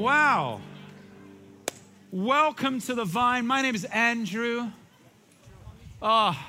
Wow. 0.00 0.60
Welcome 2.12 2.80
to 2.82 2.94
the 2.94 3.04
Vine. 3.04 3.48
My 3.48 3.62
name 3.62 3.74
is 3.74 3.84
Andrew. 3.84 4.70
Oh, 6.00 6.46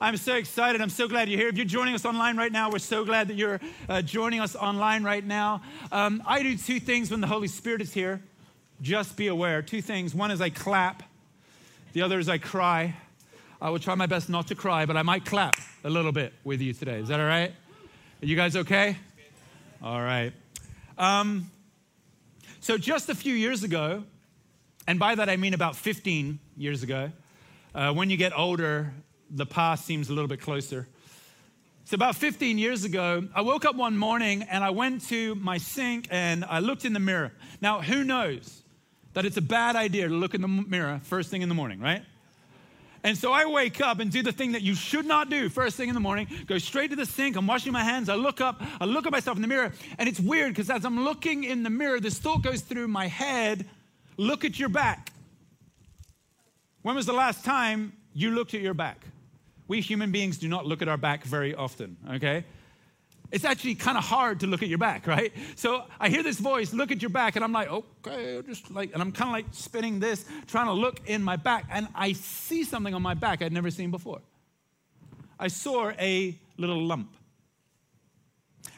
I'm 0.00 0.16
so 0.16 0.36
excited. 0.36 0.80
I'm 0.80 0.88
so 0.88 1.06
glad 1.06 1.28
you're 1.28 1.38
here. 1.38 1.48
If 1.50 1.58
you're 1.58 1.66
joining 1.66 1.94
us 1.94 2.06
online 2.06 2.38
right 2.38 2.50
now, 2.50 2.70
we're 2.70 2.78
so 2.78 3.04
glad 3.04 3.28
that 3.28 3.34
you're 3.34 3.60
uh, 3.90 4.00
joining 4.00 4.40
us 4.40 4.56
online 4.56 5.04
right 5.04 5.22
now. 5.22 5.60
Um, 5.92 6.22
I 6.26 6.42
do 6.42 6.56
two 6.56 6.80
things 6.80 7.10
when 7.10 7.20
the 7.20 7.26
Holy 7.26 7.46
Spirit 7.46 7.82
is 7.82 7.92
here. 7.92 8.22
Just 8.80 9.18
be 9.18 9.26
aware. 9.26 9.60
Two 9.60 9.82
things. 9.82 10.14
One 10.14 10.30
is 10.30 10.40
I 10.40 10.48
clap, 10.48 11.02
the 11.92 12.00
other 12.00 12.18
is 12.18 12.30
I 12.30 12.38
cry. 12.38 12.96
I 13.60 13.68
will 13.68 13.80
try 13.80 13.96
my 13.96 14.06
best 14.06 14.30
not 14.30 14.46
to 14.46 14.54
cry, 14.54 14.86
but 14.86 14.96
I 14.96 15.02
might 15.02 15.26
clap 15.26 15.56
a 15.84 15.90
little 15.90 16.12
bit 16.12 16.32
with 16.42 16.62
you 16.62 16.72
today. 16.72 17.00
Is 17.00 17.08
that 17.08 17.20
all 17.20 17.26
right? 17.26 17.52
Are 18.22 18.26
you 18.26 18.34
guys 18.34 18.56
okay? 18.56 18.96
All 19.82 20.00
right. 20.00 20.32
Um, 20.96 21.50
so, 22.60 22.76
just 22.76 23.08
a 23.08 23.14
few 23.14 23.34
years 23.34 23.62
ago, 23.62 24.04
and 24.86 24.98
by 24.98 25.14
that 25.14 25.28
I 25.28 25.36
mean 25.36 25.54
about 25.54 25.76
15 25.76 26.38
years 26.56 26.82
ago, 26.82 27.12
uh, 27.74 27.92
when 27.92 28.10
you 28.10 28.16
get 28.16 28.36
older, 28.36 28.92
the 29.30 29.46
past 29.46 29.84
seems 29.84 30.08
a 30.08 30.12
little 30.12 30.28
bit 30.28 30.40
closer. 30.40 30.88
So, 31.84 31.94
about 31.94 32.16
15 32.16 32.58
years 32.58 32.84
ago, 32.84 33.28
I 33.34 33.42
woke 33.42 33.64
up 33.64 33.76
one 33.76 33.96
morning 33.96 34.42
and 34.42 34.64
I 34.64 34.70
went 34.70 35.06
to 35.08 35.34
my 35.36 35.58
sink 35.58 36.08
and 36.10 36.44
I 36.44 36.58
looked 36.58 36.84
in 36.84 36.92
the 36.92 37.00
mirror. 37.00 37.32
Now, 37.60 37.80
who 37.80 38.04
knows 38.04 38.62
that 39.14 39.24
it's 39.24 39.36
a 39.36 39.42
bad 39.42 39.76
idea 39.76 40.08
to 40.08 40.14
look 40.14 40.34
in 40.34 40.40
the 40.40 40.48
mirror 40.48 41.00
first 41.04 41.30
thing 41.30 41.42
in 41.42 41.48
the 41.48 41.54
morning, 41.54 41.80
right? 41.80 42.02
And 43.04 43.16
so 43.16 43.32
I 43.32 43.46
wake 43.46 43.80
up 43.80 44.00
and 44.00 44.10
do 44.10 44.22
the 44.22 44.32
thing 44.32 44.52
that 44.52 44.62
you 44.62 44.74
should 44.74 45.06
not 45.06 45.30
do 45.30 45.48
first 45.48 45.76
thing 45.76 45.88
in 45.88 45.94
the 45.94 46.00
morning, 46.00 46.26
go 46.46 46.58
straight 46.58 46.90
to 46.90 46.96
the 46.96 47.06
sink, 47.06 47.36
I'm 47.36 47.46
washing 47.46 47.72
my 47.72 47.84
hands, 47.84 48.08
I 48.08 48.14
look 48.14 48.40
up, 48.40 48.60
I 48.80 48.84
look 48.84 49.06
at 49.06 49.12
myself 49.12 49.36
in 49.36 49.42
the 49.42 49.48
mirror, 49.48 49.72
and 49.98 50.08
it's 50.08 50.20
weird 50.20 50.52
because 50.52 50.68
as 50.68 50.84
I'm 50.84 51.04
looking 51.04 51.44
in 51.44 51.62
the 51.62 51.70
mirror, 51.70 52.00
this 52.00 52.18
thought 52.18 52.42
goes 52.42 52.60
through 52.60 52.88
my 52.88 53.06
head 53.06 53.66
look 54.16 54.44
at 54.44 54.58
your 54.58 54.68
back. 54.68 55.12
When 56.82 56.94
was 56.94 57.06
the 57.06 57.12
last 57.12 57.44
time 57.44 57.92
you 58.12 58.32
looked 58.32 58.52
at 58.54 58.60
your 58.60 58.74
back? 58.74 59.06
We 59.68 59.80
human 59.80 60.10
beings 60.10 60.38
do 60.38 60.48
not 60.48 60.66
look 60.66 60.82
at 60.82 60.88
our 60.88 60.96
back 60.96 61.24
very 61.24 61.54
often, 61.54 61.96
okay? 62.10 62.44
It's 63.30 63.44
actually 63.44 63.74
kind 63.74 63.98
of 63.98 64.04
hard 64.04 64.40
to 64.40 64.46
look 64.46 64.62
at 64.62 64.68
your 64.68 64.78
back, 64.78 65.06
right? 65.06 65.32
So 65.54 65.84
I 66.00 66.08
hear 66.08 66.22
this 66.22 66.38
voice, 66.38 66.72
look 66.72 66.90
at 66.90 67.02
your 67.02 67.10
back, 67.10 67.36
and 67.36 67.44
I'm 67.44 67.52
like, 67.52 67.70
okay, 67.70 68.40
just 68.46 68.70
like, 68.70 68.92
and 68.94 69.02
I'm 69.02 69.12
kind 69.12 69.28
of 69.28 69.32
like 69.32 69.46
spinning 69.52 70.00
this, 70.00 70.24
trying 70.46 70.66
to 70.66 70.72
look 70.72 71.00
in 71.06 71.22
my 71.22 71.36
back, 71.36 71.66
and 71.70 71.88
I 71.94 72.14
see 72.14 72.64
something 72.64 72.94
on 72.94 73.02
my 73.02 73.14
back 73.14 73.42
I'd 73.42 73.52
never 73.52 73.70
seen 73.70 73.90
before. 73.90 74.22
I 75.38 75.48
saw 75.48 75.90
a 75.90 76.34
little 76.56 76.82
lump. 76.82 77.14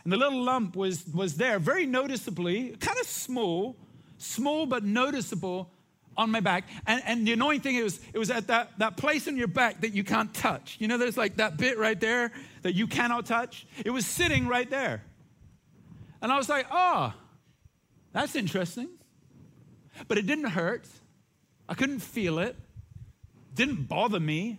And 0.03 0.13
the 0.13 0.17
little 0.17 0.43
lump 0.43 0.77
was, 0.77 1.07
was 1.15 1.37
there 1.37 1.59
very 1.59 1.87
noticeably, 1.87 2.71
kind 2.81 2.99
of 2.99 3.07
small, 3.07 3.77
small 4.19 4.67
but 4.67 4.83
noticeable 4.85 5.71
on 6.17 6.31
my 6.31 6.41
back. 6.41 6.69
And, 6.87 7.03
and 7.07 7.27
the 7.27 7.33
annoying 7.33 7.61
thing 7.61 7.77
is, 7.77 8.01
it 8.13 8.19
was 8.19 8.31
at 8.31 8.49
that, 8.49 8.79
that 8.79 8.97
place 8.97 9.27
in 9.27 9.37
your 9.37 9.49
back 9.49 9.81
that 9.81 9.93
you 9.93 10.05
can't 10.05 10.33
touch. 10.35 10.77
You 10.79 10.89
know, 10.89 10.99
there's 10.99 11.17
like 11.17 11.37
that 11.37 11.57
bit 11.57 11.79
right 11.79 11.99
there 11.99 12.33
that 12.63 12.75
you 12.75 12.87
cannot 12.87 13.27
touch. 13.27 13.67
It 13.85 13.91
was 13.91 14.07
sitting 14.07 14.47
right 14.47 14.69
there. 14.69 15.03
And 16.23 16.31
I 16.31 16.37
was 16.37 16.49
like, 16.49 16.67
oh, 16.71 17.15
that's 18.13 18.35
interesting. 18.35 18.89
But 20.09 20.19
it 20.19 20.27
didn't 20.27 20.51
hurt. 20.51 20.87
I 21.69 21.75
couldn't 21.75 22.01
feel 22.01 22.39
it. 22.39 22.57
Didn't 23.55 23.89
bother 23.89 24.21
me. 24.21 24.59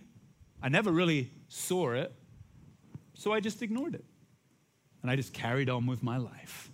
I 0.62 0.68
never 0.68 0.90
really 0.90 1.30
saw 1.48 1.92
it. 1.92 2.12
So 3.14 3.32
I 3.32 3.40
just 3.40 3.62
ignored 3.62 3.94
it. 3.94 4.04
And 5.02 5.10
I 5.10 5.16
just 5.16 5.32
carried 5.32 5.68
on 5.68 5.86
with 5.86 6.02
my 6.02 6.16
life. 6.16 6.70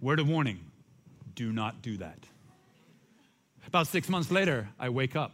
Word 0.00 0.20
of 0.20 0.28
warning 0.28 0.60
do 1.34 1.52
not 1.52 1.82
do 1.82 1.96
that. 1.98 2.26
About 3.70 3.86
six 3.86 4.08
months 4.08 4.32
later, 4.32 4.68
I 4.80 4.88
wake 4.88 5.14
up. 5.14 5.30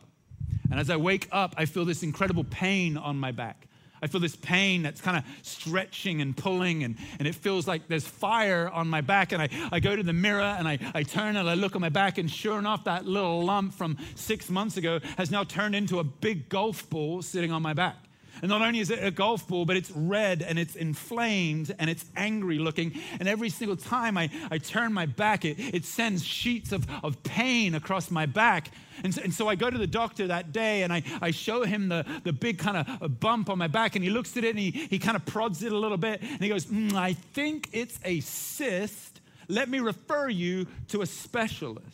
And 0.71 0.79
as 0.79 0.91
I 0.91 0.97
wake 0.97 1.27
up, 1.33 1.55
I 1.57 1.65
feel 1.65 1.87
this 1.87 2.03
incredible 2.03 2.45
pain 2.45 2.99
on 2.99 3.19
my 3.19 3.33
back. 3.33 3.67
I 4.03 4.09
feel 4.09 4.21
this 4.21 4.37
pain 4.37 4.83
that's 4.83 5.01
kind 5.01 5.17
of 5.17 5.25
stretching 5.41 6.21
and 6.21 6.37
pulling, 6.37 6.85
and, 6.85 6.97
and 7.19 7.27
it 7.27 7.35
feels 7.35 7.67
like 7.67 7.89
there's 7.89 8.07
fire 8.07 8.69
on 8.69 8.89
my 8.89 9.01
back. 9.01 9.33
And 9.33 9.41
I, 9.41 9.49
I 9.73 9.81
go 9.81 9.97
to 9.97 10.03
the 10.03 10.13
mirror 10.13 10.43
and 10.43 10.69
I, 10.69 10.79
I 10.95 11.03
turn 11.03 11.37
and 11.37 11.49
I 11.49 11.55
look 11.55 11.75
at 11.75 11.81
my 11.81 11.89
back, 11.89 12.19
and 12.19 12.31
sure 12.31 12.59
enough, 12.59 12.85
that 12.85 13.07
little 13.07 13.43
lump 13.43 13.73
from 13.73 13.97
six 14.17 14.51
months 14.51 14.77
ago 14.77 15.01
has 15.17 15.31
now 15.31 15.43
turned 15.43 15.75
into 15.75 15.99
a 15.99 16.05
big 16.05 16.51
golf 16.51 16.91
ball 16.91 17.23
sitting 17.23 17.53
on 17.53 17.63
my 17.63 17.73
back. 17.73 17.97
And 18.43 18.49
not 18.49 18.63
only 18.63 18.81
is 18.81 18.91
it 18.91 19.03
a 19.03 19.11
golf 19.11 19.47
ball, 19.49 19.65
but 19.65 19.77
it's 19.77 19.91
red 19.91 20.43
and 20.43 20.59
it's 20.59 20.77
inflamed 20.77 21.75
and 21.79 21.89
it's 21.89 22.05
angry 22.17 22.59
looking. 22.59 22.93
And 23.19 23.29
every 23.29 23.49
single 23.49 23.77
time 23.77 24.19
I, 24.19 24.31
I 24.51 24.59
turn 24.59 24.93
my 24.93 25.07
back, 25.07 25.45
it, 25.45 25.59
it 25.59 25.85
sends 25.85 26.25
sheets 26.25 26.73
of, 26.73 26.87
of 27.03 27.23
pain 27.23 27.75
across 27.75 28.11
my 28.11 28.27
back. 28.27 28.71
And 29.03 29.15
so, 29.15 29.23
and 29.23 29.33
so 29.33 29.49
I 29.49 29.55
go 29.55 29.71
to 29.71 29.79
the 29.79 29.87
doctor 29.87 30.27
that 30.29 30.53
day 30.53 30.83
and 30.83 30.93
I, 30.93 31.03
I 31.21 31.31
show 31.31 31.65
him 31.65 31.89
the, 31.89 32.05
the 32.25 32.33
big 32.33 32.59
kind 32.59 32.77
of 32.77 33.21
bump 33.21 33.51
on 33.51 33.59
my 33.59 33.69
back. 33.69 33.97
And 33.97 34.05
he 34.05 34.11
looks 34.11 34.37
at 34.37 34.45
it 34.45 34.51
and 34.51 34.59
he, 34.59 34.71
he 34.71 34.99
kind 34.99 35.17
of 35.17 35.25
prods 35.25 35.63
it 35.63 35.73
a 35.73 35.79
little 35.79 35.99
bit. 35.99 36.21
And 36.21 36.41
he 36.41 36.49
goes, 36.49 36.67
mm, 36.67 36.93
I 36.95 37.15
think 37.15 37.69
it's 37.73 37.99
a 38.05 38.21
cyst. 38.21 39.21
Let 39.49 39.69
me 39.69 39.79
refer 39.79 40.29
you 40.29 40.67
to 40.89 41.03
a 41.03 41.07
specialist. 41.07 41.85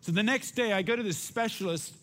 So 0.00 0.12
the 0.12 0.22
next 0.22 0.52
day 0.52 0.72
I 0.72 0.82
go 0.82 0.96
to 0.96 1.02
this 1.02 1.18
specialist 1.18 1.94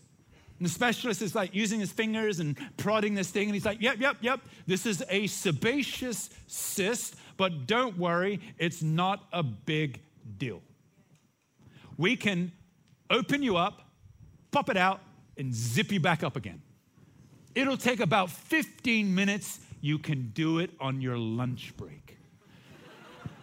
and 0.57 0.65
the 0.65 0.71
specialist 0.71 1.21
is 1.21 1.35
like 1.35 1.53
using 1.53 1.79
his 1.79 1.91
fingers 1.91 2.39
and 2.39 2.57
prodding 2.77 3.13
this 3.13 3.29
thing, 3.29 3.47
and 3.47 3.55
he's 3.55 3.65
like, 3.65 3.81
Yep, 3.81 3.97
yep, 3.99 4.17
yep, 4.21 4.39
this 4.67 4.85
is 4.85 5.03
a 5.09 5.27
sebaceous 5.27 6.29
cyst, 6.47 7.15
but 7.37 7.67
don't 7.67 7.97
worry, 7.97 8.39
it's 8.57 8.81
not 8.81 9.27
a 9.33 9.43
big 9.43 9.99
deal. 10.37 10.61
We 11.97 12.15
can 12.15 12.51
open 13.09 13.43
you 13.43 13.57
up, 13.57 13.81
pop 14.51 14.69
it 14.69 14.77
out, 14.77 15.01
and 15.37 15.53
zip 15.53 15.91
you 15.91 15.99
back 15.99 16.23
up 16.23 16.35
again. 16.35 16.61
It'll 17.53 17.77
take 17.77 17.99
about 17.99 18.29
15 18.29 19.13
minutes. 19.13 19.59
You 19.81 19.97
can 19.97 20.31
do 20.33 20.59
it 20.59 20.71
on 20.79 21.01
your 21.01 21.17
lunch 21.17 21.73
break. 21.77 22.04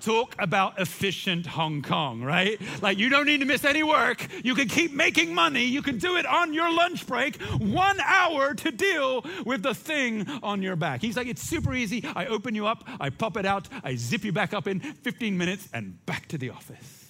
Talk 0.03 0.35
about 0.41 0.81
efficient 0.81 1.47
Hong 1.47 1.81
Kong, 1.81 2.23
right? 2.23 2.61
Like 2.83 2.99
you 2.99 3.09
don't 3.09 3.25
need 3.25 3.39
to 3.39 3.47
miss 3.47 3.65
any 3.65 3.85
work. 3.85 4.27
You 4.45 4.57
can 4.57 4.67
keep 4.69 4.93
making 4.93 5.33
money. 5.33 5.65
You 5.65 5.81
can 5.81 5.99
do 5.99 6.17
it 6.17 6.27
on 6.27 6.53
your 6.53 6.73
lunch 6.73 7.07
break, 7.07 7.41
one 7.41 8.01
hour 8.01 8.53
to 8.53 8.73
deal 8.73 9.25
with 9.47 9.63
the 9.63 9.75
thing 9.75 10.29
on 10.43 10.61
your 10.61 10.75
back. 10.75 11.01
He's 11.01 11.17
like, 11.17 11.29
it's 11.29 11.43
super 11.43 11.73
easy. 11.73 12.05
I 12.17 12.27
open 12.27 12.57
you 12.57 12.67
up, 12.67 12.83
I 12.99 13.11
pop 13.11 13.37
it 13.37 13.47
out, 13.47 13.69
I 13.85 13.95
zip 13.95 14.25
you 14.25 14.33
back 14.33 14.53
up 14.53 14.67
in 14.67 14.81
15 14.81 15.39
minutes 15.39 15.69
and 15.73 16.05
back 16.05 16.27
to 16.29 16.39
the 16.39 16.51
office. 16.51 17.09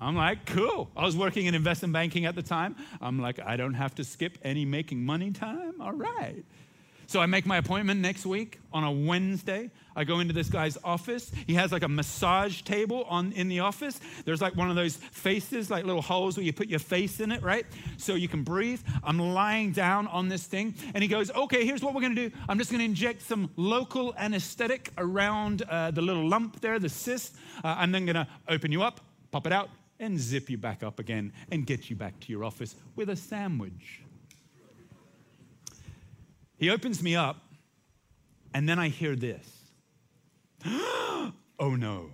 I'm 0.00 0.16
like, 0.16 0.44
cool. 0.44 0.90
I 0.94 1.06
was 1.06 1.16
working 1.16 1.46
in 1.46 1.54
investment 1.54 1.94
banking 1.94 2.26
at 2.26 2.34
the 2.34 2.42
time. 2.42 2.76
I'm 3.00 3.18
like, 3.18 3.40
I 3.40 3.56
don't 3.56 3.72
have 3.72 3.94
to 3.94 4.04
skip 4.04 4.36
any 4.42 4.66
making 4.66 5.02
money 5.02 5.30
time. 5.30 5.80
All 5.80 5.92
right. 5.92 6.44
So 7.06 7.20
I 7.20 7.26
make 7.26 7.46
my 7.46 7.58
appointment 7.58 8.00
next 8.00 8.26
week 8.26 8.60
on 8.72 8.84
a 8.84 8.90
Wednesday. 8.90 9.70
I 9.96 10.04
go 10.04 10.20
into 10.20 10.32
this 10.32 10.48
guy's 10.48 10.76
office. 10.82 11.30
He 11.46 11.54
has 11.54 11.70
like 11.70 11.82
a 11.82 11.88
massage 11.88 12.62
table 12.62 13.04
on 13.08 13.32
in 13.32 13.48
the 13.48 13.60
office. 13.60 14.00
There's 14.24 14.40
like 14.40 14.56
one 14.56 14.70
of 14.70 14.76
those 14.76 14.96
faces, 14.96 15.70
like 15.70 15.84
little 15.84 16.02
holes 16.02 16.36
where 16.36 16.44
you 16.44 16.52
put 16.52 16.68
your 16.68 16.80
face 16.80 17.20
in 17.20 17.30
it, 17.30 17.42
right? 17.42 17.66
So 17.96 18.14
you 18.14 18.28
can 18.28 18.42
breathe. 18.42 18.80
I'm 19.02 19.18
lying 19.18 19.72
down 19.72 20.06
on 20.08 20.28
this 20.28 20.44
thing, 20.44 20.74
and 20.94 21.02
he 21.02 21.08
goes, 21.08 21.30
"Okay, 21.30 21.64
here's 21.64 21.82
what 21.82 21.94
we're 21.94 22.00
gonna 22.00 22.14
do. 22.14 22.30
I'm 22.48 22.58
just 22.58 22.70
gonna 22.70 22.84
inject 22.84 23.22
some 23.22 23.50
local 23.56 24.14
anesthetic 24.16 24.90
around 24.98 25.62
uh, 25.62 25.90
the 25.90 26.02
little 26.02 26.28
lump 26.28 26.60
there, 26.60 26.78
the 26.78 26.88
cyst. 26.88 27.36
Uh, 27.62 27.76
I'm 27.78 27.92
then 27.92 28.06
gonna 28.06 28.28
open 28.48 28.72
you 28.72 28.82
up, 28.82 29.00
pop 29.30 29.46
it 29.46 29.52
out, 29.52 29.70
and 30.00 30.18
zip 30.18 30.50
you 30.50 30.58
back 30.58 30.82
up 30.82 30.98
again, 30.98 31.32
and 31.52 31.66
get 31.66 31.88
you 31.88 31.96
back 31.96 32.18
to 32.20 32.32
your 32.32 32.44
office 32.44 32.74
with 32.96 33.10
a 33.10 33.16
sandwich." 33.16 34.03
He 36.56 36.70
opens 36.70 37.02
me 37.02 37.16
up, 37.16 37.36
and 38.52 38.68
then 38.68 38.78
I 38.78 38.88
hear 38.88 39.16
this 39.16 39.46
Oh 41.58 41.74
no. 41.76 42.10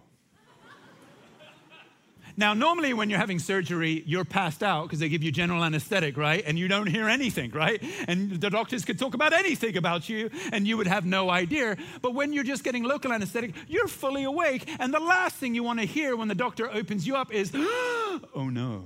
Now, 2.36 2.54
normally 2.54 2.94
when 2.94 3.10
you're 3.10 3.18
having 3.18 3.38
surgery, 3.38 4.02
you're 4.06 4.24
passed 4.24 4.62
out 4.62 4.84
because 4.84 4.98
they 4.98 5.10
give 5.10 5.22
you 5.22 5.30
general 5.30 5.62
anesthetic, 5.62 6.16
right? 6.16 6.42
And 6.46 6.58
you 6.58 6.68
don't 6.68 6.86
hear 6.86 7.06
anything, 7.06 7.50
right? 7.50 7.82
And 8.08 8.40
the 8.40 8.48
doctors 8.48 8.84
could 8.84 8.98
talk 8.98 9.12
about 9.12 9.34
anything 9.34 9.76
about 9.76 10.08
you 10.08 10.30
and 10.50 10.66
you 10.66 10.78
would 10.78 10.86
have 10.86 11.04
no 11.04 11.28
idea. 11.28 11.76
But 12.00 12.14
when 12.14 12.32
you're 12.32 12.44
just 12.44 12.64
getting 12.64 12.82
local 12.82 13.12
anesthetic, 13.12 13.54
you're 13.68 13.88
fully 13.88 14.24
awake. 14.24 14.66
And 14.78 14.94
the 14.94 15.00
last 15.00 15.36
thing 15.36 15.54
you 15.54 15.62
want 15.62 15.80
to 15.80 15.84
hear 15.84 16.16
when 16.16 16.28
the 16.28 16.34
doctor 16.34 16.70
opens 16.70 17.06
you 17.06 17.14
up 17.14 17.30
is, 17.30 17.52
oh 17.54 18.48
no. 18.50 18.84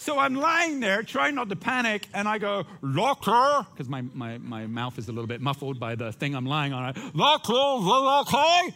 So 0.00 0.16
I'm 0.16 0.36
lying 0.36 0.78
there 0.78 1.02
trying 1.02 1.34
not 1.34 1.48
to 1.48 1.56
panic, 1.56 2.06
and 2.14 2.28
I 2.28 2.38
go, 2.38 2.64
Locker, 2.82 3.66
because 3.72 3.88
my, 3.88 4.02
my, 4.14 4.38
my 4.38 4.64
mouth 4.68 4.96
is 4.96 5.08
a 5.08 5.12
little 5.12 5.26
bit 5.26 5.40
muffled 5.40 5.80
by 5.80 5.96
the 5.96 6.12
thing 6.12 6.36
I'm 6.36 6.46
lying 6.46 6.72
on. 6.72 6.94
Locker, 7.14 7.52
okay? 7.52 8.74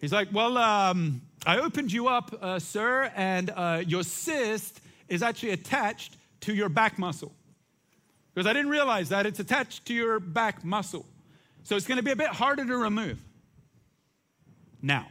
He's 0.00 0.12
like, 0.12 0.32
Well, 0.32 0.58
um, 0.58 1.22
I 1.46 1.58
opened 1.58 1.92
you 1.92 2.08
up, 2.08 2.36
uh, 2.42 2.58
sir, 2.58 3.12
and 3.14 3.50
uh, 3.54 3.84
your 3.86 4.02
cyst 4.02 4.80
is 5.08 5.22
actually 5.22 5.50
attached 5.50 6.16
to 6.40 6.52
your 6.52 6.68
back 6.68 6.98
muscle. 6.98 7.32
Because 8.34 8.48
I 8.48 8.52
didn't 8.52 8.70
realize 8.70 9.10
that 9.10 9.26
it's 9.26 9.38
attached 9.38 9.86
to 9.86 9.94
your 9.94 10.18
back 10.18 10.64
muscle. 10.64 11.06
So 11.62 11.76
it's 11.76 11.86
going 11.86 11.98
to 11.98 12.02
be 12.02 12.10
a 12.10 12.16
bit 12.16 12.30
harder 12.30 12.64
to 12.64 12.76
remove. 12.76 13.22
Now, 14.82 15.06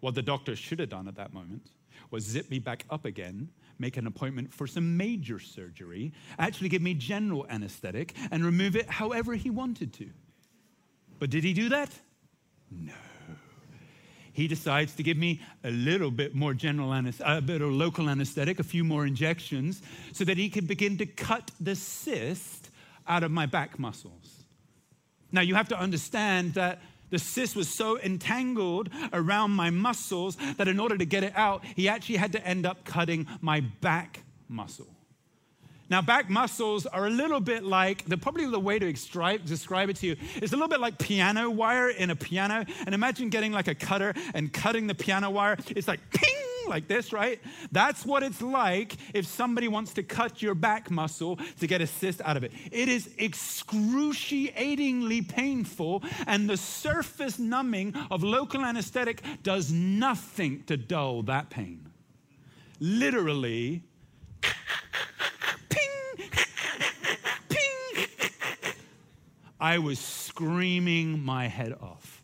What 0.00 0.14
the 0.14 0.20
doctor 0.20 0.54
should 0.56 0.78
have 0.78 0.90
done 0.90 1.08
at 1.08 1.14
that 1.14 1.32
moment 1.32 1.70
was 2.10 2.24
zip 2.24 2.50
me 2.50 2.58
back 2.58 2.84
up 2.90 3.04
again, 3.04 3.48
make 3.78 3.96
an 3.96 4.06
appointment 4.06 4.52
for 4.52 4.66
some 4.66 4.96
major 4.96 5.38
surgery, 5.38 6.12
actually 6.38 6.68
give 6.68 6.82
me 6.82 6.94
general 6.94 7.46
anesthetic, 7.48 8.14
and 8.30 8.44
remove 8.44 8.76
it 8.76 8.88
however 8.88 9.34
he 9.34 9.50
wanted 9.50 9.92
to. 9.94 10.10
But 11.18 11.30
did 11.30 11.44
he 11.44 11.52
do 11.52 11.68
that? 11.70 11.90
No. 12.70 12.92
He 14.32 14.48
decides 14.48 14.94
to 14.96 15.02
give 15.02 15.16
me 15.16 15.40
a 15.64 15.70
little 15.70 16.10
bit 16.10 16.34
more 16.34 16.52
general 16.52 16.92
anesthetic, 16.92 17.38
a 17.38 17.40
bit 17.40 17.62
of 17.62 17.72
local 17.72 18.10
anesthetic, 18.10 18.58
a 18.58 18.64
few 18.64 18.84
more 18.84 19.06
injections, 19.06 19.80
so 20.12 20.24
that 20.24 20.36
he 20.36 20.50
can 20.50 20.66
begin 20.66 20.98
to 20.98 21.06
cut 21.06 21.50
the 21.58 21.74
cyst 21.74 22.70
out 23.08 23.22
of 23.22 23.30
my 23.30 23.46
back 23.46 23.78
muscles. 23.78 24.44
Now, 25.32 25.40
you 25.40 25.54
have 25.54 25.68
to 25.68 25.78
understand 25.78 26.52
that 26.54 26.82
the 27.10 27.18
cyst 27.18 27.56
was 27.56 27.68
so 27.68 27.98
entangled 28.00 28.88
around 29.12 29.52
my 29.52 29.70
muscles 29.70 30.36
that 30.56 30.68
in 30.68 30.80
order 30.80 30.98
to 30.98 31.04
get 31.04 31.24
it 31.24 31.32
out, 31.36 31.64
he 31.64 31.88
actually 31.88 32.16
had 32.16 32.32
to 32.32 32.46
end 32.46 32.66
up 32.66 32.84
cutting 32.84 33.26
my 33.40 33.60
back 33.60 34.24
muscle. 34.48 34.86
Now, 35.88 36.02
back 36.02 36.28
muscles 36.28 36.84
are 36.86 37.06
a 37.06 37.10
little 37.10 37.38
bit 37.38 37.62
like, 37.62 38.04
the, 38.06 38.16
probably 38.16 38.46
the 38.46 38.58
way 38.58 38.78
to 38.78 38.90
describe, 38.90 39.44
describe 39.46 39.88
it 39.88 39.96
to 39.96 40.08
you 40.08 40.16
is 40.42 40.52
a 40.52 40.56
little 40.56 40.68
bit 40.68 40.80
like 40.80 40.98
piano 40.98 41.48
wire 41.48 41.90
in 41.90 42.10
a 42.10 42.16
piano. 42.16 42.64
And 42.84 42.94
imagine 42.94 43.30
getting 43.30 43.52
like 43.52 43.68
a 43.68 43.74
cutter 43.74 44.12
and 44.34 44.52
cutting 44.52 44.88
the 44.88 44.96
piano 44.96 45.30
wire. 45.30 45.56
It's 45.68 45.86
like 45.86 46.00
ping, 46.10 46.34
like 46.68 46.88
this, 46.88 47.12
right? 47.12 47.40
That's 47.72 48.04
what 48.04 48.22
it's 48.22 48.42
like 48.42 48.96
if 49.14 49.26
somebody 49.26 49.68
wants 49.68 49.94
to 49.94 50.02
cut 50.02 50.42
your 50.42 50.54
back 50.54 50.90
muscle 50.90 51.38
to 51.60 51.66
get 51.66 51.80
a 51.80 51.86
cyst 51.86 52.20
out 52.22 52.36
of 52.36 52.44
it. 52.44 52.52
It 52.70 52.88
is 52.88 53.10
excruciatingly 53.18 55.22
painful, 55.22 56.02
and 56.26 56.48
the 56.48 56.56
surface 56.56 57.38
numbing 57.38 57.94
of 58.10 58.22
local 58.22 58.64
anesthetic 58.64 59.22
does 59.42 59.72
nothing 59.72 60.64
to 60.64 60.76
dull 60.76 61.22
that 61.22 61.50
pain. 61.50 61.88
Literally, 62.80 63.82
ping, 65.68 66.30
ping. 67.48 68.06
I 69.58 69.78
was 69.78 69.98
screaming 69.98 71.24
my 71.24 71.48
head 71.48 71.72
off. 71.80 72.22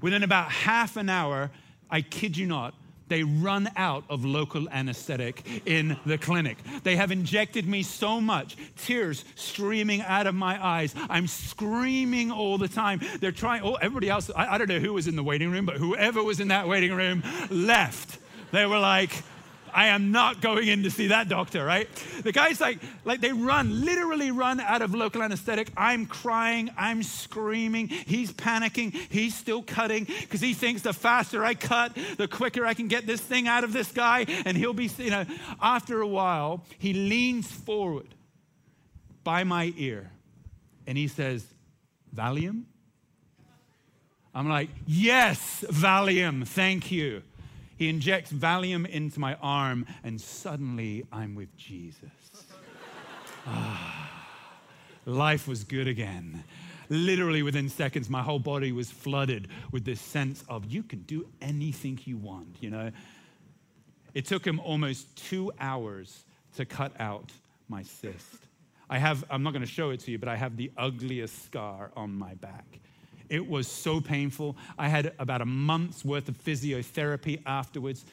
Within 0.00 0.24
about 0.24 0.50
half 0.50 0.96
an 0.96 1.08
hour, 1.08 1.52
I 1.88 2.00
kid 2.00 2.36
you 2.36 2.46
not, 2.46 2.74
they 3.12 3.22
run 3.24 3.70
out 3.76 4.04
of 4.08 4.24
local 4.24 4.68
anesthetic 4.70 5.44
in 5.66 5.98
the 6.06 6.16
clinic. 6.16 6.56
They 6.82 6.96
have 6.96 7.10
injected 7.10 7.68
me 7.68 7.82
so 7.82 8.20
much, 8.22 8.56
tears 8.78 9.24
streaming 9.34 10.00
out 10.00 10.26
of 10.26 10.34
my 10.34 10.64
eyes. 10.64 10.94
I'm 11.10 11.26
screaming 11.26 12.30
all 12.30 12.56
the 12.56 12.68
time. 12.68 13.00
They're 13.20 13.30
trying, 13.30 13.62
oh, 13.64 13.74
everybody 13.74 14.08
else, 14.08 14.30
I, 14.34 14.54
I 14.54 14.58
don't 14.58 14.68
know 14.68 14.78
who 14.78 14.94
was 14.94 15.06
in 15.06 15.16
the 15.16 15.22
waiting 15.22 15.50
room, 15.50 15.66
but 15.66 15.76
whoever 15.76 16.22
was 16.22 16.40
in 16.40 16.48
that 16.48 16.66
waiting 16.66 16.94
room 16.94 17.22
left. 17.50 18.18
They 18.50 18.64
were 18.64 18.78
like, 18.78 19.22
I 19.72 19.88
am 19.88 20.12
not 20.12 20.40
going 20.40 20.68
in 20.68 20.82
to 20.82 20.90
see 20.90 21.08
that 21.08 21.28
doctor, 21.28 21.64
right? 21.64 21.88
The 22.22 22.32
guy's 22.32 22.60
like, 22.60 22.78
like 23.04 23.20
they 23.20 23.32
run, 23.32 23.84
literally 23.84 24.30
run 24.30 24.60
out 24.60 24.82
of 24.82 24.94
local 24.94 25.22
anesthetic. 25.22 25.70
I'm 25.76 26.06
crying, 26.06 26.70
I'm 26.76 27.02
screaming. 27.02 27.88
He's 27.88 28.32
panicking. 28.32 28.94
He's 28.94 29.34
still 29.34 29.62
cutting 29.62 30.04
because 30.04 30.40
he 30.40 30.54
thinks 30.54 30.82
the 30.82 30.92
faster 30.92 31.44
I 31.44 31.54
cut, 31.54 31.96
the 32.16 32.28
quicker 32.28 32.66
I 32.66 32.74
can 32.74 32.88
get 32.88 33.06
this 33.06 33.20
thing 33.20 33.48
out 33.48 33.64
of 33.64 33.72
this 33.72 33.90
guy. 33.92 34.26
And 34.44 34.56
he'll 34.56 34.74
be, 34.74 34.90
you 34.98 35.10
know, 35.10 35.24
after 35.60 36.00
a 36.00 36.06
while, 36.06 36.64
he 36.78 36.92
leans 36.92 37.50
forward 37.50 38.14
by 39.24 39.44
my 39.44 39.72
ear 39.76 40.10
and 40.86 40.98
he 40.98 41.08
says, 41.08 41.46
Valium? 42.14 42.64
I'm 44.34 44.48
like, 44.48 44.70
yes, 44.86 45.64
Valium, 45.68 46.46
thank 46.46 46.90
you. 46.90 47.22
He 47.76 47.88
injects 47.88 48.32
Valium 48.32 48.86
into 48.86 49.18
my 49.18 49.34
arm, 49.36 49.86
and 50.04 50.20
suddenly 50.20 51.04
I'm 51.12 51.34
with 51.34 51.56
Jesus. 51.56 52.10
Ah, 53.44 54.08
life 55.04 55.48
was 55.48 55.64
good 55.64 55.88
again. 55.88 56.44
Literally 56.88 57.42
within 57.42 57.68
seconds, 57.68 58.08
my 58.08 58.22
whole 58.22 58.38
body 58.38 58.70
was 58.70 58.88
flooded 58.88 59.48
with 59.72 59.84
this 59.84 60.00
sense 60.00 60.44
of 60.48 60.64
you 60.66 60.84
can 60.84 61.00
do 61.02 61.26
anything 61.40 61.98
you 62.04 62.16
want, 62.16 62.54
you 62.60 62.70
know? 62.70 62.92
It 64.14 64.26
took 64.26 64.46
him 64.46 64.60
almost 64.60 65.16
two 65.16 65.50
hours 65.58 66.24
to 66.56 66.64
cut 66.64 66.92
out 67.00 67.32
my 67.68 67.82
cyst. 67.82 68.46
I 68.90 68.98
have, 68.98 69.24
I'm 69.30 69.42
not 69.42 69.52
going 69.54 69.64
to 69.64 69.70
show 69.70 69.90
it 69.90 70.00
to 70.00 70.10
you, 70.10 70.18
but 70.18 70.28
I 70.28 70.36
have 70.36 70.56
the 70.56 70.70
ugliest 70.76 71.46
scar 71.46 71.90
on 71.96 72.14
my 72.14 72.34
back. 72.34 72.78
It 73.32 73.48
was 73.48 73.66
so 73.66 73.98
painful. 73.98 74.58
I 74.78 74.88
had 74.88 75.14
about 75.18 75.40
a 75.40 75.46
month's 75.46 76.04
worth 76.04 76.28
of 76.28 76.36
physiotherapy 76.36 77.40
afterwards. 77.46 78.04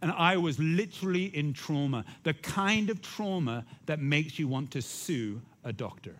And 0.00 0.12
I 0.12 0.36
was 0.36 0.56
literally 0.60 1.24
in 1.36 1.52
trauma, 1.52 2.04
the 2.22 2.32
kind 2.32 2.88
of 2.88 3.02
trauma 3.02 3.64
that 3.86 3.98
makes 3.98 4.38
you 4.38 4.46
want 4.46 4.70
to 4.70 4.82
sue 4.82 5.42
a 5.64 5.72
doctor. 5.72 6.14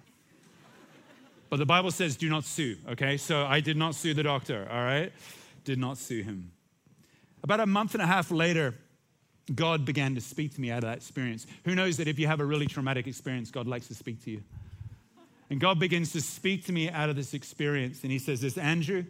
But 1.50 1.58
the 1.58 1.66
Bible 1.66 1.92
says 1.92 2.16
do 2.16 2.28
not 2.28 2.42
sue, 2.42 2.76
okay? 2.88 3.16
So 3.16 3.46
I 3.46 3.60
did 3.60 3.76
not 3.76 3.94
sue 3.94 4.12
the 4.12 4.24
doctor, 4.24 4.66
all 4.72 4.82
right? 4.82 5.12
Did 5.62 5.78
not 5.78 5.96
sue 5.96 6.24
him. 6.24 6.50
About 7.44 7.60
a 7.60 7.66
month 7.66 7.94
and 7.94 8.02
a 8.02 8.06
half 8.08 8.32
later, 8.32 8.74
God 9.54 9.84
began 9.84 10.16
to 10.16 10.20
speak 10.20 10.52
to 10.56 10.60
me 10.60 10.72
out 10.72 10.78
of 10.78 10.90
that 10.90 10.96
experience. 10.96 11.46
Who 11.64 11.76
knows 11.76 11.96
that 11.98 12.08
if 12.08 12.18
you 12.18 12.26
have 12.26 12.40
a 12.40 12.44
really 12.44 12.66
traumatic 12.66 13.06
experience, 13.06 13.52
God 13.52 13.68
likes 13.68 13.86
to 13.86 13.94
speak 13.94 14.24
to 14.24 14.32
you? 14.32 14.42
And 15.48 15.60
God 15.60 15.78
begins 15.78 16.12
to 16.12 16.20
speak 16.20 16.64
to 16.66 16.72
me 16.72 16.90
out 16.90 17.08
of 17.08 17.16
this 17.16 17.34
experience. 17.34 18.02
And 18.02 18.10
He 18.10 18.18
says, 18.18 18.40
This, 18.40 18.58
Andrew, 18.58 19.02
do 19.02 19.08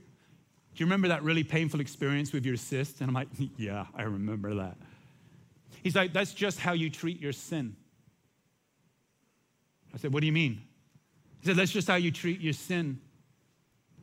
you 0.76 0.86
remember 0.86 1.08
that 1.08 1.22
really 1.22 1.44
painful 1.44 1.80
experience 1.80 2.32
with 2.32 2.44
your 2.44 2.56
cyst? 2.56 3.00
And 3.00 3.08
I'm 3.08 3.14
like, 3.14 3.28
Yeah, 3.56 3.86
I 3.94 4.02
remember 4.02 4.54
that. 4.56 4.76
He's 5.82 5.96
like, 5.96 6.12
That's 6.12 6.34
just 6.34 6.58
how 6.58 6.72
you 6.72 6.90
treat 6.90 7.20
your 7.20 7.32
sin. 7.32 7.76
I 9.94 9.98
said, 9.98 10.12
What 10.12 10.20
do 10.20 10.26
you 10.26 10.32
mean? 10.32 10.60
He 11.40 11.46
said, 11.46 11.56
That's 11.56 11.72
just 11.72 11.88
how 11.88 11.96
you 11.96 12.10
treat 12.10 12.40
your 12.40 12.52
sin. 12.52 13.00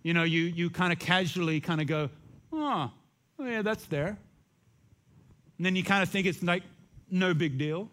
You 0.01 0.13
know, 0.13 0.23
you, 0.23 0.41
you 0.41 0.69
kind 0.69 0.91
of 0.91 0.99
casually 0.99 1.61
kind 1.61 1.81
of 1.81 1.87
go, 1.87 2.09
Oh, 2.51 2.91
oh, 3.39 3.45
yeah, 3.45 3.61
that's 3.61 3.85
there. 3.85 4.17
And 5.57 5.65
then 5.65 5.75
you 5.75 5.83
kind 5.83 6.01
of 6.01 6.09
think 6.09 6.25
it's 6.25 6.41
like 6.41 6.63
no 7.09 7.33
big 7.33 7.57
deal. 7.57 7.89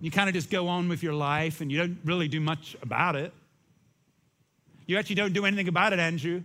You 0.00 0.10
kind 0.10 0.28
of 0.28 0.34
just 0.34 0.50
go 0.50 0.68
on 0.68 0.88
with 0.88 1.02
your 1.02 1.14
life 1.14 1.60
and 1.60 1.70
you 1.72 1.78
don't 1.78 1.98
really 2.04 2.28
do 2.28 2.40
much 2.40 2.76
about 2.82 3.16
it. 3.16 3.32
You 4.86 4.96
actually 4.96 5.16
don't 5.16 5.32
do 5.32 5.44
anything 5.44 5.68
about 5.68 5.92
it, 5.92 5.98
Andrew, 5.98 6.42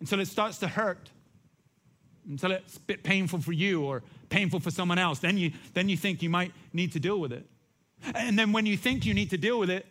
until 0.00 0.20
it 0.20 0.26
starts 0.26 0.58
to 0.58 0.68
hurt, 0.68 1.10
until 2.28 2.52
it's 2.52 2.76
a 2.76 2.80
bit 2.80 3.04
painful 3.04 3.40
for 3.40 3.52
you 3.52 3.84
or 3.84 4.02
painful 4.28 4.60
for 4.60 4.70
someone 4.70 4.98
else. 4.98 5.20
Then 5.20 5.38
you, 5.38 5.52
then 5.74 5.88
you 5.88 5.96
think 5.96 6.22
you 6.22 6.30
might 6.30 6.52
need 6.72 6.92
to 6.92 7.00
deal 7.00 7.20
with 7.20 7.32
it. 7.32 7.46
And 8.14 8.38
then 8.38 8.52
when 8.52 8.66
you 8.66 8.76
think 8.76 9.06
you 9.06 9.14
need 9.14 9.30
to 9.30 9.38
deal 9.38 9.58
with 9.58 9.70
it, 9.70 9.86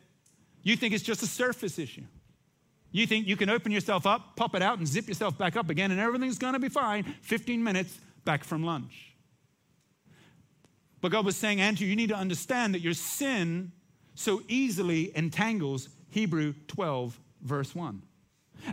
you 0.63 0.75
think 0.75 0.93
it's 0.93 1.03
just 1.03 1.23
a 1.23 1.27
surface 1.27 1.79
issue. 1.79 2.03
You 2.91 3.05
think 3.05 3.27
you 3.27 3.35
can 3.35 3.49
open 3.49 3.71
yourself 3.71 4.05
up, 4.05 4.35
pop 4.35 4.55
it 4.55 4.61
out, 4.61 4.77
and 4.77 4.87
zip 4.87 5.07
yourself 5.07 5.37
back 5.37 5.55
up 5.55 5.69
again, 5.69 5.91
and 5.91 5.99
everything's 5.99 6.37
gonna 6.37 6.59
be 6.59 6.69
fine. 6.69 7.03
15 7.21 7.63
minutes 7.63 7.99
back 8.23 8.43
from 8.43 8.63
lunch. 8.63 9.14
But 11.01 11.11
God 11.11 11.25
was 11.25 11.35
saying, 11.35 11.61
Andrew, 11.61 11.87
you 11.87 11.95
need 11.95 12.09
to 12.09 12.15
understand 12.15 12.73
that 12.73 12.81
your 12.81 12.93
sin 12.93 13.71
so 14.15 14.41
easily 14.47 15.15
entangles 15.15 15.89
Hebrew 16.09 16.53
12, 16.67 17.19
verse 17.41 17.75
1. 17.75 18.01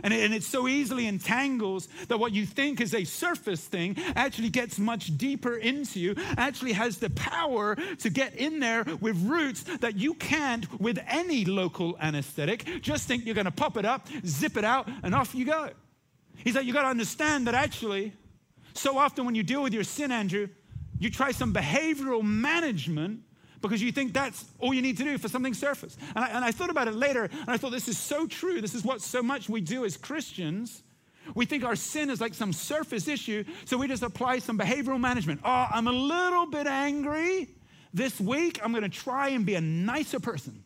And 0.01 0.13
it, 0.13 0.23
and 0.23 0.33
it, 0.33 0.43
so 0.43 0.67
easily 0.67 1.05
entangles 1.07 1.87
that 2.07 2.17
what 2.17 2.31
you 2.31 2.45
think 2.45 2.81
is 2.81 2.93
a 2.93 3.03
surface 3.03 3.63
thing 3.65 3.95
actually 4.15 4.49
gets 4.49 4.79
much 4.79 5.15
deeper 5.17 5.57
into 5.57 5.99
you, 5.99 6.15
actually 6.37 6.73
has 6.73 6.97
the 6.97 7.09
power 7.11 7.75
to 7.99 8.09
get 8.09 8.35
in 8.35 8.59
there 8.59 8.85
with 9.01 9.17
roots 9.27 9.63
that 9.81 9.95
you 9.97 10.13
can't 10.15 10.79
with 10.79 10.99
any 11.07 11.45
local 11.45 11.97
anesthetic. 11.99 12.81
Just 12.81 13.07
think 13.07 13.25
you're 13.25 13.35
going 13.35 13.45
to 13.45 13.51
pop 13.51 13.77
it 13.77 13.85
up, 13.85 14.07
zip 14.25 14.57
it 14.57 14.63
out, 14.63 14.89
and 15.03 15.13
off 15.13 15.35
you 15.35 15.45
go. 15.45 15.69
He's 16.37 16.55
like, 16.55 16.65
you 16.65 16.73
got 16.73 16.83
to 16.83 16.87
understand 16.87 17.47
that 17.47 17.53
actually, 17.53 18.13
so 18.73 18.97
often 18.97 19.25
when 19.25 19.35
you 19.35 19.43
deal 19.43 19.61
with 19.61 19.73
your 19.73 19.83
sin, 19.83 20.11
Andrew, 20.11 20.47
you 20.99 21.09
try 21.09 21.31
some 21.31 21.53
behavioral 21.53 22.23
management 22.23 23.21
because 23.61 23.81
you 23.81 23.91
think 23.91 24.13
that's 24.13 24.45
all 24.59 24.73
you 24.73 24.81
need 24.81 24.97
to 24.97 25.03
do 25.03 25.17
for 25.17 25.29
something 25.29 25.53
surface. 25.53 25.97
And 26.15 26.25
I, 26.25 26.27
and 26.29 26.45
I 26.45 26.51
thought 26.51 26.69
about 26.69 26.87
it 26.87 26.95
later, 26.95 27.23
and 27.23 27.49
I 27.49 27.57
thought 27.57 27.71
this 27.71 27.87
is 27.87 27.97
so 27.97 28.27
true. 28.27 28.61
This 28.61 28.75
is 28.75 28.83
what 28.83 29.01
so 29.01 29.23
much 29.23 29.49
we 29.49 29.61
do 29.61 29.85
as 29.85 29.97
Christians. 29.97 30.83
We 31.33 31.45
think 31.45 31.63
our 31.63 31.77
sin 31.77 32.09
is 32.09 32.19
like 32.19 32.33
some 32.33 32.51
surface 32.51 33.07
issue, 33.07 33.45
so 33.65 33.77
we 33.77 33.87
just 33.87 34.03
apply 34.03 34.39
some 34.39 34.59
behavioral 34.59 34.99
management. 34.99 35.39
Oh, 35.45 35.67
I'm 35.71 35.87
a 35.87 35.93
little 35.93 36.45
bit 36.45 36.67
angry 36.67 37.49
this 37.93 38.19
week. 38.19 38.59
I'm 38.61 38.71
going 38.71 38.83
to 38.83 38.89
try 38.89 39.29
and 39.29 39.45
be 39.45 39.55
a 39.55 39.61
nicer 39.61 40.19
person. 40.19 40.61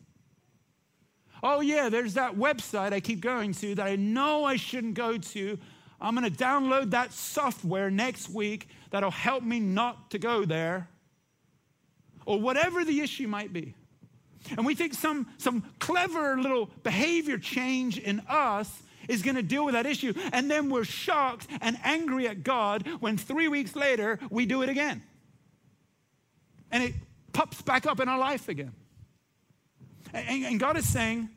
Oh, 1.40 1.60
yeah, 1.60 1.88
there's 1.88 2.14
that 2.14 2.34
website 2.34 2.92
I 2.92 2.98
keep 2.98 3.20
going 3.20 3.52
to 3.54 3.76
that 3.76 3.86
I 3.86 3.94
know 3.94 4.44
I 4.44 4.56
shouldn't 4.56 4.94
go 4.94 5.18
to. 5.18 5.56
I'm 6.00 6.16
going 6.16 6.28
to 6.28 6.36
download 6.36 6.90
that 6.90 7.12
software 7.12 7.90
next 7.90 8.28
week 8.28 8.68
that'll 8.90 9.10
help 9.10 9.42
me 9.42 9.60
not 9.60 10.10
to 10.10 10.18
go 10.18 10.44
there, 10.44 10.88
or 12.26 12.40
whatever 12.40 12.84
the 12.84 13.00
issue 13.00 13.26
might 13.26 13.52
be. 13.52 13.74
And 14.56 14.64
we 14.64 14.74
think 14.74 14.94
some, 14.94 15.26
some 15.38 15.64
clever 15.78 16.40
little 16.40 16.70
behavior 16.82 17.38
change 17.38 17.98
in 17.98 18.20
us 18.28 18.82
is 19.08 19.22
going 19.22 19.36
to 19.36 19.42
deal 19.42 19.64
with 19.64 19.74
that 19.74 19.86
issue. 19.86 20.12
And 20.32 20.50
then 20.50 20.70
we're 20.70 20.84
shocked 20.84 21.46
and 21.60 21.78
angry 21.82 22.28
at 22.28 22.44
God 22.44 22.86
when 23.00 23.16
three 23.16 23.48
weeks 23.48 23.74
later 23.74 24.18
we 24.30 24.46
do 24.46 24.62
it 24.62 24.68
again. 24.68 25.02
And 26.70 26.82
it 26.82 26.94
pops 27.32 27.62
back 27.62 27.86
up 27.86 28.00
in 28.00 28.08
our 28.08 28.18
life 28.18 28.48
again. 28.48 28.72
And, 30.12 30.58
God 30.58 30.76
is 30.76 30.88
saying, 30.88 31.28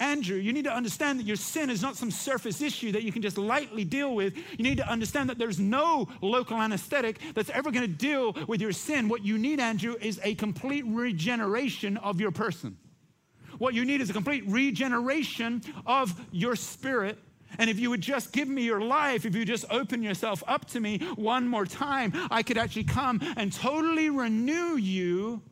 Andrew, 0.00 0.38
you 0.38 0.54
need 0.54 0.64
to 0.64 0.72
understand 0.72 1.20
that 1.20 1.26
your 1.26 1.36
sin 1.36 1.68
is 1.68 1.82
not 1.82 1.94
some 1.94 2.10
surface 2.10 2.62
issue 2.62 2.90
that 2.92 3.02
you 3.02 3.12
can 3.12 3.20
just 3.20 3.36
lightly 3.36 3.84
deal 3.84 4.14
with. 4.14 4.34
You 4.34 4.64
need 4.64 4.78
to 4.78 4.88
understand 4.88 5.28
that 5.28 5.36
there's 5.38 5.60
no 5.60 6.08
local 6.22 6.56
anesthetic 6.56 7.20
that's 7.34 7.50
ever 7.50 7.70
going 7.70 7.86
to 7.86 7.96
deal 7.96 8.34
with 8.48 8.62
your 8.62 8.72
sin. 8.72 9.10
What 9.10 9.24
you 9.24 9.36
need, 9.36 9.60
Andrew, 9.60 9.96
is 10.00 10.18
a 10.24 10.34
complete 10.34 10.86
regeneration 10.86 11.98
of 11.98 12.18
your 12.18 12.30
person. 12.30 12.78
What 13.58 13.74
you 13.74 13.84
need 13.84 14.00
is 14.00 14.08
a 14.08 14.14
complete 14.14 14.44
regeneration 14.46 15.62
of 15.84 16.18
your 16.32 16.56
spirit. 16.56 17.18
And 17.58 17.68
if 17.68 17.78
you 17.78 17.90
would 17.90 18.00
just 18.00 18.32
give 18.32 18.48
me 18.48 18.62
your 18.62 18.80
life, 18.80 19.26
if 19.26 19.34
you 19.34 19.44
just 19.44 19.66
open 19.70 20.02
yourself 20.02 20.42
up 20.48 20.64
to 20.68 20.80
me 20.80 20.98
one 21.16 21.46
more 21.46 21.66
time, 21.66 22.14
I 22.30 22.42
could 22.42 22.56
actually 22.56 22.84
come 22.84 23.20
and 23.36 23.52
totally 23.52 24.08
renew 24.08 24.76
you 24.76 25.42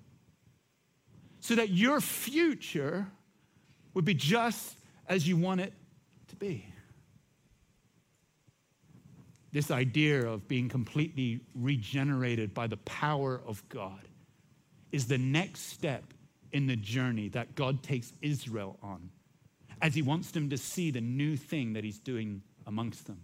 so 1.40 1.54
that 1.56 1.68
your 1.68 2.00
future 2.00 3.08
would 3.98 4.04
be 4.04 4.14
just 4.14 4.76
as 5.08 5.26
you 5.26 5.36
want 5.36 5.60
it 5.60 5.72
to 6.28 6.36
be. 6.36 6.64
This 9.50 9.72
idea 9.72 10.24
of 10.24 10.46
being 10.46 10.68
completely 10.68 11.40
regenerated 11.52 12.54
by 12.54 12.68
the 12.68 12.76
power 12.76 13.42
of 13.44 13.68
God 13.68 14.06
is 14.92 15.08
the 15.08 15.18
next 15.18 15.72
step 15.72 16.04
in 16.52 16.68
the 16.68 16.76
journey 16.76 17.28
that 17.30 17.56
God 17.56 17.82
takes 17.82 18.12
Israel 18.22 18.78
on 18.84 19.10
as 19.82 19.96
he 19.96 20.02
wants 20.02 20.30
them 20.30 20.48
to 20.50 20.56
see 20.56 20.92
the 20.92 21.00
new 21.00 21.36
thing 21.36 21.72
that 21.72 21.82
he's 21.82 21.98
doing 21.98 22.40
amongst 22.68 23.08
them. 23.08 23.18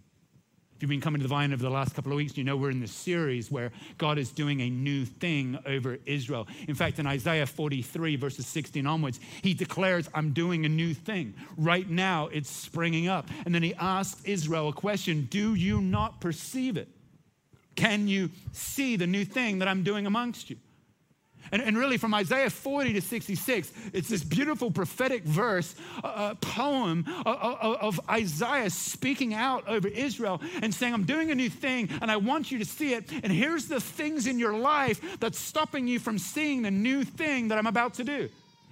If 0.75 0.81
you've 0.81 0.89
been 0.89 0.99
coming 0.99 1.21
to 1.21 1.23
the 1.23 1.29
vine 1.29 1.53
over 1.53 1.63
the 1.63 1.69
last 1.69 1.95
couple 1.95 2.11
of 2.11 2.17
weeks, 2.17 2.35
you 2.35 2.43
know 2.43 2.57
we're 2.57 2.69
in 2.69 2.81
this 2.81 2.91
series 2.91 3.49
where 3.49 3.71
God 3.97 4.17
is 4.17 4.29
doing 4.31 4.59
a 4.59 4.69
new 4.69 5.05
thing 5.05 5.57
over 5.65 5.99
Israel. 6.05 6.49
In 6.67 6.75
fact, 6.75 6.99
in 6.99 7.07
Isaiah 7.07 7.45
43, 7.45 8.17
verses 8.17 8.45
16 8.45 8.85
onwards, 8.85 9.21
he 9.41 9.53
declares, 9.53 10.09
I'm 10.13 10.33
doing 10.33 10.65
a 10.65 10.69
new 10.69 10.93
thing. 10.93 11.33
Right 11.55 11.89
now, 11.89 12.27
it's 12.27 12.49
springing 12.49 13.07
up. 13.07 13.29
And 13.45 13.55
then 13.55 13.63
he 13.63 13.73
asks 13.75 14.21
Israel 14.25 14.67
a 14.67 14.73
question 14.73 15.27
Do 15.31 15.55
you 15.55 15.79
not 15.79 16.19
perceive 16.19 16.75
it? 16.75 16.89
Can 17.75 18.09
you 18.09 18.31
see 18.51 18.97
the 18.97 19.07
new 19.07 19.23
thing 19.23 19.59
that 19.59 19.69
I'm 19.69 19.83
doing 19.83 20.05
amongst 20.05 20.49
you? 20.49 20.57
And, 21.51 21.61
and 21.61 21.77
really, 21.77 21.97
from 21.97 22.13
Isaiah 22.13 22.49
40 22.49 22.93
to 22.93 23.01
66, 23.01 23.71
it's 23.93 24.09
this 24.09 24.23
beautiful 24.23 24.71
prophetic 24.71 25.23
verse, 25.23 25.75
a 26.03 26.35
poem 26.35 27.05
of, 27.25 27.77
of 27.81 27.99
Isaiah 28.09 28.69
speaking 28.69 29.33
out 29.33 29.67
over 29.67 29.87
Israel 29.87 30.41
and 30.61 30.73
saying, 30.73 30.93
I'm 30.93 31.05
doing 31.05 31.31
a 31.31 31.35
new 31.35 31.49
thing 31.49 31.89
and 32.01 32.11
I 32.11 32.17
want 32.17 32.51
you 32.51 32.59
to 32.59 32.65
see 32.65 32.93
it. 32.93 33.11
And 33.11 33.31
here's 33.31 33.67
the 33.67 33.79
things 33.79 34.27
in 34.27 34.39
your 34.39 34.57
life 34.57 35.19
that's 35.19 35.39
stopping 35.39 35.87
you 35.87 35.99
from 35.99 36.17
seeing 36.17 36.61
the 36.61 36.71
new 36.71 37.03
thing 37.03 37.49
that 37.49 37.57
I'm 37.57 37.67
about 37.67 37.95
to 37.95 38.03
do. 38.03 38.29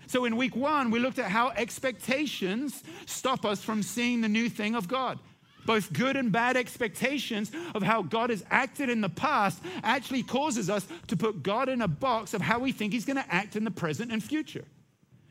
So, 0.07 0.25
in 0.25 0.35
week 0.35 0.55
one, 0.55 0.91
we 0.91 0.99
looked 0.99 1.17
at 1.17 1.31
how 1.31 1.49
expectations 1.49 2.83
stop 3.05 3.45
us 3.45 3.63
from 3.63 3.81
seeing 3.81 4.21
the 4.21 4.29
new 4.29 4.49
thing 4.49 4.75
of 4.75 4.87
God 4.87 5.17
both 5.65 5.93
good 5.93 6.15
and 6.15 6.31
bad 6.31 6.57
expectations 6.57 7.51
of 7.73 7.83
how 7.83 8.01
God 8.01 8.29
has 8.29 8.43
acted 8.49 8.89
in 8.89 9.01
the 9.01 9.09
past 9.09 9.61
actually 9.83 10.23
causes 10.23 10.69
us 10.69 10.87
to 11.07 11.17
put 11.17 11.43
God 11.43 11.69
in 11.69 11.81
a 11.81 11.87
box 11.87 12.33
of 12.33 12.41
how 12.41 12.59
we 12.59 12.71
think 12.71 12.93
He's 12.93 13.05
going 13.05 13.17
to 13.17 13.33
act 13.33 13.55
in 13.55 13.63
the 13.63 13.71
present 13.71 14.11
and 14.11 14.23
future. 14.23 14.65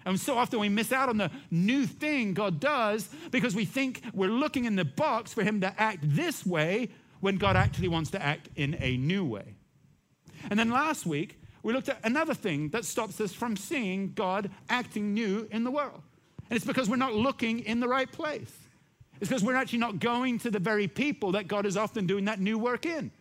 And 0.04 0.18
so 0.18 0.36
often 0.36 0.58
we 0.58 0.68
miss 0.68 0.92
out 0.92 1.08
on 1.08 1.16
the 1.16 1.30
new 1.50 1.86
thing 1.86 2.34
God 2.34 2.58
does 2.58 3.08
because 3.30 3.54
we 3.54 3.64
think 3.64 4.02
we're 4.12 4.28
looking 4.28 4.64
in 4.64 4.76
the 4.76 4.84
box 4.84 5.32
for 5.32 5.42
Him 5.42 5.60
to 5.60 5.72
act 5.80 6.00
this 6.02 6.44
way 6.44 6.88
when 7.20 7.36
God 7.36 7.56
actually 7.56 7.88
wants 7.88 8.10
to 8.10 8.22
act 8.22 8.48
in 8.56 8.76
a 8.80 8.96
new 8.96 9.24
way. 9.24 9.54
And 10.50 10.58
then 10.58 10.70
last 10.70 11.06
week, 11.06 11.38
we 11.62 11.72
looked 11.72 11.88
at 11.88 12.00
another 12.02 12.34
thing 12.34 12.70
that 12.70 12.84
stops 12.84 13.20
us 13.20 13.32
from 13.32 13.56
seeing 13.56 14.12
God 14.14 14.50
acting 14.68 15.14
new 15.14 15.46
in 15.52 15.62
the 15.62 15.70
world. 15.70 16.02
And 16.50 16.56
it's 16.56 16.66
because 16.66 16.90
we're 16.90 16.96
not 16.96 17.14
looking 17.14 17.60
in 17.60 17.78
the 17.78 17.86
right 17.86 18.10
place. 18.10 18.52
It's 19.22 19.28
because 19.28 19.44
we're 19.44 19.54
actually 19.54 19.78
not 19.78 20.00
going 20.00 20.40
to 20.40 20.50
the 20.50 20.58
very 20.58 20.88
people 20.88 21.30
that 21.32 21.46
God 21.46 21.64
is 21.64 21.76
often 21.76 22.08
doing 22.08 22.24
that 22.24 22.40
new 22.40 22.58
work 22.58 22.84
in. 22.84 23.12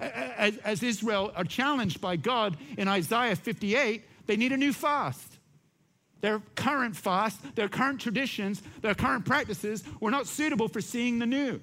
As, 0.00 0.56
as 0.58 0.84
Israel 0.84 1.32
are 1.34 1.42
challenged 1.42 2.00
by 2.00 2.14
God 2.14 2.56
in 2.76 2.86
Isaiah 2.86 3.34
58, 3.34 4.04
they 4.26 4.36
need 4.36 4.52
a 4.52 4.56
new 4.56 4.72
fast. 4.72 5.38
Their 6.20 6.40
current 6.54 6.96
fast, 6.96 7.56
their 7.56 7.68
current 7.68 8.00
traditions, 8.00 8.62
their 8.82 8.94
current 8.94 9.24
practices 9.24 9.82
were 9.98 10.12
not 10.12 10.28
suitable 10.28 10.68
for 10.68 10.80
seeing 10.80 11.18
the 11.18 11.26
new. 11.26 11.60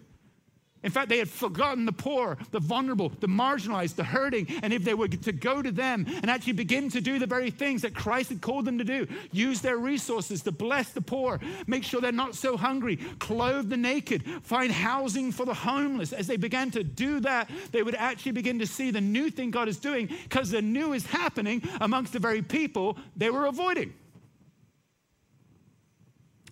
In 0.85 0.91
fact, 0.91 1.09
they 1.09 1.17
had 1.17 1.27
forgotten 1.27 1.85
the 1.85 1.91
poor, 1.91 2.37
the 2.51 2.59
vulnerable, 2.59 3.11
the 3.19 3.27
marginalized, 3.27 3.95
the 3.95 4.03
hurting. 4.03 4.47
And 4.61 4.71
if 4.71 4.83
they 4.83 4.93
were 4.93 5.07
to 5.07 5.31
go 5.31 5.63
to 5.63 5.71
them 5.71 6.05
and 6.07 6.29
actually 6.29 6.53
begin 6.53 6.91
to 6.91 7.01
do 7.01 7.17
the 7.17 7.25
very 7.25 7.49
things 7.49 7.81
that 7.81 7.95
Christ 7.95 8.29
had 8.29 8.39
called 8.39 8.65
them 8.65 8.77
to 8.77 8.83
do, 8.83 9.07
use 9.31 9.61
their 9.61 9.77
resources 9.77 10.43
to 10.43 10.51
bless 10.51 10.91
the 10.91 11.01
poor, 11.01 11.39
make 11.65 11.83
sure 11.83 12.01
they're 12.01 12.11
not 12.11 12.35
so 12.35 12.55
hungry, 12.55 12.97
clothe 13.17 13.67
the 13.67 13.77
naked, 13.77 14.23
find 14.43 14.71
housing 14.71 15.31
for 15.31 15.43
the 15.43 15.55
homeless, 15.55 16.13
as 16.13 16.27
they 16.27 16.37
began 16.37 16.69
to 16.69 16.83
do 16.83 17.19
that, 17.21 17.49
they 17.71 17.81
would 17.81 17.95
actually 17.95 18.33
begin 18.33 18.59
to 18.59 18.67
see 18.67 18.91
the 18.91 19.01
new 19.01 19.31
thing 19.31 19.49
God 19.49 19.67
is 19.67 19.77
doing 19.77 20.07
because 20.23 20.51
the 20.51 20.61
new 20.61 20.93
is 20.93 21.07
happening 21.07 21.63
amongst 21.81 22.13
the 22.13 22.19
very 22.19 22.43
people 22.43 22.95
they 23.15 23.31
were 23.31 23.47
avoiding. 23.47 23.91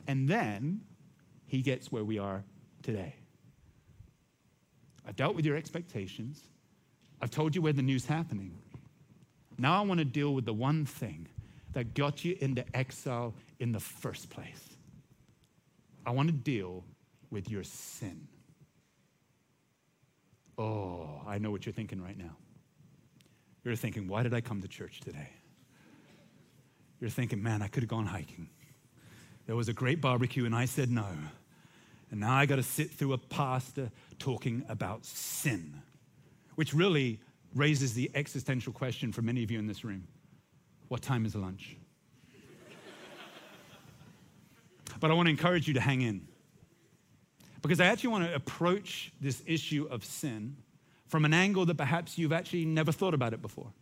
And 0.08 0.28
then 0.28 0.82
he 1.46 1.62
gets 1.62 1.92
where 1.92 2.04
we 2.04 2.18
are 2.18 2.44
today. 2.82 3.14
I've 5.08 5.16
dealt 5.16 5.36
with 5.36 5.46
your 5.46 5.56
expectations. 5.56 6.42
I've 7.22 7.32
told 7.32 7.56
you 7.56 7.62
where 7.62 7.74
the 7.74 7.82
new's 7.82 8.06
happening. 8.06 8.58
Now 9.58 9.82
I 9.82 9.86
want 9.86 10.00
to 10.00 10.06
deal 10.06 10.34
with 10.34 10.46
the 10.46 10.54
one 10.54 10.86
thing 10.86 11.28
that 11.74 11.94
got 11.94 12.24
you 12.24 12.38
into 12.40 12.66
exile 12.76 13.34
in 13.60 13.72
the 13.72 13.80
first 13.80 14.30
place. 14.30 14.70
I 16.06 16.12
want 16.12 16.30
to 16.30 16.34
deal 16.34 16.84
with 17.32 17.50
your 17.50 17.64
sin. 17.64 18.28
Oh, 20.58 21.22
I 21.28 21.40
know 21.40 21.50
what 21.50 21.66
you're 21.66 21.74
thinking 21.74 22.02
right 22.02 22.18
now. 22.18 22.36
You're 23.64 23.76
thinking, 23.76 24.08
why 24.08 24.24
did 24.24 24.34
I 24.34 24.42
come 24.42 24.62
to 24.62 24.68
church 24.68 25.00
today? 25.00 25.30
You're 27.00 27.10
thinking, 27.10 27.42
man, 27.42 27.62
I 27.62 27.68
could 27.68 27.84
have 27.84 27.90
gone 27.90 28.06
hiking. 28.06 28.50
There 29.46 29.56
was 29.56 29.68
a 29.68 29.74
great 29.74 30.00
barbecue 30.00 30.46
and 30.46 30.56
I 30.56 30.66
said 30.66 30.90
no. 30.90 31.06
And 32.14 32.20
now 32.20 32.36
I 32.36 32.46
got 32.46 32.58
to 32.58 32.64
sit 32.64 32.92
through 32.92 33.14
a 33.14 33.18
pastor 33.18 33.90
talking 34.20 34.64
about 34.70 35.04
sin, 35.04 35.82
which 36.54 36.72
really 36.72 37.20
raises 37.56 37.96
the 37.96 38.12
existential 38.14 38.72
question 38.72 39.12
for 39.12 39.24
many 39.24 39.42
of 39.42 39.50
you 39.50 39.58
in 39.58 39.66
this 39.66 39.84
room 39.84 40.08
what 40.90 41.02
time 41.02 41.26
is 41.26 41.34
lunch? 41.34 41.76
but 45.00 45.10
I 45.10 45.16
want 45.16 45.26
to 45.26 45.32
encourage 45.32 45.68
you 45.68 45.74
to 45.74 45.82
hang 45.82 46.04
in 46.04 46.28
because 47.64 47.80
I 47.80 47.88
actually 47.88 48.12
want 48.12 48.26
to 48.26 48.36
approach 48.36 49.12
this 49.20 49.42
issue 49.48 49.88
of 49.90 50.06
sin 50.06 50.58
from 51.08 51.26
an 51.26 51.34
angle 51.34 51.66
that 51.66 51.78
perhaps 51.78 52.20
you've 52.20 52.32
actually 52.32 52.66
never 52.66 52.92
thought 52.92 53.16
about 53.16 53.34
it 53.34 53.42
before. 53.42 53.74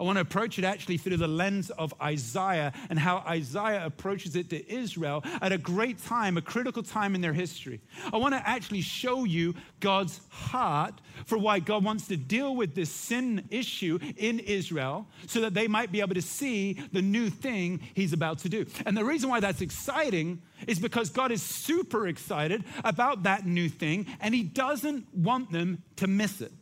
I 0.00 0.02
want 0.02 0.16
to 0.16 0.22
approach 0.22 0.58
it 0.58 0.64
actually 0.64 0.96
through 0.96 1.18
the 1.18 1.28
lens 1.28 1.68
of 1.68 1.92
Isaiah 2.00 2.72
and 2.88 2.98
how 2.98 3.18
Isaiah 3.18 3.84
approaches 3.84 4.34
it 4.34 4.48
to 4.48 4.72
Israel 4.72 5.22
at 5.42 5.52
a 5.52 5.58
great 5.58 6.02
time, 6.02 6.38
a 6.38 6.42
critical 6.42 6.82
time 6.82 7.14
in 7.14 7.20
their 7.20 7.34
history. 7.34 7.82
I 8.10 8.16
want 8.16 8.34
to 8.34 8.48
actually 8.48 8.80
show 8.80 9.24
you 9.24 9.54
God's 9.78 10.22
heart 10.30 10.94
for 11.26 11.36
why 11.36 11.58
God 11.58 11.84
wants 11.84 12.08
to 12.08 12.16
deal 12.16 12.56
with 12.56 12.74
this 12.74 12.90
sin 12.90 13.46
issue 13.50 13.98
in 14.16 14.38
Israel 14.38 15.06
so 15.26 15.42
that 15.42 15.52
they 15.52 15.68
might 15.68 15.92
be 15.92 16.00
able 16.00 16.14
to 16.14 16.22
see 16.22 16.82
the 16.92 17.02
new 17.02 17.28
thing 17.28 17.80
he's 17.92 18.14
about 18.14 18.38
to 18.38 18.48
do. 18.48 18.64
And 18.86 18.96
the 18.96 19.04
reason 19.04 19.28
why 19.28 19.40
that's 19.40 19.60
exciting 19.60 20.40
is 20.66 20.78
because 20.78 21.10
God 21.10 21.30
is 21.30 21.42
super 21.42 22.08
excited 22.08 22.64
about 22.84 23.24
that 23.24 23.44
new 23.46 23.68
thing 23.68 24.06
and 24.20 24.34
he 24.34 24.44
doesn't 24.44 25.14
want 25.14 25.52
them 25.52 25.82
to 25.96 26.06
miss 26.06 26.40
it. 26.40 26.52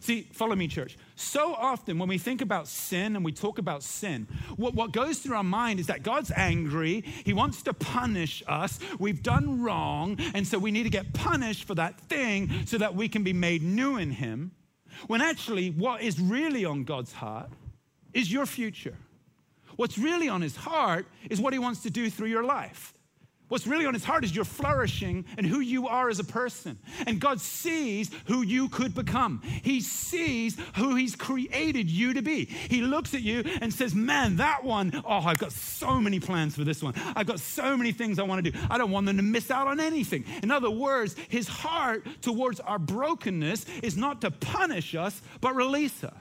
See, 0.00 0.28
follow 0.32 0.56
me, 0.56 0.66
church. 0.66 0.96
So 1.20 1.54
often 1.54 1.98
when 1.98 2.08
we 2.08 2.16
think 2.16 2.40
about 2.40 2.66
sin 2.66 3.14
and 3.14 3.22
we 3.22 3.30
talk 3.30 3.58
about 3.58 3.82
sin, 3.82 4.26
what, 4.56 4.74
what 4.74 4.90
goes 4.90 5.18
through 5.18 5.36
our 5.36 5.44
mind 5.44 5.78
is 5.78 5.86
that 5.88 6.02
God's 6.02 6.30
angry. 6.34 7.02
He 7.26 7.34
wants 7.34 7.62
to 7.64 7.74
punish 7.74 8.42
us. 8.48 8.78
We've 8.98 9.22
done 9.22 9.60
wrong. 9.60 10.18
And 10.32 10.46
so 10.46 10.58
we 10.58 10.70
need 10.70 10.84
to 10.84 10.90
get 10.90 11.12
punished 11.12 11.64
for 11.64 11.74
that 11.74 12.00
thing 12.00 12.50
so 12.64 12.78
that 12.78 12.94
we 12.94 13.06
can 13.06 13.22
be 13.22 13.34
made 13.34 13.62
new 13.62 13.98
in 13.98 14.10
Him. 14.10 14.52
When 15.08 15.20
actually, 15.20 15.68
what 15.70 16.00
is 16.00 16.18
really 16.18 16.64
on 16.64 16.84
God's 16.84 17.12
heart 17.12 17.50
is 18.14 18.32
your 18.32 18.46
future. 18.46 18.96
What's 19.76 19.98
really 19.98 20.30
on 20.30 20.40
His 20.40 20.56
heart 20.56 21.04
is 21.28 21.38
what 21.38 21.52
He 21.52 21.58
wants 21.58 21.82
to 21.82 21.90
do 21.90 22.08
through 22.08 22.28
your 22.28 22.44
life. 22.44 22.94
What's 23.50 23.66
really 23.66 23.84
on 23.84 23.94
his 23.94 24.04
heart 24.04 24.22
is 24.22 24.34
you're 24.34 24.44
flourishing 24.44 25.24
and 25.36 25.44
who 25.44 25.58
you 25.58 25.88
are 25.88 26.08
as 26.08 26.20
a 26.20 26.24
person. 26.24 26.78
And 27.04 27.20
God 27.20 27.40
sees 27.40 28.08
who 28.26 28.42
you 28.42 28.68
could 28.68 28.94
become. 28.94 29.42
He 29.42 29.80
sees 29.80 30.56
who 30.76 30.94
he's 30.94 31.16
created 31.16 31.90
you 31.90 32.14
to 32.14 32.22
be. 32.22 32.44
He 32.44 32.80
looks 32.80 33.12
at 33.12 33.22
you 33.22 33.42
and 33.60 33.74
says, 33.74 33.92
Man, 33.92 34.36
that 34.36 34.62
one, 34.62 35.02
oh, 35.04 35.18
I've 35.18 35.38
got 35.38 35.50
so 35.50 36.00
many 36.00 36.20
plans 36.20 36.54
for 36.54 36.62
this 36.62 36.80
one. 36.80 36.94
I've 37.16 37.26
got 37.26 37.40
so 37.40 37.76
many 37.76 37.90
things 37.90 38.20
I 38.20 38.22
want 38.22 38.44
to 38.44 38.52
do. 38.52 38.56
I 38.70 38.78
don't 38.78 38.92
want 38.92 39.06
them 39.06 39.16
to 39.16 39.22
miss 39.24 39.50
out 39.50 39.66
on 39.66 39.80
anything. 39.80 40.24
In 40.44 40.52
other 40.52 40.70
words, 40.70 41.16
his 41.28 41.48
heart 41.48 42.06
towards 42.22 42.60
our 42.60 42.78
brokenness 42.78 43.66
is 43.82 43.96
not 43.96 44.20
to 44.20 44.30
punish 44.30 44.94
us, 44.94 45.20
but 45.40 45.56
release 45.56 46.04
us. 46.04 46.19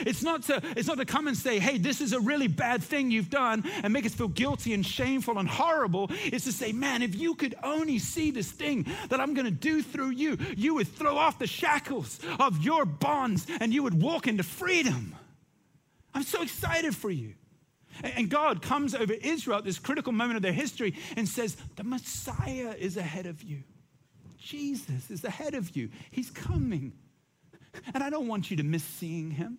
It's 0.00 0.22
not, 0.22 0.42
to, 0.44 0.62
it's 0.76 0.88
not 0.88 0.98
to 0.98 1.04
come 1.04 1.28
and 1.28 1.36
say, 1.36 1.58
hey, 1.58 1.78
this 1.78 2.00
is 2.00 2.12
a 2.12 2.20
really 2.20 2.48
bad 2.48 2.82
thing 2.82 3.10
you've 3.10 3.30
done 3.30 3.64
and 3.82 3.92
make 3.92 4.06
us 4.06 4.14
feel 4.14 4.28
guilty 4.28 4.74
and 4.74 4.84
shameful 4.84 5.38
and 5.38 5.48
horrible. 5.48 6.10
It's 6.24 6.44
to 6.44 6.52
say, 6.52 6.72
man, 6.72 7.02
if 7.02 7.14
you 7.14 7.34
could 7.34 7.54
only 7.62 7.98
see 7.98 8.30
this 8.30 8.50
thing 8.50 8.86
that 9.08 9.20
I'm 9.20 9.34
going 9.34 9.46
to 9.46 9.50
do 9.50 9.82
through 9.82 10.10
you, 10.10 10.38
you 10.56 10.74
would 10.74 10.88
throw 10.88 11.16
off 11.16 11.38
the 11.38 11.46
shackles 11.46 12.20
of 12.38 12.62
your 12.62 12.84
bonds 12.84 13.46
and 13.60 13.72
you 13.72 13.82
would 13.82 14.00
walk 14.00 14.26
into 14.26 14.42
freedom. 14.42 15.14
I'm 16.14 16.22
so 16.22 16.42
excited 16.42 16.94
for 16.94 17.10
you. 17.10 17.34
And 18.02 18.30
God 18.30 18.62
comes 18.62 18.94
over 18.94 19.12
Israel 19.12 19.58
at 19.58 19.64
this 19.64 19.78
critical 19.78 20.12
moment 20.12 20.36
of 20.36 20.42
their 20.42 20.52
history 20.52 20.94
and 21.16 21.28
says, 21.28 21.56
the 21.76 21.84
Messiah 21.84 22.74
is 22.78 22.96
ahead 22.96 23.26
of 23.26 23.42
you. 23.42 23.62
Jesus 24.38 25.10
is 25.10 25.24
ahead 25.24 25.54
of 25.54 25.76
you. 25.76 25.90
He's 26.10 26.30
coming. 26.30 26.92
And 27.94 28.02
I 28.02 28.10
don't 28.10 28.26
want 28.26 28.50
you 28.50 28.56
to 28.56 28.62
miss 28.62 28.82
seeing 28.82 29.30
him. 29.30 29.58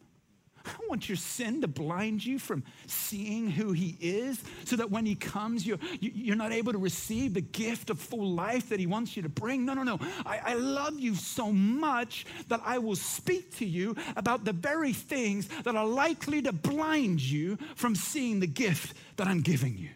I 0.65 0.71
don't 0.77 0.89
want 0.89 1.09
your 1.09 1.15
sin 1.15 1.61
to 1.61 1.67
blind 1.67 2.25
you 2.25 2.39
from 2.39 2.63
seeing 2.87 3.49
who 3.49 3.71
He 3.71 3.97
is 3.99 4.43
so 4.65 4.75
that 4.75 4.91
when 4.91 5.05
He 5.05 5.15
comes, 5.15 5.65
you're, 5.65 5.79
you're 5.99 6.35
not 6.35 6.51
able 6.51 6.71
to 6.71 6.77
receive 6.77 7.33
the 7.33 7.41
gift 7.41 7.89
of 7.89 7.99
full 7.99 8.31
life 8.31 8.69
that 8.69 8.79
He 8.79 8.87
wants 8.87 9.15
you 9.15 9.23
to 9.23 9.29
bring. 9.29 9.65
No, 9.65 9.73
no, 9.73 9.83
no. 9.83 9.99
I, 10.25 10.39
I 10.45 10.53
love 10.55 10.99
you 10.99 11.15
so 11.15 11.51
much 11.51 12.25
that 12.47 12.61
I 12.65 12.77
will 12.77 12.95
speak 12.95 13.57
to 13.57 13.65
you 13.65 13.95
about 14.15 14.45
the 14.45 14.53
very 14.53 14.93
things 14.93 15.47
that 15.63 15.75
are 15.75 15.87
likely 15.87 16.41
to 16.43 16.51
blind 16.51 17.21
you 17.21 17.57
from 17.75 17.95
seeing 17.95 18.39
the 18.39 18.47
gift 18.47 18.95
that 19.17 19.27
I'm 19.27 19.41
giving 19.41 19.77
you. 19.77 19.89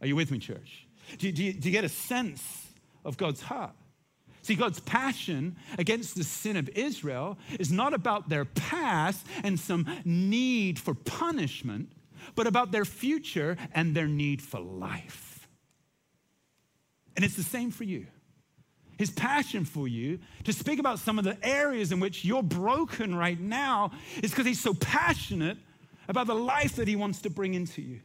Are 0.00 0.06
you 0.06 0.16
with 0.16 0.30
me, 0.30 0.38
church? 0.38 0.86
Do, 1.18 1.30
do, 1.32 1.52
do 1.52 1.68
you 1.68 1.72
get 1.72 1.84
a 1.84 1.88
sense 1.88 2.42
of 3.04 3.16
God's 3.16 3.40
heart? 3.40 3.74
See, 4.46 4.54
God's 4.54 4.78
passion 4.78 5.56
against 5.76 6.14
the 6.14 6.22
sin 6.22 6.56
of 6.56 6.68
Israel 6.68 7.36
is 7.58 7.72
not 7.72 7.92
about 7.92 8.28
their 8.28 8.44
past 8.44 9.26
and 9.42 9.58
some 9.58 9.88
need 10.04 10.78
for 10.78 10.94
punishment, 10.94 11.90
but 12.36 12.46
about 12.46 12.70
their 12.70 12.84
future 12.84 13.56
and 13.74 13.92
their 13.92 14.06
need 14.06 14.40
for 14.40 14.60
life. 14.60 15.48
And 17.16 17.24
it's 17.24 17.34
the 17.34 17.42
same 17.42 17.72
for 17.72 17.82
you. 17.82 18.06
His 18.96 19.10
passion 19.10 19.64
for 19.64 19.88
you 19.88 20.20
to 20.44 20.52
speak 20.52 20.78
about 20.78 21.00
some 21.00 21.18
of 21.18 21.24
the 21.24 21.36
areas 21.44 21.90
in 21.90 21.98
which 21.98 22.24
you're 22.24 22.44
broken 22.44 23.16
right 23.16 23.40
now 23.40 23.90
is 24.22 24.30
because 24.30 24.46
he's 24.46 24.62
so 24.62 24.74
passionate 24.74 25.58
about 26.06 26.28
the 26.28 26.36
life 26.36 26.76
that 26.76 26.86
he 26.86 26.94
wants 26.94 27.20
to 27.22 27.30
bring 27.30 27.54
into 27.54 27.82
you. 27.82 27.98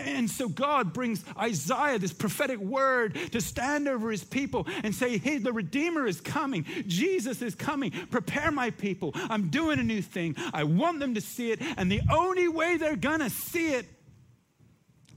And 0.00 0.30
so 0.30 0.48
God 0.48 0.92
brings 0.92 1.24
Isaiah 1.38 1.98
this 1.98 2.12
prophetic 2.12 2.58
word 2.58 3.16
to 3.32 3.40
stand 3.40 3.88
over 3.88 4.10
his 4.10 4.24
people 4.24 4.66
and 4.82 4.94
say, 4.94 5.18
Hey, 5.18 5.38
the 5.38 5.52
Redeemer 5.52 6.06
is 6.06 6.20
coming. 6.20 6.64
Jesus 6.86 7.42
is 7.42 7.54
coming. 7.54 7.90
Prepare 8.10 8.50
my 8.50 8.70
people. 8.70 9.12
I'm 9.14 9.48
doing 9.48 9.78
a 9.78 9.82
new 9.82 10.02
thing. 10.02 10.36
I 10.52 10.64
want 10.64 11.00
them 11.00 11.14
to 11.14 11.20
see 11.20 11.50
it. 11.52 11.60
And 11.76 11.90
the 11.90 12.02
only 12.12 12.48
way 12.48 12.76
they're 12.76 12.96
going 12.96 13.20
to 13.20 13.30
see 13.30 13.74
it 13.74 13.86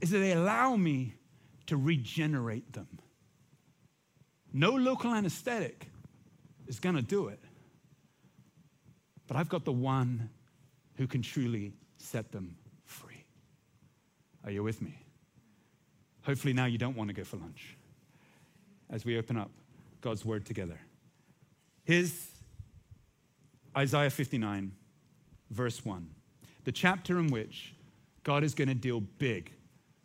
is 0.00 0.10
that 0.10 0.18
they 0.18 0.32
allow 0.32 0.76
me 0.76 1.14
to 1.66 1.76
regenerate 1.76 2.72
them. 2.72 2.88
No 4.52 4.70
local 4.70 5.14
anesthetic 5.14 5.88
is 6.66 6.80
going 6.80 6.96
to 6.96 7.02
do 7.02 7.28
it. 7.28 7.40
But 9.26 9.36
I've 9.36 9.48
got 9.48 9.64
the 9.64 9.72
one 9.72 10.30
who 10.96 11.06
can 11.06 11.22
truly 11.22 11.74
set 11.98 12.32
them 12.32 12.56
are 14.48 14.50
you 14.50 14.62
with 14.62 14.80
me? 14.80 14.98
Hopefully, 16.22 16.54
now 16.54 16.64
you 16.64 16.78
don't 16.78 16.96
want 16.96 17.08
to 17.08 17.14
go 17.14 17.22
for 17.22 17.36
lunch 17.36 17.76
as 18.88 19.04
we 19.04 19.18
open 19.18 19.36
up 19.36 19.50
God's 20.00 20.24
word 20.24 20.46
together. 20.46 20.80
Here's 21.84 22.28
Isaiah 23.76 24.08
59, 24.08 24.72
verse 25.50 25.84
1, 25.84 26.08
the 26.64 26.72
chapter 26.72 27.18
in 27.18 27.26
which 27.26 27.74
God 28.24 28.42
is 28.42 28.54
going 28.54 28.68
to 28.68 28.74
deal 28.74 29.00
big 29.00 29.52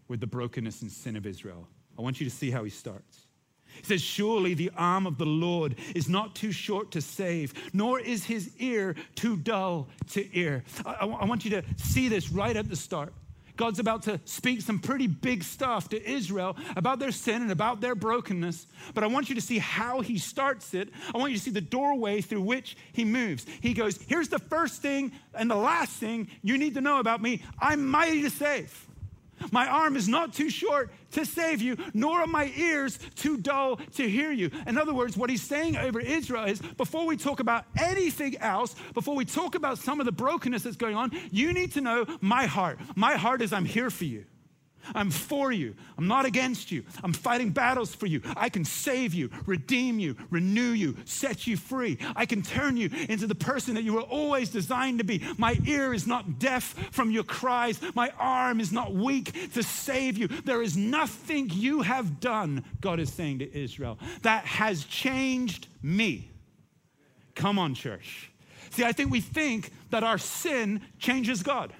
with 0.09 0.19
the 0.19 0.27
brokenness 0.27 0.81
and 0.81 0.91
sin 0.91 1.15
of 1.15 1.25
Israel. 1.25 1.65
I 1.97 2.01
want 2.01 2.19
you 2.19 2.29
to 2.29 2.35
see 2.35 2.51
how 2.51 2.65
he 2.65 2.69
starts. 2.69 3.27
He 3.77 3.85
says, 3.85 4.01
Surely 4.01 4.55
the 4.55 4.71
arm 4.75 5.07
of 5.07 5.17
the 5.17 5.25
Lord 5.25 5.75
is 5.95 6.09
not 6.09 6.35
too 6.35 6.51
short 6.51 6.91
to 6.91 7.01
save, 7.01 7.53
nor 7.73 7.97
is 7.97 8.25
his 8.25 8.51
ear 8.57 8.95
too 9.15 9.37
dull 9.37 9.87
to 10.11 10.21
hear. 10.21 10.65
I, 10.85 10.91
I, 10.91 11.05
I 11.05 11.25
want 11.25 11.45
you 11.45 11.51
to 11.51 11.63
see 11.77 12.09
this 12.09 12.29
right 12.29 12.57
at 12.57 12.67
the 12.67 12.75
start. 12.75 13.13
God's 13.55 13.79
about 13.79 14.03
to 14.03 14.19
speak 14.25 14.61
some 14.61 14.79
pretty 14.79 15.07
big 15.07 15.43
stuff 15.43 15.89
to 15.89 16.09
Israel 16.09 16.57
about 16.75 16.99
their 16.99 17.11
sin 17.11 17.41
and 17.41 17.51
about 17.51 17.81
their 17.81 17.95
brokenness. 17.95 18.67
But 18.93 19.03
I 19.03 19.07
want 19.07 19.29
you 19.29 19.35
to 19.35 19.41
see 19.41 19.59
how 19.59 20.01
he 20.01 20.17
starts 20.17 20.73
it. 20.73 20.89
I 21.13 21.17
want 21.17 21.31
you 21.31 21.37
to 21.37 21.43
see 21.43 21.51
the 21.51 21.61
doorway 21.61 22.21
through 22.21 22.41
which 22.41 22.75
he 22.93 23.05
moves. 23.05 23.45
He 23.61 23.73
goes, 23.73 23.99
Here's 24.07 24.29
the 24.29 24.39
first 24.39 24.81
thing 24.81 25.11
and 25.33 25.49
the 25.49 25.55
last 25.55 25.93
thing 25.93 26.29
you 26.41 26.57
need 26.57 26.73
to 26.75 26.81
know 26.81 26.99
about 26.99 27.21
me 27.21 27.43
I'm 27.59 27.87
mighty 27.87 28.21
to 28.23 28.29
save. 28.29 28.87
My 29.51 29.67
arm 29.67 29.95
is 29.95 30.07
not 30.07 30.33
too 30.33 30.49
short 30.49 30.91
to 31.11 31.25
save 31.25 31.61
you, 31.61 31.77
nor 31.93 32.21
are 32.21 32.27
my 32.27 32.51
ears 32.55 32.99
too 33.15 33.37
dull 33.37 33.77
to 33.95 34.09
hear 34.09 34.31
you. 34.31 34.49
In 34.67 34.77
other 34.77 34.93
words, 34.93 35.15
what 35.17 35.29
he's 35.29 35.43
saying 35.43 35.77
over 35.77 35.99
Israel 35.99 36.45
is 36.45 36.59
before 36.59 37.05
we 37.05 37.17
talk 37.17 37.39
about 37.39 37.65
anything 37.77 38.37
else, 38.37 38.75
before 38.93 39.15
we 39.15 39.25
talk 39.25 39.55
about 39.55 39.77
some 39.77 39.99
of 39.99 40.05
the 40.05 40.11
brokenness 40.11 40.63
that's 40.63 40.77
going 40.77 40.95
on, 40.95 41.11
you 41.31 41.53
need 41.53 41.71
to 41.73 41.81
know 41.81 42.05
my 42.21 42.45
heart. 42.45 42.79
My 42.95 43.15
heart 43.15 43.41
is 43.41 43.53
I'm 43.53 43.65
here 43.65 43.89
for 43.89 44.05
you. 44.05 44.25
I'm 44.95 45.09
for 45.09 45.51
you. 45.51 45.75
I'm 45.97 46.07
not 46.07 46.25
against 46.25 46.71
you. 46.71 46.83
I'm 47.03 47.13
fighting 47.13 47.51
battles 47.51 47.93
for 47.93 48.05
you. 48.05 48.21
I 48.35 48.49
can 48.49 48.65
save 48.65 49.13
you, 49.13 49.29
redeem 49.45 49.99
you, 49.99 50.15
renew 50.29 50.71
you, 50.71 50.97
set 51.05 51.47
you 51.47 51.57
free. 51.57 51.97
I 52.15 52.25
can 52.25 52.41
turn 52.41 52.77
you 52.77 52.89
into 53.09 53.27
the 53.27 53.35
person 53.35 53.75
that 53.75 53.83
you 53.83 53.93
were 53.93 54.01
always 54.01 54.49
designed 54.49 54.99
to 54.99 55.03
be. 55.03 55.23
My 55.37 55.57
ear 55.65 55.93
is 55.93 56.07
not 56.07 56.39
deaf 56.39 56.63
from 56.91 57.11
your 57.11 57.23
cries. 57.23 57.79
My 57.95 58.11
arm 58.19 58.59
is 58.59 58.71
not 58.71 58.93
weak 58.93 59.53
to 59.53 59.63
save 59.63 60.17
you. 60.17 60.27
There 60.27 60.61
is 60.61 60.77
nothing 60.77 61.49
you 61.51 61.81
have 61.81 62.19
done, 62.19 62.63
God 62.81 62.99
is 62.99 63.11
saying 63.11 63.39
to 63.39 63.57
Israel, 63.57 63.99
that 64.21 64.45
has 64.45 64.85
changed 64.85 65.67
me. 65.81 66.31
Come 67.35 67.57
on, 67.57 67.73
church. 67.73 68.29
See, 68.71 68.83
I 68.83 68.91
think 68.91 69.11
we 69.11 69.21
think 69.21 69.71
that 69.91 70.03
our 70.03 70.17
sin 70.17 70.81
changes 70.97 71.43
God. 71.43 71.73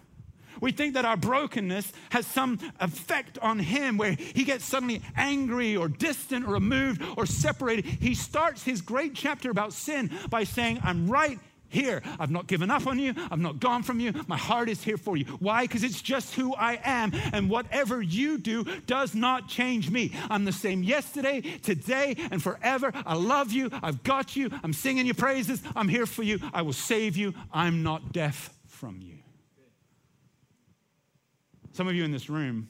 We 0.64 0.72
think 0.72 0.94
that 0.94 1.04
our 1.04 1.18
brokenness 1.18 1.92
has 2.12 2.26
some 2.26 2.58
effect 2.80 3.38
on 3.40 3.60
him 3.60 3.98
where 3.98 4.14
he 4.14 4.46
gets 4.46 4.64
suddenly 4.64 5.02
angry 5.18 5.76
or 5.76 5.90
distant 5.90 6.48
or 6.48 6.54
removed 6.54 7.04
or 7.18 7.26
separated. 7.26 7.84
He 7.84 8.16
starts 8.16 8.64
his 8.64 8.82
great 8.82 9.14
chapter 9.14 9.52
about 9.52 9.74
sin 9.74 10.10
by 10.30 10.46
saying, 10.46 10.80
I'm 10.82 11.10
right 11.10 11.38
here. 11.68 12.02
I've 12.18 12.32
not 12.32 12.48
given 12.48 12.72
up 12.72 12.88
on 12.88 12.98
you. 12.98 13.14
I've 13.30 13.42
not 13.42 13.60
gone 13.60 13.84
from 13.84 14.00
you. 14.00 14.14
My 14.28 14.38
heart 14.38 14.70
is 14.70 14.82
here 14.82 14.96
for 14.96 15.18
you. 15.18 15.26
Why? 15.40 15.64
Because 15.64 15.84
it's 15.84 16.02
just 16.02 16.34
who 16.34 16.56
I 16.56 16.80
am. 16.86 17.12
And 17.34 17.50
whatever 17.50 18.02
you 18.02 18.38
do 18.38 18.64
does 18.86 19.14
not 19.14 19.50
change 19.50 19.90
me. 19.90 20.14
I'm 20.30 20.46
the 20.46 20.54
same 20.54 20.82
yesterday, 20.82 21.42
today, 21.42 22.16
and 22.32 22.42
forever. 22.42 22.94
I 23.06 23.16
love 23.16 23.52
you. 23.52 23.70
I've 23.84 24.02
got 24.04 24.38
you. 24.38 24.50
I'm 24.64 24.72
singing 24.72 25.08
your 25.08 25.16
praises. 25.16 25.62
I'm 25.76 25.90
here 25.90 26.06
for 26.06 26.24
you. 26.24 26.40
I 26.54 26.62
will 26.62 26.72
save 26.72 27.18
you. 27.18 27.34
I'm 27.52 27.84
not 27.84 28.14
deaf 28.14 28.50
from 28.66 29.02
you. 29.02 29.23
Some 31.74 31.88
of 31.88 31.96
you 31.96 32.04
in 32.04 32.12
this 32.12 32.30
room, 32.30 32.70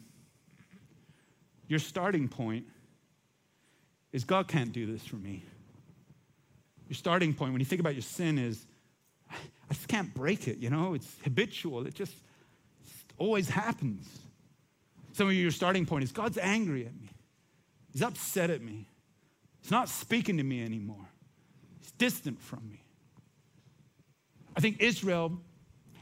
your 1.67 1.79
starting 1.79 2.29
point 2.29 2.65
is 4.13 4.23
God 4.23 4.47
can't 4.47 4.71
do 4.71 4.85
this 4.85 5.05
for 5.05 5.17
me. 5.17 5.43
Your 6.87 6.95
starting 6.95 7.33
point, 7.33 7.51
when 7.51 7.59
you 7.59 7.65
think 7.65 7.81
about 7.81 7.95
your 7.95 8.01
sin, 8.01 8.37
is 8.37 8.65
I 9.29 9.73
just 9.73 9.87
can't 9.87 10.13
break 10.13 10.47
it, 10.47 10.57
you 10.57 10.69
know? 10.69 10.93
It's 10.93 11.07
habitual, 11.23 11.85
it 11.85 11.95
just 11.95 12.13
always 13.17 13.49
happens. 13.49 14.07
Some 15.11 15.27
of 15.27 15.33
you, 15.33 15.41
your 15.41 15.51
starting 15.51 15.85
point 15.85 16.03
is 16.03 16.11
God's 16.11 16.37
angry 16.37 16.85
at 16.85 16.95
me, 16.99 17.09
He's 17.91 18.01
upset 18.01 18.49
at 18.49 18.61
me, 18.61 18.87
He's 19.61 19.71
not 19.71 19.89
speaking 19.89 20.37
to 20.37 20.43
me 20.43 20.63
anymore, 20.63 21.09
He's 21.81 21.91
distant 21.91 22.41
from 22.41 22.69
me. 22.69 22.83
I 24.55 24.61
think 24.61 24.77
Israel 24.79 25.39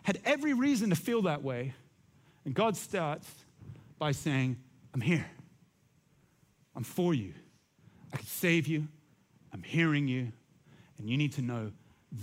had 0.04 0.20
every 0.24 0.54
reason 0.54 0.90
to 0.90 0.96
feel 0.96 1.24
that 1.24 1.42
way 1.42 1.74
and 2.45 2.54
God 2.54 2.75
starts 2.75 3.30
by 3.99 4.12
saying, 4.12 4.58
I'm 4.93 5.01
here. 5.01 5.25
I'm 6.75 6.84
for 6.84 7.13
you. 7.13 7.34
I 8.13 8.17
can 8.17 8.25
save 8.25 8.67
you. 8.67 8.88
I'm 9.54 9.63
hearing 9.63 10.08
you. 10.08 10.32
And 10.97 11.10
you 11.10 11.17
need 11.17 11.34
to 11.34 11.41
know 11.41 11.71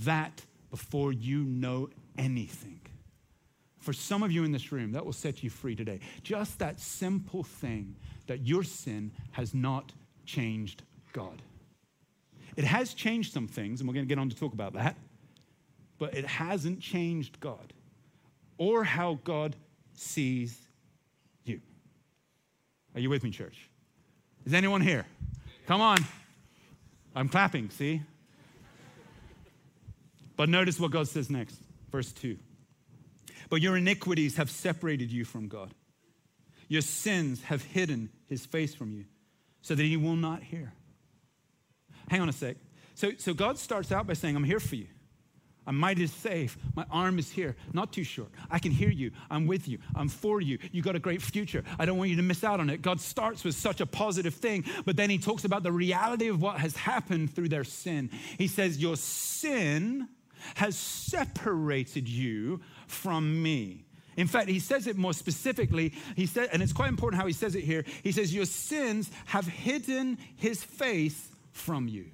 that 0.04 0.42
before 0.70 1.12
you 1.12 1.44
know 1.44 1.88
anything. 2.16 2.80
For 3.78 3.92
some 3.92 4.22
of 4.22 4.32
you 4.32 4.44
in 4.44 4.52
this 4.52 4.72
room, 4.72 4.92
that 4.92 5.04
will 5.04 5.12
set 5.12 5.42
you 5.42 5.50
free 5.50 5.74
today. 5.74 6.00
Just 6.22 6.58
that 6.58 6.80
simple 6.80 7.42
thing 7.42 7.96
that 8.26 8.46
your 8.46 8.62
sin 8.62 9.12
has 9.32 9.54
not 9.54 9.92
changed 10.26 10.82
God. 11.12 11.40
It 12.56 12.64
has 12.64 12.92
changed 12.92 13.32
some 13.32 13.46
things, 13.46 13.80
and 13.80 13.88
we're 13.88 13.94
going 13.94 14.06
to 14.06 14.08
get 14.08 14.20
on 14.20 14.28
to 14.28 14.36
talk 14.36 14.52
about 14.52 14.74
that, 14.74 14.96
but 15.98 16.14
it 16.14 16.26
hasn't 16.26 16.80
changed 16.80 17.38
God 17.40 17.72
or 18.58 18.84
how 18.84 19.20
God 19.22 19.56
sees 19.98 20.58
you. 21.44 21.60
Are 22.94 23.00
you 23.00 23.10
with 23.10 23.22
me, 23.24 23.30
church? 23.30 23.68
Is 24.44 24.54
anyone 24.54 24.80
here? 24.80 25.06
Come 25.66 25.80
on. 25.80 25.98
I'm 27.14 27.28
clapping, 27.28 27.70
see? 27.70 28.02
But 30.36 30.48
notice 30.48 30.78
what 30.78 30.92
God 30.92 31.08
says 31.08 31.28
next, 31.28 31.58
verse 31.90 32.12
2. 32.12 32.38
But 33.50 33.60
your 33.60 33.76
iniquities 33.76 34.36
have 34.36 34.50
separated 34.50 35.10
you 35.10 35.24
from 35.24 35.48
God. 35.48 35.74
Your 36.68 36.82
sins 36.82 37.42
have 37.42 37.64
hidden 37.64 38.10
his 38.26 38.46
face 38.46 38.74
from 38.74 38.92
you 38.92 39.06
so 39.62 39.74
that 39.74 39.82
he 39.82 39.96
will 39.96 40.16
not 40.16 40.42
hear. 40.42 40.72
Hang 42.08 42.20
on 42.20 42.28
a 42.28 42.32
sec. 42.32 42.56
So, 42.94 43.12
so 43.18 43.34
God 43.34 43.58
starts 43.58 43.90
out 43.90 44.06
by 44.06 44.12
saying, 44.12 44.36
I'm 44.36 44.44
here 44.44 44.60
for 44.60 44.76
you. 44.76 44.86
I'm 45.68 45.76
mighty 45.76 46.06
safe. 46.06 46.56
My 46.74 46.86
arm 46.90 47.18
is 47.18 47.30
here, 47.30 47.54
not 47.74 47.92
too 47.92 48.02
short. 48.02 48.30
I 48.50 48.58
can 48.58 48.72
hear 48.72 48.88
you. 48.88 49.10
I'm 49.30 49.46
with 49.46 49.68
you. 49.68 49.78
I'm 49.94 50.08
for 50.08 50.40
you. 50.40 50.58
You 50.72 50.80
got 50.80 50.96
a 50.96 50.98
great 50.98 51.20
future. 51.20 51.62
I 51.78 51.84
don't 51.84 51.98
want 51.98 52.08
you 52.08 52.16
to 52.16 52.22
miss 52.22 52.42
out 52.42 52.58
on 52.58 52.70
it. 52.70 52.80
God 52.80 53.02
starts 53.02 53.44
with 53.44 53.54
such 53.54 53.82
a 53.82 53.86
positive 53.86 54.32
thing, 54.32 54.64
but 54.86 54.96
then 54.96 55.10
he 55.10 55.18
talks 55.18 55.44
about 55.44 55.62
the 55.62 55.70
reality 55.70 56.28
of 56.28 56.40
what 56.40 56.58
has 56.58 56.74
happened 56.74 57.34
through 57.34 57.50
their 57.50 57.64
sin. 57.64 58.08
He 58.38 58.48
says, 58.48 58.78
Your 58.78 58.96
sin 58.96 60.08
has 60.54 60.74
separated 60.74 62.08
you 62.08 62.62
from 62.86 63.42
me. 63.42 63.84
In 64.16 64.26
fact, 64.26 64.48
he 64.48 64.60
says 64.60 64.86
it 64.86 64.96
more 64.96 65.12
specifically. 65.12 65.92
He 66.16 66.24
said, 66.24 66.48
and 66.50 66.62
it's 66.62 66.72
quite 66.72 66.88
important 66.88 67.20
how 67.20 67.26
he 67.26 67.34
says 67.34 67.54
it 67.54 67.64
here. 67.64 67.84
He 68.02 68.12
says, 68.12 68.34
Your 68.34 68.46
sins 68.46 69.10
have 69.26 69.46
hidden 69.46 70.16
his 70.34 70.64
face 70.64 71.28
from 71.52 71.88
you. 71.88 72.06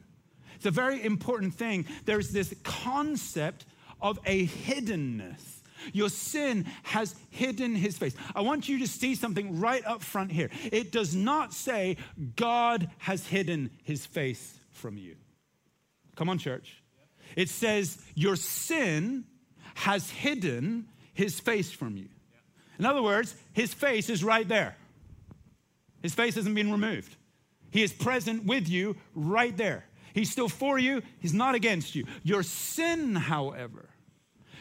It's 0.64 0.78
a 0.78 0.80
very 0.80 1.04
important 1.04 1.52
thing. 1.52 1.84
There's 2.06 2.30
this 2.30 2.54
concept 2.62 3.66
of 4.00 4.18
a 4.24 4.46
hiddenness. 4.46 5.58
Your 5.92 6.08
sin 6.08 6.64
has 6.84 7.14
hidden 7.28 7.74
his 7.74 7.98
face. 7.98 8.14
I 8.34 8.40
want 8.40 8.66
you 8.66 8.78
to 8.78 8.88
see 8.88 9.14
something 9.14 9.60
right 9.60 9.84
up 9.84 10.02
front 10.02 10.32
here. 10.32 10.48
It 10.72 10.90
does 10.90 11.14
not 11.14 11.52
say 11.52 11.98
God 12.34 12.88
has 12.96 13.26
hidden 13.26 13.72
his 13.82 14.06
face 14.06 14.58
from 14.70 14.96
you. 14.96 15.16
Come 16.16 16.30
on, 16.30 16.38
church. 16.38 16.82
It 17.36 17.50
says 17.50 17.98
your 18.14 18.34
sin 18.34 19.26
has 19.74 20.08
hidden 20.08 20.88
his 21.12 21.40
face 21.40 21.70
from 21.70 21.98
you. 21.98 22.08
In 22.78 22.86
other 22.86 23.02
words, 23.02 23.34
his 23.52 23.74
face 23.74 24.08
is 24.08 24.24
right 24.24 24.48
there. 24.48 24.78
His 26.00 26.14
face 26.14 26.36
hasn't 26.36 26.54
been 26.54 26.72
removed. 26.72 27.16
He 27.70 27.82
is 27.82 27.92
present 27.92 28.46
with 28.46 28.66
you 28.66 28.96
right 29.14 29.54
there. 29.54 29.84
He's 30.14 30.30
still 30.30 30.48
for 30.48 30.78
you, 30.78 31.02
He's 31.18 31.34
not 31.34 31.54
against 31.54 31.94
you. 31.94 32.06
Your 32.22 32.42
sin, 32.42 33.16
however, 33.16 33.90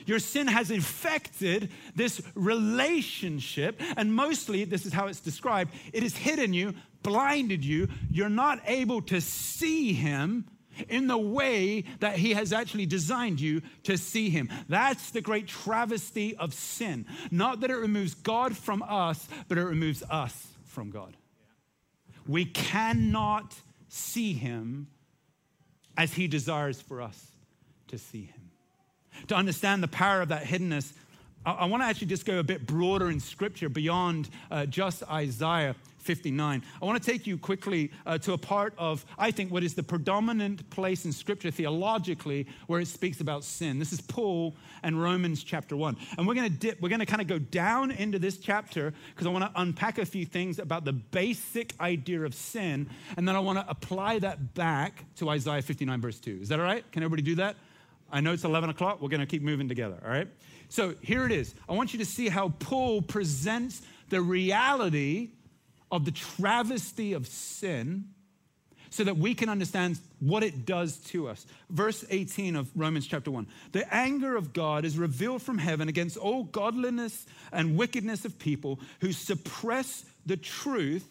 your 0.06 0.20
sin 0.20 0.48
has 0.48 0.72
infected 0.72 1.72
this 1.96 2.22
relationship, 2.36 3.80
and 3.96 4.14
mostly, 4.14 4.66
this 4.66 4.86
is 4.86 4.92
how 4.92 5.08
it's 5.08 5.22
described 5.22 5.72
it 5.94 6.04
has 6.04 6.18
hidden 6.18 6.54
you, 6.54 6.74
blinded 7.04 7.64
you. 7.64 7.88
You're 8.12 8.30
not 8.30 8.60
able 8.66 9.02
to 9.04 9.22
see 9.22 9.94
Him 9.94 10.46
in 10.90 11.08
the 11.08 11.18
way 11.18 11.84
that 12.00 12.18
He 12.18 12.34
has 12.34 12.52
actually 12.52 12.88
designed 12.88 13.40
you 13.40 13.62
to 13.84 13.98
see 13.98 14.30
Him. 14.30 14.50
That's 14.68 15.12
the 15.12 15.22
great 15.22 15.48
travesty 15.48 16.36
of 16.36 16.54
sin. 16.54 17.06
Not 17.32 17.60
that 17.62 17.70
it 17.70 17.76
removes 17.76 18.16
God 18.16 18.58
from 18.58 18.84
us, 18.84 19.28
but 19.48 19.58
it 19.58 19.64
removes 19.64 20.04
us 20.10 20.48
from 20.66 20.90
God. 20.90 21.16
We 22.28 22.46
cannot 22.46 23.54
see 23.88 24.34
Him 24.34 24.88
as 25.98 26.14
He 26.14 26.28
desires 26.28 26.82
for 26.82 27.02
us 27.02 27.28
to 27.88 27.98
see 27.98 28.26
Him. 28.26 28.52
To 29.28 29.36
understand 29.36 29.84
the 29.84 29.88
power 29.88 30.22
of 30.22 30.30
that 30.30 30.44
hiddenness, 30.44 30.94
I, 31.46 31.52
I 31.52 31.66
want 31.66 31.84
to 31.84 31.88
actually 31.88 32.08
just 32.08 32.26
go 32.26 32.40
a 32.40 32.44
bit 32.44 32.66
broader 32.66 33.10
in 33.10 33.20
Scripture 33.20 33.70
beyond 33.70 34.30
uh, 34.50 34.66
just 34.66 35.04
Isaiah 35.04 35.76
59. 36.04 36.64
I 36.82 36.86
want 36.86 37.02
to 37.02 37.12
take 37.12 37.26
you 37.26 37.38
quickly 37.38 37.92
uh, 38.06 38.18
to 38.20 38.34
a 38.34 38.38
part 38.38 38.74
of, 38.78 39.06
I 39.18 39.32
think, 39.32 39.52
what 39.52 39.64
is 39.64 39.74
the 39.74 39.84
predominant 39.84 40.70
place 40.70 41.06
in 41.06 41.12
Scripture 41.12 41.50
theologically 41.50 42.48
where 42.68 42.80
it 42.80 42.88
speaks 42.88 43.22
about 43.22 43.44
sin. 43.44 43.80
This 43.80 43.94
is 43.94 44.02
Paul 44.02 44.56
and 44.84 45.02
Romans 45.02 45.44
chapter 45.44 45.76
1. 45.76 45.98
And 46.18 46.28
we're 46.28 46.36
going 46.36 46.52
to 46.52 46.58
dip, 46.58 46.82
we're 46.82 46.90
going 46.90 47.00
to 47.00 47.06
kind 47.06 47.22
of 47.22 47.28
go 47.28 47.40
down 47.40 47.92
into 47.92 48.20
this 48.20 48.38
chapter 48.38 48.94
because 49.14 49.26
I 49.26 49.30
want 49.30 49.46
to 49.46 49.62
unpack 49.62 49.98
a 49.98 50.06
few 50.06 50.26
things 50.26 50.60
about 50.60 50.86
the 50.86 50.94
basic 50.94 51.74
idea 51.80 52.22
of 52.24 52.36
sin. 52.36 52.90
And 53.18 53.28
then 53.28 53.36
I 53.36 53.40
want 53.40 53.60
to 53.60 53.70
apply 53.70 54.20
that 54.20 54.54
back 54.54 55.06
to 55.16 55.30
Isaiah 55.30 55.62
59, 55.62 56.02
verse 56.02 56.20
2. 56.20 56.40
Is 56.42 56.50
that 56.50 56.60
all 56.60 56.66
right? 56.66 56.90
Can 56.92 57.04
everybody 57.04 57.24
do 57.24 57.36
that? 57.36 57.56
I 58.12 58.22
know 58.22 58.32
it's 58.32 58.44
11 58.44 58.70
o'clock. 58.70 59.02
We're 59.02 59.10
going 59.10 59.22
to 59.22 59.26
keep 59.26 59.42
moving 59.42 59.68
together, 59.68 59.98
all 60.04 60.12
right? 60.12 60.28
So 60.70 60.96
here 61.02 61.26
it 61.26 61.32
is. 61.32 61.56
I 61.68 61.74
want 61.74 61.94
you 61.94 62.00
to 62.00 62.06
see 62.06 62.30
how 62.30 62.50
Paul 62.60 63.02
presents 63.02 63.82
the 64.10 64.22
reality 64.22 65.30
of 65.94 66.06
the 66.06 66.12
travesty 66.12 67.14
of 67.14 67.28
sin 67.28 68.06
so 68.90 69.04
that 69.04 69.16
we 69.16 69.36
can 69.36 69.48
understand 69.48 70.00
what 70.20 70.44
it 70.44 70.66
does 70.66 70.98
to 70.98 71.28
us. 71.28 71.46
Verse 71.70 72.04
18 72.10 72.56
of 72.56 72.68
Romans 72.76 73.06
chapter 73.06 73.30
1 73.30 73.46
The 73.74 73.94
anger 73.94 74.36
of 74.36 74.54
God 74.54 74.86
is 74.86 74.98
revealed 74.98 75.44
from 75.44 75.60
heaven 75.60 75.90
against 75.90 76.18
all 76.18 76.46
godliness 76.46 77.28
and 77.52 77.78
wickedness 77.78 78.26
of 78.26 78.40
people 78.40 78.80
who 79.02 79.12
suppress 79.12 80.04
the 80.26 80.36
truth 80.36 81.08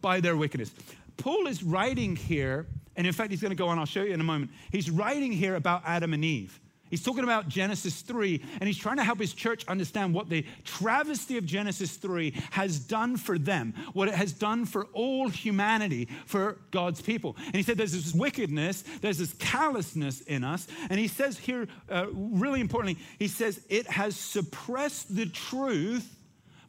by 0.00 0.18
their 0.18 0.36
wickedness. 0.36 0.72
Paul 1.16 1.46
is 1.46 1.62
writing 1.62 2.16
here, 2.16 2.66
and 2.96 3.06
in 3.06 3.12
fact, 3.12 3.30
he's 3.30 3.40
going 3.40 3.50
to 3.50 3.56
go 3.56 3.68
on, 3.68 3.78
I'll 3.78 3.86
show 3.86 4.02
you 4.02 4.14
in 4.14 4.20
a 4.20 4.24
moment. 4.24 4.50
He's 4.72 4.90
writing 4.90 5.30
here 5.30 5.54
about 5.54 5.82
Adam 5.86 6.12
and 6.12 6.24
Eve. 6.24 6.58
He's 6.94 7.02
talking 7.02 7.24
about 7.24 7.48
Genesis 7.48 8.02
3, 8.02 8.40
and 8.60 8.68
he's 8.68 8.78
trying 8.78 8.98
to 8.98 9.02
help 9.02 9.18
his 9.18 9.34
church 9.34 9.66
understand 9.66 10.14
what 10.14 10.28
the 10.28 10.46
travesty 10.62 11.36
of 11.36 11.44
Genesis 11.44 11.96
3 11.96 12.32
has 12.52 12.78
done 12.78 13.16
for 13.16 13.36
them, 13.36 13.74
what 13.94 14.06
it 14.06 14.14
has 14.14 14.32
done 14.32 14.64
for 14.64 14.84
all 14.92 15.28
humanity, 15.28 16.08
for 16.24 16.60
God's 16.70 17.02
people. 17.02 17.34
And 17.46 17.56
he 17.56 17.64
said 17.64 17.78
there's 17.78 17.90
this 17.90 18.14
wickedness, 18.14 18.84
there's 19.00 19.18
this 19.18 19.32
callousness 19.40 20.20
in 20.20 20.44
us. 20.44 20.68
And 20.88 21.00
he 21.00 21.08
says 21.08 21.36
here, 21.36 21.66
uh, 21.90 22.06
really 22.12 22.60
importantly, 22.60 23.02
he 23.18 23.26
says 23.26 23.60
it 23.68 23.88
has 23.88 24.14
suppressed 24.14 25.16
the 25.16 25.26
truth 25.26 26.16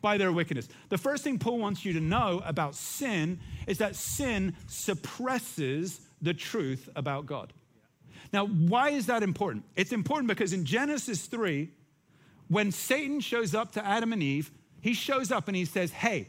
by 0.01 0.17
their 0.17 0.31
wickedness. 0.31 0.69
The 0.89 0.97
first 0.97 1.23
thing 1.23 1.37
Paul 1.37 1.59
wants 1.59 1.85
you 1.85 1.93
to 1.93 2.01
know 2.01 2.41
about 2.47 2.73
sin 2.73 3.41
is 3.67 3.77
that 3.77 3.95
sin 3.95 4.55
suppresses 4.65 6.01
the 6.19 6.33
truth 6.33 6.89
about 6.95 7.27
God. 7.27 7.53
Now, 8.33 8.47
why 8.47 8.89
is 8.89 9.05
that 9.07 9.23
important? 9.23 9.65
It's 9.75 9.91
important 9.91 10.27
because 10.27 10.53
in 10.53 10.65
Genesis 10.65 11.25
3, 11.25 11.69
when 12.47 12.71
Satan 12.71 13.19
shows 13.19 13.55
up 13.55 13.71
to 13.73 13.85
Adam 13.85 14.13
and 14.13 14.21
Eve, 14.21 14.51
he 14.81 14.93
shows 14.93 15.31
up 15.31 15.47
and 15.47 15.55
he 15.55 15.65
says, 15.65 15.91
Hey, 15.91 16.27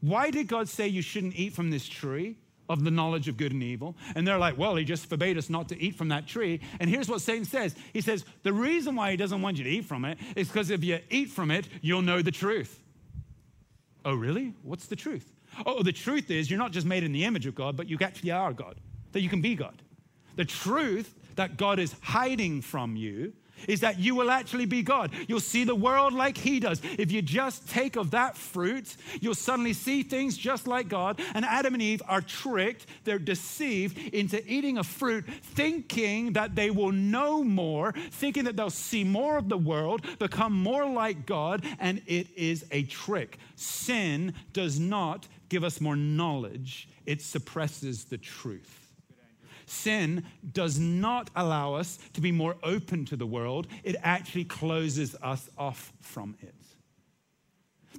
why 0.00 0.30
did 0.30 0.48
God 0.48 0.68
say 0.68 0.88
you 0.88 1.02
shouldn't 1.02 1.34
eat 1.34 1.52
from 1.52 1.70
this 1.70 1.86
tree 1.86 2.36
of 2.68 2.82
the 2.82 2.90
knowledge 2.90 3.28
of 3.28 3.36
good 3.36 3.52
and 3.52 3.62
evil? 3.62 3.94
And 4.14 4.26
they're 4.26 4.38
like, 4.38 4.56
Well, 4.56 4.76
he 4.76 4.84
just 4.84 5.06
forbade 5.06 5.36
us 5.36 5.50
not 5.50 5.68
to 5.68 5.80
eat 5.80 5.96
from 5.96 6.08
that 6.08 6.26
tree. 6.26 6.60
And 6.80 6.88
here's 6.88 7.08
what 7.08 7.20
Satan 7.20 7.44
says 7.44 7.74
He 7.92 8.00
says, 8.00 8.24
The 8.42 8.52
reason 8.52 8.96
why 8.96 9.10
he 9.10 9.16
doesn't 9.16 9.42
want 9.42 9.58
you 9.58 9.64
to 9.64 9.70
eat 9.70 9.84
from 9.84 10.04
it 10.04 10.18
is 10.36 10.48
because 10.48 10.70
if 10.70 10.82
you 10.82 10.98
eat 11.10 11.30
from 11.30 11.50
it, 11.50 11.68
you'll 11.82 12.02
know 12.02 12.22
the 12.22 12.30
truth. 12.30 12.80
Oh, 14.04 14.14
really? 14.14 14.54
What's 14.62 14.86
the 14.86 14.96
truth? 14.96 15.30
Oh, 15.64 15.82
the 15.82 15.92
truth 15.92 16.30
is 16.30 16.50
you're 16.50 16.58
not 16.58 16.72
just 16.72 16.86
made 16.86 17.04
in 17.04 17.12
the 17.12 17.24
image 17.24 17.46
of 17.46 17.54
God, 17.54 17.76
but 17.76 17.88
you 17.88 17.96
actually 18.00 18.32
are 18.32 18.52
God, 18.52 18.76
that 19.12 19.20
you 19.20 19.28
can 19.28 19.40
be 19.40 19.54
God. 19.54 19.80
The 20.36 20.44
truth 20.44 21.14
that 21.36 21.56
God 21.56 21.78
is 21.78 21.94
hiding 22.00 22.62
from 22.62 22.96
you 22.96 23.32
is 23.68 23.80
that 23.80 23.98
you 23.98 24.14
will 24.14 24.30
actually 24.30 24.66
be 24.66 24.82
God. 24.82 25.10
You'll 25.28 25.40
see 25.40 25.64
the 25.64 25.74
world 25.74 26.12
like 26.12 26.36
He 26.36 26.60
does. 26.60 26.80
If 26.98 27.12
you 27.12 27.22
just 27.22 27.68
take 27.68 27.96
of 27.96 28.10
that 28.12 28.36
fruit, 28.36 28.96
you'll 29.20 29.34
suddenly 29.34 29.72
see 29.72 30.02
things 30.02 30.36
just 30.36 30.66
like 30.66 30.88
God. 30.88 31.20
And 31.34 31.44
Adam 31.44 31.74
and 31.74 31.82
Eve 31.82 32.02
are 32.06 32.20
tricked, 32.20 32.86
they're 33.04 33.18
deceived 33.18 33.98
into 34.14 34.44
eating 34.50 34.78
a 34.78 34.84
fruit, 34.84 35.24
thinking 35.26 36.32
that 36.34 36.54
they 36.54 36.70
will 36.70 36.92
know 36.92 37.42
more, 37.42 37.92
thinking 38.10 38.44
that 38.44 38.56
they'll 38.56 38.70
see 38.70 39.04
more 39.04 39.36
of 39.36 39.48
the 39.48 39.58
world, 39.58 40.04
become 40.18 40.52
more 40.52 40.86
like 40.88 41.26
God, 41.26 41.64
and 41.78 42.02
it 42.06 42.28
is 42.36 42.64
a 42.70 42.82
trick. 42.84 43.38
Sin 43.56 44.34
does 44.52 44.78
not 44.78 45.26
give 45.48 45.64
us 45.64 45.80
more 45.80 45.96
knowledge, 45.96 46.88
it 47.06 47.22
suppresses 47.22 48.04
the 48.04 48.18
truth. 48.18 48.83
Sin 49.66 50.24
does 50.52 50.78
not 50.78 51.30
allow 51.34 51.74
us 51.74 51.98
to 52.14 52.20
be 52.20 52.32
more 52.32 52.56
open 52.62 53.04
to 53.06 53.16
the 53.16 53.26
world, 53.26 53.66
it 53.82 53.96
actually 54.02 54.44
closes 54.44 55.16
us 55.22 55.48
off 55.56 55.92
from 56.00 56.36
it. 56.40 56.54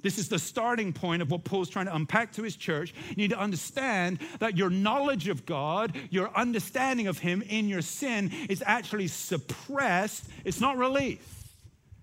This 0.02 0.18
is 0.18 0.28
the 0.28 0.38
starting 0.38 0.92
point 0.92 1.22
of 1.22 1.30
what 1.30 1.44
Paul's 1.44 1.68
trying 1.68 1.86
to 1.86 1.94
unpack 1.94 2.32
to 2.34 2.42
his 2.42 2.54
church. 2.54 2.94
You 3.10 3.16
need 3.16 3.30
to 3.30 3.38
understand 3.38 4.18
that 4.38 4.56
your 4.56 4.70
knowledge 4.70 5.28
of 5.28 5.46
God, 5.46 5.96
your 6.10 6.30
understanding 6.36 7.06
of 7.06 7.18
Him 7.18 7.42
in 7.42 7.68
your 7.68 7.82
sin 7.82 8.30
is 8.48 8.62
actually 8.64 9.08
suppressed, 9.08 10.26
it's 10.44 10.60
not 10.60 10.76
released. 10.76 11.22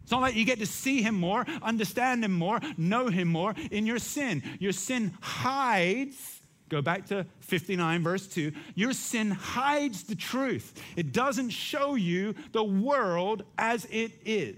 It's 0.02 0.12
not 0.12 0.22
like 0.22 0.36
you 0.36 0.44
get 0.44 0.60
to 0.60 0.66
see 0.66 1.02
him 1.02 1.16
more, 1.16 1.46
understand 1.62 2.26
him 2.26 2.34
more, 2.34 2.60
know 2.78 3.08
him 3.08 3.30
more 3.30 3.56
in 3.72 3.86
your 3.86 4.00
sin. 4.00 4.44
Your 4.60 4.74
sin 4.74 5.14
hides, 5.22 6.42
go 6.74 6.82
back 6.82 7.06
to 7.08 7.26
59, 7.40 8.04
verse 8.04 8.28
2. 8.28 8.52
Your 8.76 8.94
sin 8.94 9.32
hides 9.32 10.04
the 10.04 10.16
truth, 10.16 10.82
it 10.96 11.12
doesn't 11.14 11.50
show 11.50 11.96
you 11.96 12.36
the 12.52 12.64
world 12.64 13.44
as 13.58 13.86
it 13.86 14.12
is. 14.26 14.58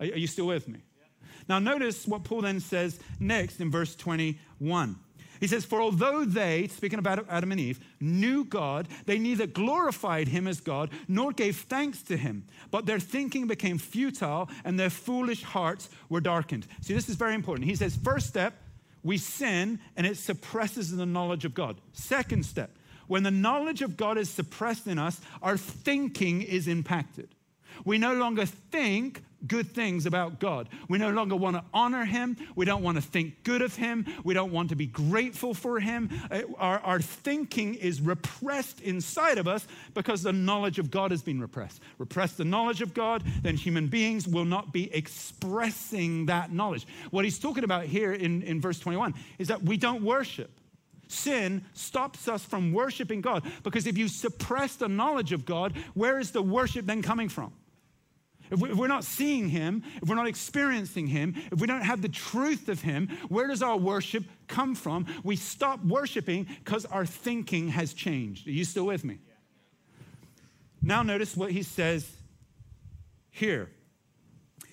Are, 0.00 0.06
you 0.06 0.26
still 0.26 0.46
with 0.46 0.68
me? 0.68 0.80
Now, 1.48 1.58
notice 1.58 2.06
what 2.06 2.24
Paul 2.24 2.42
then 2.42 2.60
says 2.60 2.98
next 3.20 3.60
in 3.60 3.70
verse 3.70 3.94
21. 3.94 4.96
He 5.40 5.48
says, 5.48 5.64
For 5.64 5.80
although 5.80 6.24
they, 6.24 6.68
speaking 6.68 7.00
about 7.00 7.26
Adam 7.28 7.50
and 7.50 7.60
Eve, 7.60 7.80
knew 8.00 8.44
God, 8.44 8.86
they 9.06 9.18
neither 9.18 9.48
glorified 9.48 10.28
him 10.28 10.46
as 10.46 10.60
God 10.60 10.90
nor 11.08 11.32
gave 11.32 11.56
thanks 11.56 12.00
to 12.02 12.16
him, 12.16 12.46
but 12.70 12.86
their 12.86 13.00
thinking 13.00 13.48
became 13.48 13.78
futile 13.78 14.48
and 14.64 14.78
their 14.78 14.88
foolish 14.88 15.42
hearts 15.42 15.90
were 16.08 16.20
darkened. 16.20 16.68
See, 16.80 16.94
this 16.94 17.08
is 17.08 17.16
very 17.16 17.34
important. 17.34 17.68
He 17.68 17.74
says, 17.74 17.96
First 17.96 18.28
step, 18.28 18.54
we 19.02 19.18
sin 19.18 19.80
and 19.96 20.06
it 20.06 20.16
suppresses 20.16 20.94
the 20.94 21.06
knowledge 21.06 21.44
of 21.44 21.54
God. 21.54 21.80
Second 21.92 22.44
step, 22.46 22.76
when 23.08 23.22
the 23.22 23.30
knowledge 23.30 23.82
of 23.82 23.96
God 23.96 24.16
is 24.16 24.30
suppressed 24.30 24.86
in 24.86 24.98
us, 24.98 25.20
our 25.42 25.56
thinking 25.56 26.42
is 26.42 26.68
impacted. 26.68 27.34
We 27.84 27.98
no 27.98 28.14
longer 28.14 28.46
think 28.46 29.22
good 29.46 29.72
things 29.72 30.06
about 30.06 30.40
God. 30.40 30.68
We 30.88 30.98
no 30.98 31.10
longer 31.10 31.36
want 31.36 31.56
to 31.56 31.64
honor 31.72 32.04
Him. 32.04 32.36
We 32.54 32.64
don't 32.64 32.82
want 32.82 32.96
to 32.96 33.02
think 33.02 33.42
good 33.44 33.62
of 33.62 33.74
Him. 33.76 34.06
We 34.24 34.34
don't 34.34 34.52
want 34.52 34.70
to 34.70 34.76
be 34.76 34.86
grateful 34.86 35.54
for 35.54 35.80
Him. 35.80 36.10
Uh, 36.30 36.42
our, 36.58 36.78
our 36.80 37.00
thinking 37.00 37.74
is 37.74 38.00
repressed 38.00 38.80
inside 38.80 39.38
of 39.38 39.48
us 39.48 39.66
because 39.94 40.22
the 40.22 40.32
knowledge 40.32 40.78
of 40.78 40.90
God 40.90 41.10
has 41.10 41.22
been 41.22 41.40
repressed. 41.40 41.80
Repress 41.98 42.34
the 42.34 42.44
knowledge 42.44 42.82
of 42.82 42.94
God, 42.94 43.22
then 43.42 43.56
human 43.56 43.88
beings 43.88 44.26
will 44.28 44.44
not 44.44 44.72
be 44.72 44.92
expressing 44.94 46.26
that 46.26 46.52
knowledge. 46.52 46.86
What 47.10 47.24
he's 47.24 47.38
talking 47.38 47.64
about 47.64 47.84
here 47.84 48.12
in, 48.12 48.42
in 48.42 48.60
verse 48.60 48.78
21 48.78 49.14
is 49.38 49.48
that 49.48 49.62
we 49.62 49.76
don't 49.76 50.02
worship. 50.02 50.50
Sin 51.08 51.62
stops 51.74 52.26
us 52.26 52.42
from 52.42 52.72
worshiping 52.72 53.20
God 53.20 53.44
because 53.62 53.86
if 53.86 53.98
you 53.98 54.08
suppress 54.08 54.76
the 54.76 54.88
knowledge 54.88 55.32
of 55.32 55.44
God, 55.44 55.74
where 55.92 56.18
is 56.18 56.30
the 56.30 56.40
worship 56.40 56.86
then 56.86 57.02
coming 57.02 57.28
from? 57.28 57.52
If 58.52 58.60
we're 58.60 58.86
not 58.86 59.04
seeing 59.04 59.48
Him, 59.48 59.82
if 60.02 60.08
we're 60.08 60.14
not 60.14 60.26
experiencing 60.26 61.06
Him, 61.06 61.34
if 61.50 61.58
we 61.58 61.66
don't 61.66 61.82
have 61.82 62.02
the 62.02 62.08
truth 62.08 62.68
of 62.68 62.82
Him, 62.82 63.08
where 63.28 63.46
does 63.46 63.62
our 63.62 63.76
worship 63.76 64.24
come 64.46 64.74
from? 64.74 65.06
We 65.24 65.36
stop 65.36 65.82
worshiping 65.84 66.46
because 66.58 66.84
our 66.84 67.06
thinking 67.06 67.68
has 67.68 67.94
changed. 67.94 68.46
Are 68.46 68.52
you 68.52 68.64
still 68.64 68.84
with 68.84 69.04
me? 69.04 69.18
Now, 70.82 71.02
notice 71.02 71.34
what 71.36 71.50
He 71.50 71.62
says 71.62 72.08
here. 73.30 73.70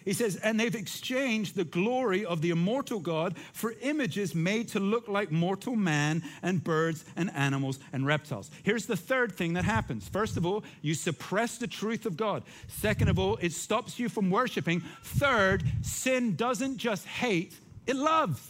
He 0.09 0.13
says, 0.13 0.37
and 0.37 0.59
they've 0.59 0.73
exchanged 0.73 1.55
the 1.55 1.63
glory 1.63 2.25
of 2.25 2.41
the 2.41 2.49
immortal 2.49 2.99
God 2.99 3.37
for 3.53 3.75
images 3.79 4.33
made 4.33 4.69
to 4.69 4.79
look 4.79 5.07
like 5.07 5.31
mortal 5.31 5.75
man 5.75 6.23
and 6.41 6.63
birds 6.63 7.05
and 7.15 7.29
animals 7.35 7.77
and 7.93 8.07
reptiles. 8.07 8.49
Here's 8.63 8.87
the 8.87 8.97
third 8.97 9.31
thing 9.31 9.53
that 9.53 9.65
happens. 9.65 10.09
First 10.09 10.35
of 10.35 10.47
all, 10.47 10.63
you 10.81 10.95
suppress 10.95 11.59
the 11.59 11.67
truth 11.67 12.07
of 12.07 12.17
God. 12.17 12.41
Second 12.69 13.09
of 13.09 13.19
all, 13.19 13.37
it 13.39 13.53
stops 13.53 13.99
you 13.99 14.09
from 14.09 14.31
worshiping. 14.31 14.81
Third, 15.03 15.63
sin 15.83 16.35
doesn't 16.35 16.77
just 16.77 17.05
hate, 17.05 17.53
it 17.85 17.95
loves. 17.95 18.41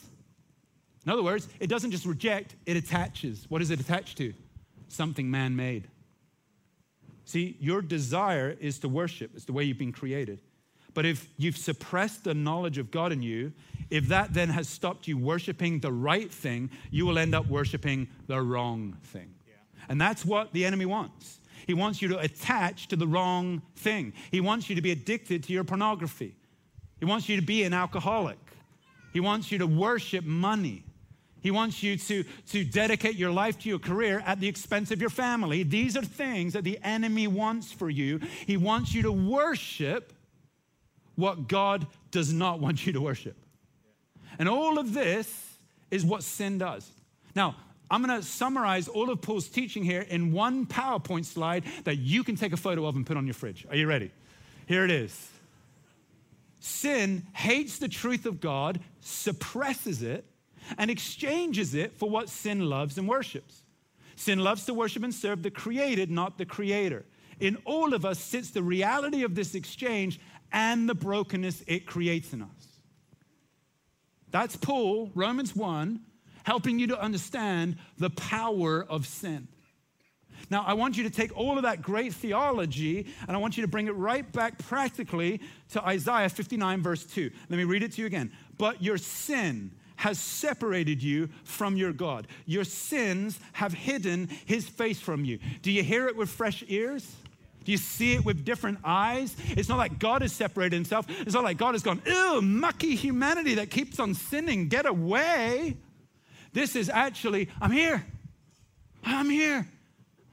In 1.05 1.11
other 1.11 1.23
words, 1.23 1.49
it 1.59 1.67
doesn't 1.67 1.91
just 1.91 2.05
reject, 2.05 2.55
it 2.65 2.77
attaches. 2.77 3.47
What 3.49 3.61
is 3.61 3.69
it 3.69 3.81
attached 3.81 4.17
to? 4.19 4.33
Something 4.87 5.29
man 5.29 5.57
made. 5.57 5.89
See, 7.25 7.57
your 7.59 7.81
desire 7.81 8.55
is 8.61 8.79
to 8.79 8.87
worship, 8.87 9.31
it's 9.35 9.43
the 9.43 9.51
way 9.51 9.65
you've 9.65 9.77
been 9.77 9.91
created. 9.91 10.39
But 10.93 11.05
if 11.05 11.27
you've 11.37 11.57
suppressed 11.57 12.23
the 12.23 12.33
knowledge 12.33 12.77
of 12.77 12.91
God 12.91 13.11
in 13.11 13.21
you, 13.21 13.53
if 13.89 14.07
that 14.07 14.33
then 14.33 14.49
has 14.49 14.67
stopped 14.69 15.07
you 15.07 15.17
worshiping 15.17 15.79
the 15.79 15.91
right 15.91 16.31
thing, 16.31 16.69
you 16.91 17.05
will 17.05 17.17
end 17.17 17.33
up 17.33 17.47
worshiping 17.47 18.07
the 18.27 18.39
wrong 18.41 18.97
thing. 19.03 19.33
Yeah. 19.47 19.53
And 19.89 19.99
that's 19.99 20.25
what 20.25 20.53
the 20.53 20.65
enemy 20.65 20.85
wants. 20.85 21.39
He 21.65 21.73
wants 21.73 22.01
you 22.01 22.07
to 22.09 22.19
attach 22.19 22.87
to 22.89 22.95
the 22.95 23.07
wrong 23.07 23.61
thing. 23.75 24.13
He 24.31 24.41
wants 24.41 24.69
you 24.69 24.75
to 24.75 24.81
be 24.81 24.91
addicted 24.91 25.43
to 25.43 25.53
your 25.53 25.63
pornography. 25.63 26.35
He 26.99 27.05
wants 27.05 27.29
you 27.29 27.39
to 27.39 27.45
be 27.45 27.63
an 27.63 27.73
alcoholic. 27.73 28.39
He 29.13 29.19
wants 29.19 29.51
you 29.51 29.59
to 29.59 29.67
worship 29.67 30.25
money. 30.25 30.83
He 31.41 31.51
wants 31.51 31.81
you 31.81 31.95
to, 31.97 32.23
to 32.49 32.63
dedicate 32.63 33.15
your 33.15 33.31
life 33.31 33.57
to 33.59 33.69
your 33.69 33.79
career 33.79 34.21
at 34.25 34.39
the 34.39 34.47
expense 34.47 34.91
of 34.91 34.99
your 34.99 35.09
family. 35.09 35.63
These 35.63 35.95
are 35.95 36.03
things 36.03 36.53
that 36.53 36.63
the 36.63 36.79
enemy 36.83 37.27
wants 37.27 37.71
for 37.71 37.89
you. 37.89 38.19
He 38.45 38.57
wants 38.57 38.93
you 38.93 39.03
to 39.03 39.11
worship 39.11 40.13
what 41.19 41.47
God 41.47 41.87
does 42.11 42.33
not 42.33 42.59
want 42.59 42.85
you 42.85 42.93
to 42.93 43.01
worship. 43.01 43.35
And 44.37 44.47
all 44.47 44.79
of 44.79 44.93
this 44.93 45.57
is 45.91 46.05
what 46.05 46.23
sin 46.23 46.57
does. 46.57 46.89
Now, 47.35 47.55
I'm 47.91 48.03
going 48.03 48.19
to 48.19 48.25
summarize 48.25 48.87
all 48.87 49.09
of 49.09 49.21
Paul's 49.21 49.47
teaching 49.47 49.83
here 49.83 50.01
in 50.01 50.31
one 50.31 50.65
PowerPoint 50.65 51.25
slide 51.25 51.63
that 51.85 51.97
you 51.97 52.23
can 52.23 52.35
take 52.35 52.53
a 52.53 52.57
photo 52.57 52.85
of 52.85 52.95
and 52.95 53.05
put 53.05 53.17
on 53.17 53.25
your 53.25 53.33
fridge. 53.33 53.65
Are 53.69 53.75
you 53.75 53.87
ready? 53.87 54.11
Here 54.67 54.85
it 54.85 54.91
is. 54.91 55.31
Sin 56.59 57.25
hates 57.33 57.79
the 57.79 57.87
truth 57.87 58.25
of 58.25 58.39
God, 58.39 58.79
suppresses 59.01 60.03
it, 60.03 60.25
and 60.77 60.91
exchanges 60.91 61.73
it 61.73 61.97
for 61.97 62.09
what 62.09 62.29
sin 62.29 62.69
loves 62.69 62.97
and 62.97 63.07
worships. 63.07 63.63
Sin 64.15 64.39
loves 64.39 64.65
to 64.65 64.73
worship 64.73 65.03
and 65.03 65.13
serve 65.13 65.41
the 65.41 65.49
created, 65.49 66.11
not 66.11 66.37
the 66.37 66.45
creator. 66.45 67.05
In 67.39 67.57
all 67.65 67.93
of 67.93 68.05
us 68.05 68.19
sits 68.19 68.51
the 68.51 68.61
reality 68.61 69.23
of 69.23 69.33
this 69.33 69.55
exchange 69.55 70.19
and 70.51 70.87
the 70.89 70.95
brokenness 70.95 71.63
it 71.67 71.85
creates 71.85 72.33
in 72.33 72.41
us. 72.41 72.49
That's 74.31 74.55
Paul, 74.55 75.11
Romans 75.15 75.55
1, 75.55 76.01
helping 76.43 76.79
you 76.79 76.87
to 76.87 76.99
understand 76.99 77.77
the 77.97 78.09
power 78.09 78.85
of 78.87 79.05
sin. 79.05 79.47
Now, 80.49 80.63
I 80.65 80.73
want 80.73 80.97
you 80.97 81.03
to 81.03 81.09
take 81.09 81.35
all 81.37 81.57
of 81.57 81.63
that 81.63 81.81
great 81.81 82.13
theology 82.13 83.07
and 83.27 83.35
I 83.35 83.39
want 83.39 83.57
you 83.57 83.61
to 83.61 83.67
bring 83.67 83.87
it 83.87 83.91
right 83.91 84.29
back 84.31 84.57
practically 84.57 85.41
to 85.71 85.85
Isaiah 85.85 86.29
59, 86.29 86.81
verse 86.81 87.05
2. 87.05 87.29
Let 87.49 87.57
me 87.57 87.65
read 87.65 87.83
it 87.83 87.93
to 87.93 88.01
you 88.01 88.07
again. 88.07 88.31
But 88.57 88.81
your 88.81 88.97
sin 88.97 89.71
has 89.97 90.17
separated 90.17 91.03
you 91.03 91.29
from 91.43 91.75
your 91.75 91.91
God. 91.91 92.25
Your 92.45 92.63
sins 92.63 93.37
have 93.53 93.73
hidden 93.73 94.29
his 94.45 94.67
face 94.67 94.99
from 94.99 95.25
you. 95.25 95.39
Do 95.61 95.71
you 95.71 95.83
hear 95.83 96.07
it 96.07 96.15
with 96.15 96.29
fresh 96.29 96.63
ears? 96.67 97.15
Do 97.65 97.71
you 97.71 97.77
see 97.77 98.13
it 98.13 98.25
with 98.25 98.45
different 98.45 98.79
eyes? 98.83 99.35
It's 99.49 99.69
not 99.69 99.77
like 99.77 99.99
God 99.99 100.21
has 100.21 100.33
separated 100.33 100.75
himself. 100.75 101.05
It's 101.09 101.33
not 101.33 101.43
like 101.43 101.57
God 101.57 101.73
has 101.73 101.83
gone, 101.83 102.01
ew, 102.05 102.41
mucky 102.41 102.95
humanity 102.95 103.55
that 103.55 103.69
keeps 103.69 103.99
on 103.99 104.13
sinning, 104.13 104.69
get 104.69 104.85
away. 104.85 105.77
This 106.53 106.75
is 106.75 106.89
actually, 106.89 107.49
I'm 107.61 107.71
here. 107.71 108.05
I'm 109.03 109.29
here. 109.29 109.67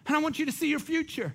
And 0.06 0.16
I 0.16 0.20
want 0.20 0.38
you 0.38 0.46
to 0.46 0.52
see 0.52 0.68
your 0.68 0.78
future. 0.78 1.34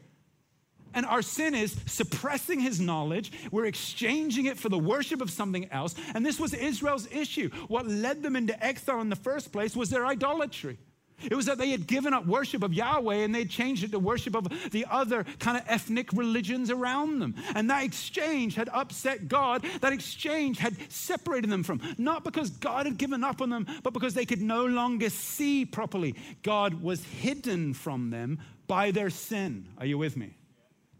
And 0.93 1.05
our 1.05 1.21
sin 1.21 1.55
is 1.55 1.75
suppressing 1.85 2.59
his 2.59 2.81
knowledge. 2.81 3.31
We're 3.51 3.65
exchanging 3.65 4.45
it 4.45 4.57
for 4.57 4.69
the 4.69 4.79
worship 4.79 5.21
of 5.21 5.31
something 5.31 5.69
else. 5.71 5.95
And 6.13 6.25
this 6.25 6.39
was 6.39 6.53
Israel's 6.53 7.07
issue. 7.11 7.49
What 7.67 7.87
led 7.87 8.23
them 8.23 8.35
into 8.35 8.61
exile 8.63 8.99
in 8.99 9.09
the 9.09 9.15
first 9.15 9.51
place 9.51 9.75
was 9.75 9.89
their 9.89 10.05
idolatry. 10.05 10.77
It 11.23 11.35
was 11.35 11.45
that 11.45 11.57
they 11.57 11.69
had 11.69 11.87
given 11.87 12.13
up 12.13 12.25
worship 12.25 12.63
of 12.63 12.73
Yahweh 12.73 13.17
and 13.17 13.33
they'd 13.33 13.49
changed 13.49 13.83
it 13.83 13.91
to 13.91 13.99
worship 13.99 14.35
of 14.35 14.47
the 14.71 14.85
other 14.89 15.25
kind 15.39 15.57
of 15.57 15.63
ethnic 15.67 16.11
religions 16.13 16.69
around 16.71 17.19
them. 17.19 17.35
And 17.55 17.69
that 17.69 17.83
exchange 17.83 18.55
had 18.55 18.69
upset 18.69 19.27
God. 19.27 19.65
That 19.81 19.93
exchange 19.93 20.59
had 20.59 20.75
separated 20.91 21.49
them 21.49 21.63
from, 21.63 21.81
not 21.97 22.23
because 22.23 22.49
God 22.49 22.85
had 22.85 22.97
given 22.97 23.23
up 23.23 23.41
on 23.41 23.49
them, 23.49 23.67
but 23.83 23.93
because 23.93 24.13
they 24.13 24.25
could 24.25 24.41
no 24.41 24.65
longer 24.65 25.09
see 25.09 25.65
properly. 25.65 26.15
God 26.43 26.81
was 26.81 27.03
hidden 27.03 27.73
from 27.73 28.09
them 28.09 28.39
by 28.67 28.91
their 28.91 29.09
sin. 29.09 29.67
Are 29.77 29.85
you 29.85 29.97
with 29.97 30.15
me? 30.17 30.35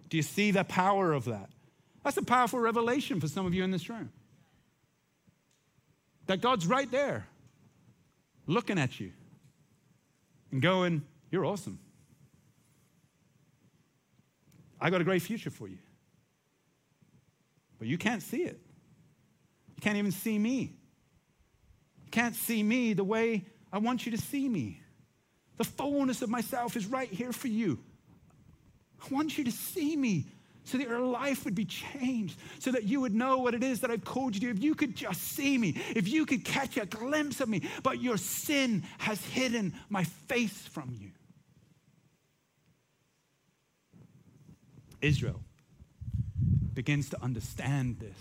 Do 0.10 0.18
you 0.18 0.24
see 0.24 0.52
the 0.52 0.64
power 0.64 1.14
of 1.14 1.26
that? 1.26 1.50
That's 2.04 2.18
a 2.18 2.24
powerful 2.24 2.60
revelation 2.60 3.20
for 3.20 3.28
some 3.28 3.46
of 3.46 3.54
you 3.54 3.64
in 3.64 3.72
this 3.72 3.90
room. 3.90 4.12
That 6.28 6.42
God's 6.42 6.68
right 6.68 6.90
there, 6.90 7.28
looking 8.48 8.78
at 8.78 9.00
you 9.00 9.12
and 10.52 10.62
going, 10.62 11.04
You're 11.32 11.46
awesome. 11.46 11.80
I 14.80 14.90
got 14.90 15.02
a 15.02 15.04
great 15.04 15.22
future 15.22 15.52
for 15.52 15.68
you. 15.68 15.78
But 17.78 17.88
you 17.88 17.98
can't 17.98 18.22
see 18.22 18.44
it. 18.44 18.60
You 19.76 19.82
can't 19.82 19.98
even 19.98 20.12
see 20.12 20.38
me. 20.38 20.76
You 22.06 22.12
can't 22.12 22.36
see 22.36 22.62
me 22.64 22.94
the 22.94 23.04
way 23.04 23.46
I 23.72 23.78
want 23.78 24.06
you 24.06 24.12
to 24.12 24.18
see 24.18 24.50
me. 24.50 24.82
The 25.58 25.64
fullness 25.64 26.22
of 26.22 26.30
myself 26.30 26.76
is 26.76 26.86
right 26.88 27.10
here 27.10 27.32
for 27.32 27.48
you. 27.48 27.80
I 29.04 29.14
want 29.14 29.38
you 29.38 29.44
to 29.44 29.52
see 29.52 29.96
me 29.96 30.28
so 30.64 30.78
that 30.78 30.88
your 30.88 31.00
life 31.02 31.46
would 31.46 31.56
be 31.56 31.66
changed, 31.66 32.40
so 32.60 32.72
that 32.72 32.84
you 32.84 33.02
would 33.02 33.14
know 33.14 33.40
what 33.40 33.54
it 33.54 33.64
is 33.64 33.80
that 33.82 33.92
I've 33.92 34.06
called 34.06 34.36
you 34.36 34.42
to. 34.42 34.50
If 34.50 34.64
you 34.64 34.76
could 34.76 34.96
just 34.96 35.22
see 35.22 35.58
me, 35.58 35.76
if 35.96 36.08
you 36.08 36.26
could 36.26 36.46
catch 36.46 36.78
a 36.78 36.86
glimpse 36.86 37.42
of 37.42 37.50
me, 37.50 37.68
but 37.84 38.02
your 38.02 38.18
sin 38.18 38.84
has 39.00 39.24
hidden 39.26 39.74
my 39.90 40.04
face 40.04 40.68
from 40.68 40.96
you. 41.00 41.12
Israel, 45.02 45.42
begins 46.74 47.10
to 47.10 47.22
understand 47.22 48.00
this. 48.00 48.18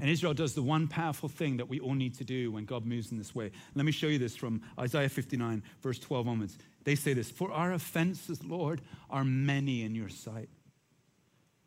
And 0.00 0.08
Israel 0.08 0.34
does 0.34 0.54
the 0.54 0.62
one 0.62 0.86
powerful 0.86 1.28
thing 1.28 1.56
that 1.56 1.68
we 1.68 1.80
all 1.80 1.94
need 1.94 2.16
to 2.18 2.24
do 2.24 2.52
when 2.52 2.64
God 2.64 2.86
moves 2.86 3.10
in 3.10 3.18
this 3.18 3.34
way. 3.34 3.50
Let 3.74 3.84
me 3.84 3.90
show 3.90 4.06
you 4.06 4.18
this 4.18 4.36
from 4.36 4.62
Isaiah 4.78 5.08
59, 5.08 5.62
verse 5.82 5.98
12 5.98 6.28
onwards. 6.28 6.58
They 6.84 6.94
say 6.94 7.14
this 7.14 7.30
For 7.30 7.50
our 7.50 7.72
offenses, 7.72 8.44
Lord, 8.44 8.80
are 9.10 9.24
many 9.24 9.82
in 9.82 9.96
your 9.96 10.08
sight, 10.08 10.48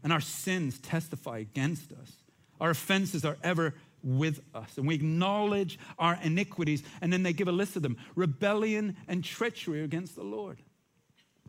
and 0.03 0.11
our 0.11 0.21
sins 0.21 0.79
testify 0.79 1.39
against 1.39 1.91
us. 1.91 2.11
Our 2.59 2.71
offenses 2.71 3.25
are 3.25 3.37
ever 3.43 3.75
with 4.03 4.41
us, 4.55 4.77
and 4.77 4.87
we 4.87 4.95
acknowledge 4.95 5.77
our 5.99 6.17
iniquities. 6.23 6.83
And 7.01 7.11
then 7.11 7.23
they 7.23 7.33
give 7.33 7.47
a 7.47 7.51
list 7.51 7.75
of 7.75 7.83
them 7.83 7.97
rebellion 8.15 8.97
and 9.07 9.23
treachery 9.23 9.83
against 9.83 10.15
the 10.15 10.23
Lord, 10.23 10.61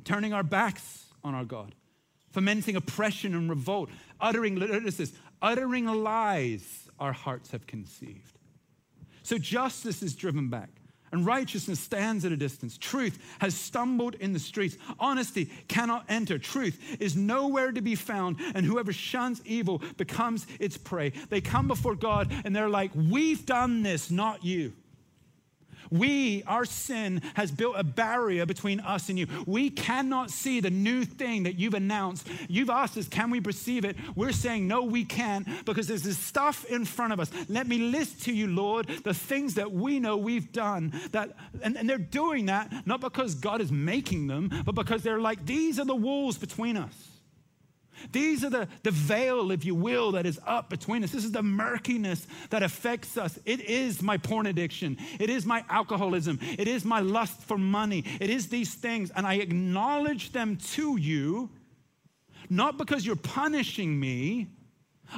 turning 0.05 0.33
our 0.33 0.43
backs 0.43 1.07
on 1.25 1.35
our 1.35 1.45
God, 1.45 1.75
fomenting 2.31 2.77
oppression 2.77 3.35
and 3.35 3.49
revolt, 3.49 3.91
uttering, 4.21 4.57
notice 4.57 4.97
this, 4.97 5.13
uttering 5.41 5.87
lies 5.87 6.89
our 6.99 7.13
hearts 7.13 7.51
have 7.53 7.67
conceived. 7.67 8.39
So 9.23 9.39
justice 9.39 10.03
is 10.03 10.15
driven 10.15 10.51
back 10.51 10.82
and 11.13 11.27
righteousness 11.27 11.79
stands 11.79 12.25
at 12.25 12.33
a 12.33 12.37
distance. 12.37 12.77
Truth 12.79 13.19
has 13.39 13.55
stumbled 13.55 14.15
in 14.17 14.33
the 14.33 14.39
streets. 14.39 14.77
Honesty 14.99 15.51
cannot 15.69 16.05
enter. 16.09 16.39
Truth 16.39 16.97
is 17.01 17.15
nowhere 17.15 17.71
to 17.71 17.81
be 17.81 17.95
found, 17.95 18.39
and 18.55 18.67
whoever 18.67 18.93
shuns 18.93 19.43
evil 19.45 19.83
becomes 19.97 20.47
its 20.59 20.77
prey. 20.77 21.11
They 21.29 21.41
come 21.41 21.69
before 21.69 21.95
God 21.95 22.33
and 22.45 22.57
they're 22.57 22.69
like, 22.69 22.91
We've 22.95 23.45
done 23.45 23.83
this, 23.83 24.11
not 24.11 24.45
you. 24.45 24.73
We, 25.93 26.43
our 26.45 26.65
sin, 26.65 27.23
has 27.35 27.51
built 27.51 27.75
a 27.77 27.85
barrier 27.85 28.47
between 28.47 28.81
us 28.81 29.09
and 29.09 29.19
you. 29.19 29.27
We 29.47 29.71
cannot 29.71 30.31
see 30.31 30.61
the 30.61 30.71
new 30.71 31.05
thing 31.05 31.45
that 31.45 31.57
you've 31.57 31.75
announced. 31.75 32.29
You've 32.49 32.71
asked 32.71 32.97
us, 32.97 33.09
can 33.09 33.31
we 33.31 33.41
perceive 33.41 33.85
it? 33.85 33.97
We're 34.17 34.33
saying, 34.33 34.67
no, 34.67 34.83
we 34.83 35.05
can't 35.05 35.47
because 35.65 35.87
there's 35.87 36.03
this 36.03 36.19
stuff 36.19 36.65
in 36.65 36.85
front 36.85 37.13
of 37.13 37.21
us. 37.21 37.31
Let 37.49 37.67
me 37.67 37.79
list 37.79 38.23
to 38.25 38.33
you, 38.33 38.47
Lord, 38.47 38.89
the 39.05 39.15
things 39.15 39.55
that 39.55 39.71
we 39.71 40.01
know 40.01 40.17
we've 40.17 40.51
done. 40.53 40.93
That, 41.13 41.37
and, 41.63 41.77
and 41.77 41.89
they're 41.89 41.99
doing 41.99 42.47
that 42.47 42.73
not 42.87 43.01
because 43.01 43.35
God 43.35 43.61
is 43.61 43.71
making 43.71 44.27
them, 44.27 44.51
but 44.65 44.75
because 44.75 45.03
they're 45.03 45.21
like, 45.21 45.45
these 45.47 45.79
are 45.79 45.85
the 45.85 45.95
walls 45.95 46.39
between 46.39 46.77
us. 46.77 47.12
These 48.11 48.45
are 48.45 48.51
the, 48.51 48.69
the 48.83 48.91
veil, 48.91 49.51
if 49.53 49.65
you 49.65 49.75
will, 49.75 50.13
that 50.13 50.27
is 50.27 50.41
up 50.47 50.69
between 50.71 51.05
us. 51.05 51.11
This 51.11 51.25
is 51.25 51.33
the 51.33 51.43
murkiness 51.43 52.27
that 52.51 52.63
affects 52.63 53.17
us. 53.17 53.39
It 53.45 53.61
is 53.61 54.03
my 54.03 54.19
porn 54.19 54.47
addiction. 54.47 54.99
It 55.21 55.31
is 55.31 55.47
my 55.47 55.65
alcoholism. 55.69 56.39
It 56.43 56.69
is 56.69 56.85
my 56.85 57.01
lust 57.01 57.43
for 57.43 57.59
money. 57.59 58.05
It 58.21 58.31
is 58.31 58.49
these 58.49 58.75
things. 58.75 59.11
And 59.15 59.27
I 59.27 59.35
acknowledge 59.35 60.33
them 60.33 60.57
to 60.73 60.97
you, 60.97 61.51
not 62.51 62.79
because 62.79 63.07
you're 63.07 63.17
punishing 63.17 63.99
me. 63.99 64.49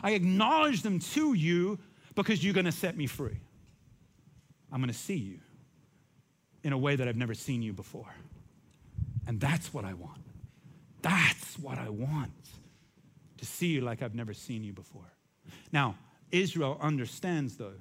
I 0.02 0.12
acknowledge 0.12 0.82
them 0.82 0.98
to 0.98 1.34
you 1.34 1.78
because 2.14 2.44
you're 2.44 2.54
going 2.54 2.66
to 2.66 2.72
set 2.72 2.96
me 2.96 3.06
free. 3.06 3.40
I'm 4.72 4.80
going 4.80 4.92
to 4.92 4.98
see 4.98 5.16
you 5.16 5.38
in 6.64 6.72
a 6.72 6.78
way 6.78 6.96
that 6.96 7.06
I've 7.06 7.16
never 7.16 7.34
seen 7.34 7.62
you 7.62 7.72
before. 7.72 8.12
And 9.26 9.40
that's 9.40 9.72
what 9.72 9.84
I 9.84 9.94
want. 9.94 10.20
That's 11.02 11.58
what 11.58 11.78
I 11.78 11.88
want 11.88 12.32
to 13.38 13.46
see 13.46 13.68
you 13.68 13.80
like 13.80 14.02
I've 14.02 14.14
never 14.14 14.34
seen 14.34 14.64
you 14.64 14.72
before. 14.72 15.12
Now, 15.72 15.96
Israel 16.30 16.78
understands, 16.80 17.56
though, 17.56 17.80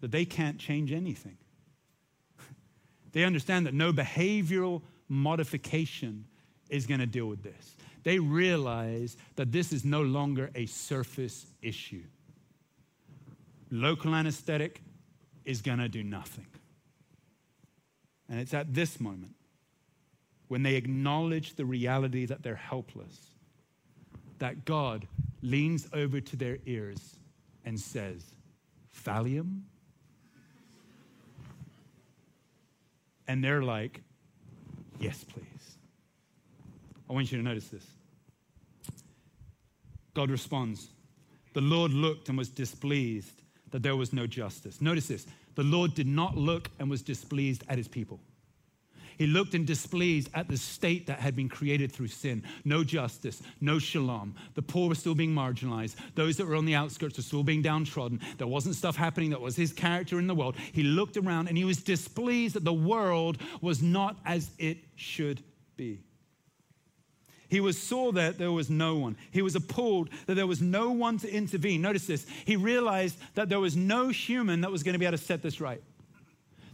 that 0.00 0.10
they 0.10 0.24
can't 0.24 0.58
change 0.58 0.92
anything. 0.92 1.36
they 3.12 3.24
understand 3.24 3.66
that 3.66 3.74
no 3.74 3.92
behavioral 3.92 4.82
modification 5.08 6.26
is 6.68 6.86
going 6.86 7.00
to 7.00 7.06
deal 7.06 7.26
with 7.26 7.42
this. 7.42 7.76
They 8.02 8.18
realize 8.18 9.16
that 9.36 9.52
this 9.52 9.72
is 9.72 9.84
no 9.84 10.02
longer 10.02 10.50
a 10.54 10.66
surface 10.66 11.46
issue. 11.62 12.04
Local 13.70 14.14
anesthetic 14.14 14.80
is 15.44 15.60
going 15.60 15.78
to 15.78 15.88
do 15.88 16.02
nothing. 16.02 16.46
And 18.28 18.40
it's 18.40 18.54
at 18.54 18.74
this 18.74 19.00
moment 19.00 19.34
when 20.48 20.62
they 20.62 20.74
acknowledge 20.74 21.54
the 21.54 21.64
reality 21.64 22.26
that 22.26 22.42
they're 22.42 22.54
helpless 22.54 23.35
that 24.38 24.64
God 24.64 25.06
leans 25.42 25.88
over 25.92 26.20
to 26.20 26.36
their 26.36 26.58
ears 26.66 27.16
and 27.64 27.78
says, 27.78 28.24
Valium? 29.04 29.62
And 33.28 33.42
they're 33.42 33.62
like, 33.62 34.02
Yes, 34.98 35.24
please. 35.24 35.44
I 37.08 37.12
want 37.12 37.30
you 37.30 37.38
to 37.38 37.44
notice 37.44 37.68
this. 37.68 37.86
God 40.14 40.30
responds, 40.30 40.88
The 41.52 41.60
Lord 41.60 41.92
looked 41.92 42.30
and 42.30 42.38
was 42.38 42.48
displeased 42.48 43.42
that 43.70 43.82
there 43.82 43.96
was 43.96 44.12
no 44.12 44.26
justice. 44.26 44.80
Notice 44.80 45.08
this 45.08 45.26
the 45.54 45.62
Lord 45.62 45.94
did 45.94 46.06
not 46.06 46.36
look 46.36 46.70
and 46.78 46.88
was 46.88 47.02
displeased 47.02 47.64
at 47.68 47.78
his 47.78 47.88
people. 47.88 48.20
He 49.18 49.26
looked 49.26 49.54
in 49.54 49.64
displeased 49.64 50.28
at 50.34 50.48
the 50.48 50.56
state 50.56 51.06
that 51.06 51.20
had 51.20 51.34
been 51.34 51.48
created 51.48 51.92
through 51.92 52.08
sin. 52.08 52.42
No 52.64 52.84
justice, 52.84 53.42
no 53.60 53.78
shalom. 53.78 54.34
The 54.54 54.62
poor 54.62 54.88
were 54.88 54.94
still 54.94 55.14
being 55.14 55.34
marginalized. 55.34 55.96
Those 56.14 56.36
that 56.36 56.46
were 56.46 56.56
on 56.56 56.66
the 56.66 56.74
outskirts 56.74 57.16
were 57.16 57.22
still 57.22 57.42
being 57.42 57.62
downtrodden. 57.62 58.20
There 58.38 58.46
wasn't 58.46 58.74
stuff 58.74 58.96
happening 58.96 59.30
that 59.30 59.40
was 59.40 59.56
his 59.56 59.72
character 59.72 60.18
in 60.18 60.26
the 60.26 60.34
world. 60.34 60.56
He 60.72 60.82
looked 60.82 61.16
around 61.16 61.48
and 61.48 61.56
he 61.56 61.64
was 61.64 61.82
displeased 61.82 62.54
that 62.54 62.64
the 62.64 62.72
world 62.72 63.38
was 63.60 63.82
not 63.82 64.16
as 64.24 64.50
it 64.58 64.78
should 64.96 65.42
be. 65.76 66.00
He 67.48 67.60
was 67.60 67.80
saw 67.80 68.12
that 68.12 68.38
there 68.38 68.52
was 68.52 68.68
no 68.68 68.96
one. 68.96 69.16
He 69.30 69.42
was 69.42 69.54
appalled 69.54 70.10
that 70.26 70.34
there 70.34 70.46
was 70.46 70.60
no 70.60 70.90
one 70.90 71.18
to 71.18 71.32
intervene. 71.32 71.80
Notice 71.80 72.06
this. 72.06 72.26
He 72.44 72.56
realized 72.56 73.18
that 73.34 73.48
there 73.48 73.60
was 73.60 73.76
no 73.76 74.08
human 74.08 74.62
that 74.62 74.72
was 74.72 74.82
going 74.82 74.94
to 74.94 74.98
be 74.98 75.06
able 75.06 75.16
to 75.16 75.24
set 75.24 75.42
this 75.42 75.60
right. 75.60 75.82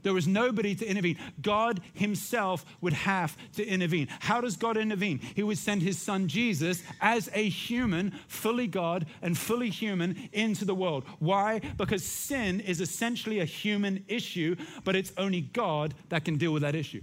There 0.02 0.12
was 0.12 0.26
nobody 0.26 0.74
to 0.74 0.86
intervene. 0.86 1.18
God 1.40 1.80
Himself 1.94 2.64
would 2.80 2.92
have 2.92 3.36
to 3.54 3.64
intervene. 3.64 4.08
How 4.20 4.40
does 4.40 4.56
God 4.56 4.76
intervene? 4.76 5.18
He 5.18 5.42
would 5.42 5.58
send 5.58 5.82
His 5.82 5.98
Son 5.98 6.28
Jesus 6.28 6.82
as 7.00 7.30
a 7.32 7.48
human, 7.48 8.12
fully 8.26 8.66
God 8.66 9.06
and 9.20 9.36
fully 9.36 9.70
human, 9.70 10.28
into 10.32 10.64
the 10.64 10.74
world. 10.74 11.04
Why? 11.18 11.60
Because 11.76 12.04
sin 12.04 12.60
is 12.60 12.80
essentially 12.80 13.40
a 13.40 13.44
human 13.44 14.04
issue, 14.08 14.56
but 14.84 14.96
it's 14.96 15.12
only 15.16 15.40
God 15.40 15.94
that 16.08 16.24
can 16.24 16.36
deal 16.36 16.52
with 16.52 16.62
that 16.62 16.74
issue. 16.74 17.02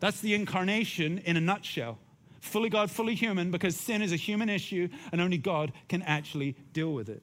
That's 0.00 0.20
the 0.20 0.34
incarnation 0.34 1.18
in 1.18 1.36
a 1.36 1.40
nutshell. 1.40 1.98
Fully 2.40 2.68
God, 2.68 2.90
fully 2.90 3.14
human, 3.14 3.52
because 3.52 3.76
sin 3.76 4.02
is 4.02 4.12
a 4.12 4.16
human 4.16 4.48
issue 4.48 4.88
and 5.12 5.20
only 5.20 5.38
God 5.38 5.72
can 5.88 6.02
actually 6.02 6.56
deal 6.72 6.92
with 6.92 7.08
it. 7.08 7.22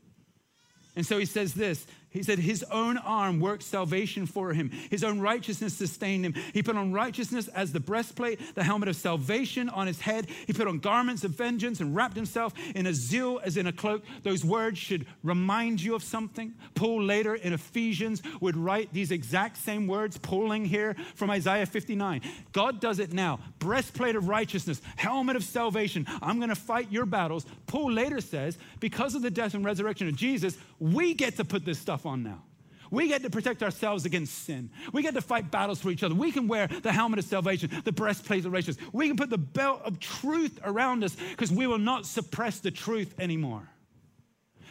And 0.95 1.05
so 1.05 1.17
he 1.17 1.25
says 1.25 1.53
this 1.53 1.85
he 2.11 2.23
said, 2.23 2.39
His 2.39 2.63
own 2.71 2.97
arm 2.97 3.39
worked 3.39 3.61
salvation 3.61 4.25
for 4.25 4.53
him. 4.53 4.71
His 4.89 5.03
own 5.03 5.19
righteousness 5.19 5.75
sustained 5.75 6.25
him. 6.25 6.33
He 6.53 6.63
put 6.63 6.75
on 6.75 6.91
righteousness 6.91 7.47
as 7.49 7.71
the 7.71 7.79
breastplate, 7.79 8.55
the 8.55 8.63
helmet 8.63 8.89
of 8.89 8.95
salvation 8.95 9.69
on 9.69 9.85
his 9.85 10.01
head. 10.01 10.27
He 10.47 10.53
put 10.53 10.67
on 10.67 10.79
garments 10.79 11.23
of 11.23 11.31
vengeance 11.31 11.81
and 11.81 11.95
wrapped 11.95 12.15
himself 12.15 12.53
in 12.73 12.87
a 12.87 12.93
zeal 12.93 13.39
as 13.43 13.57
in 13.57 13.67
a 13.67 13.71
cloak. 13.71 14.03
Those 14.23 14.43
words 14.43 14.79
should 14.79 15.05
remind 15.23 15.81
you 15.81 15.93
of 15.93 16.03
something. 16.03 16.55
Paul 16.73 17.03
later 17.03 17.35
in 17.35 17.53
Ephesians 17.53 18.23
would 18.41 18.57
write 18.57 18.91
these 18.91 19.11
exact 19.11 19.57
same 19.57 19.85
words, 19.85 20.17
pulling 20.17 20.65
here 20.65 20.95
from 21.13 21.29
Isaiah 21.29 21.67
59. 21.67 22.21
God 22.53 22.79
does 22.79 22.97
it 22.97 23.13
now. 23.13 23.39
Breastplate 23.59 24.15
of 24.15 24.27
righteousness, 24.27 24.81
helmet 24.95 25.35
of 25.35 25.43
salvation. 25.43 26.07
I'm 26.23 26.37
going 26.37 26.49
to 26.49 26.55
fight 26.55 26.91
your 26.91 27.05
battles. 27.05 27.45
Paul 27.67 27.91
later 27.91 28.19
says, 28.19 28.57
because 28.79 29.13
of 29.13 29.21
the 29.21 29.29
death 29.29 29.53
and 29.53 29.63
resurrection 29.63 30.07
of 30.07 30.15
Jesus, 30.15 30.57
we 30.79 31.13
get 31.13 31.35
to 31.37 31.45
put 31.45 31.65
this 31.65 31.77
stuff 31.77 31.98
stuff 31.99 32.05
on 32.05 32.23
now. 32.23 32.43
We 32.91 33.07
get 33.07 33.21
to 33.21 33.29
protect 33.29 33.61
ourselves 33.61 34.05
against 34.05 34.45
sin. 34.45 34.71
We 34.93 35.03
get 35.03 35.13
to 35.13 35.21
fight 35.21 35.51
battles 35.51 35.79
for 35.79 35.91
each 35.91 36.01
other. 36.01 36.15
We 36.15 36.31
can 36.31 36.47
wear 36.47 36.67
the 36.67 36.91
helmet 36.91 37.19
of 37.19 37.25
salvation, 37.25 37.69
the 37.83 37.91
breastplate 37.91 38.45
of 38.45 38.51
righteousness. 38.51 38.83
We 38.91 39.07
can 39.07 39.15
put 39.15 39.29
the 39.29 39.37
belt 39.37 39.81
of 39.83 39.99
truth 39.99 40.59
around 40.63 41.03
us 41.03 41.15
because 41.15 41.51
we 41.51 41.67
will 41.67 41.77
not 41.77 42.07
suppress 42.07 42.59
the 42.59 42.71
truth 42.71 43.13
anymore. 43.19 43.69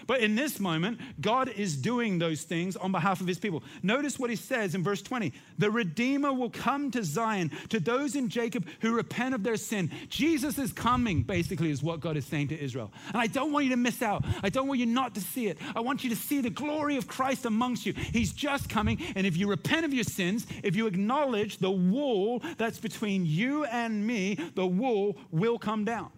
But 0.08 0.20
in 0.20 0.34
this 0.34 0.58
moment, 0.58 0.98
God 1.20 1.50
is 1.50 1.76
doing 1.76 2.18
those 2.18 2.42
things 2.42 2.76
on 2.76 2.92
behalf 2.92 3.20
of 3.20 3.26
his 3.26 3.38
people. 3.38 3.62
Notice 3.82 4.18
what 4.18 4.30
he 4.30 4.36
says 4.36 4.74
in 4.74 4.82
verse 4.82 5.02
20 5.02 5.34
The 5.58 5.70
Redeemer 5.70 6.32
will 6.32 6.48
come 6.48 6.90
to 6.92 7.04
Zion, 7.04 7.52
to 7.68 7.78
those 7.78 8.16
in 8.16 8.30
Jacob 8.30 8.66
who 8.80 8.96
repent 8.96 9.34
of 9.34 9.42
their 9.42 9.58
sin. 9.58 9.90
Jesus 10.08 10.58
is 10.58 10.72
coming, 10.72 11.22
basically, 11.22 11.70
is 11.70 11.82
what 11.82 12.00
God 12.00 12.16
is 12.16 12.24
saying 12.24 12.48
to 12.48 12.58
Israel. 12.58 12.90
And 13.08 13.18
I 13.18 13.26
don't 13.26 13.52
want 13.52 13.66
you 13.66 13.70
to 13.72 13.76
miss 13.76 14.00
out. 14.00 14.24
I 14.42 14.48
don't 14.48 14.66
want 14.66 14.80
you 14.80 14.86
not 14.86 15.14
to 15.14 15.20
see 15.20 15.48
it. 15.48 15.58
I 15.76 15.80
want 15.80 16.02
you 16.02 16.08
to 16.08 16.16
see 16.16 16.40
the 16.40 16.48
glory 16.48 16.96
of 16.96 17.06
Christ 17.06 17.44
amongst 17.44 17.84
you. 17.84 17.92
He's 17.92 18.32
just 18.32 18.70
coming. 18.70 18.98
And 19.14 19.26
if 19.26 19.36
you 19.36 19.46
repent 19.46 19.84
of 19.84 19.92
your 19.92 20.04
sins, 20.04 20.46
if 20.64 20.74
you 20.74 20.86
acknowledge 20.86 21.58
the 21.58 21.70
wall 21.70 22.42
that's 22.56 22.78
between 22.78 23.26
you 23.26 23.64
and 23.66 24.06
me, 24.06 24.38
the 24.54 24.66
wall 24.66 25.18
will 25.30 25.58
come 25.58 25.84
down. 25.84 26.10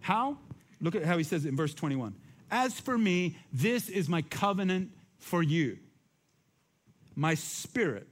How? 0.00 0.36
Look 0.80 0.96
at 0.96 1.04
how 1.04 1.16
he 1.16 1.22
says 1.22 1.44
it 1.44 1.50
in 1.50 1.56
verse 1.56 1.74
21. 1.74 2.16
As 2.54 2.78
for 2.78 2.96
me, 2.96 3.36
this 3.52 3.88
is 3.88 4.08
my 4.08 4.22
covenant 4.22 4.92
for 5.18 5.42
you. 5.42 5.78
My 7.16 7.34
spirit 7.34 8.06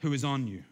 who 0.00 0.12
is 0.12 0.24
on 0.24 0.46
you. 0.46 0.62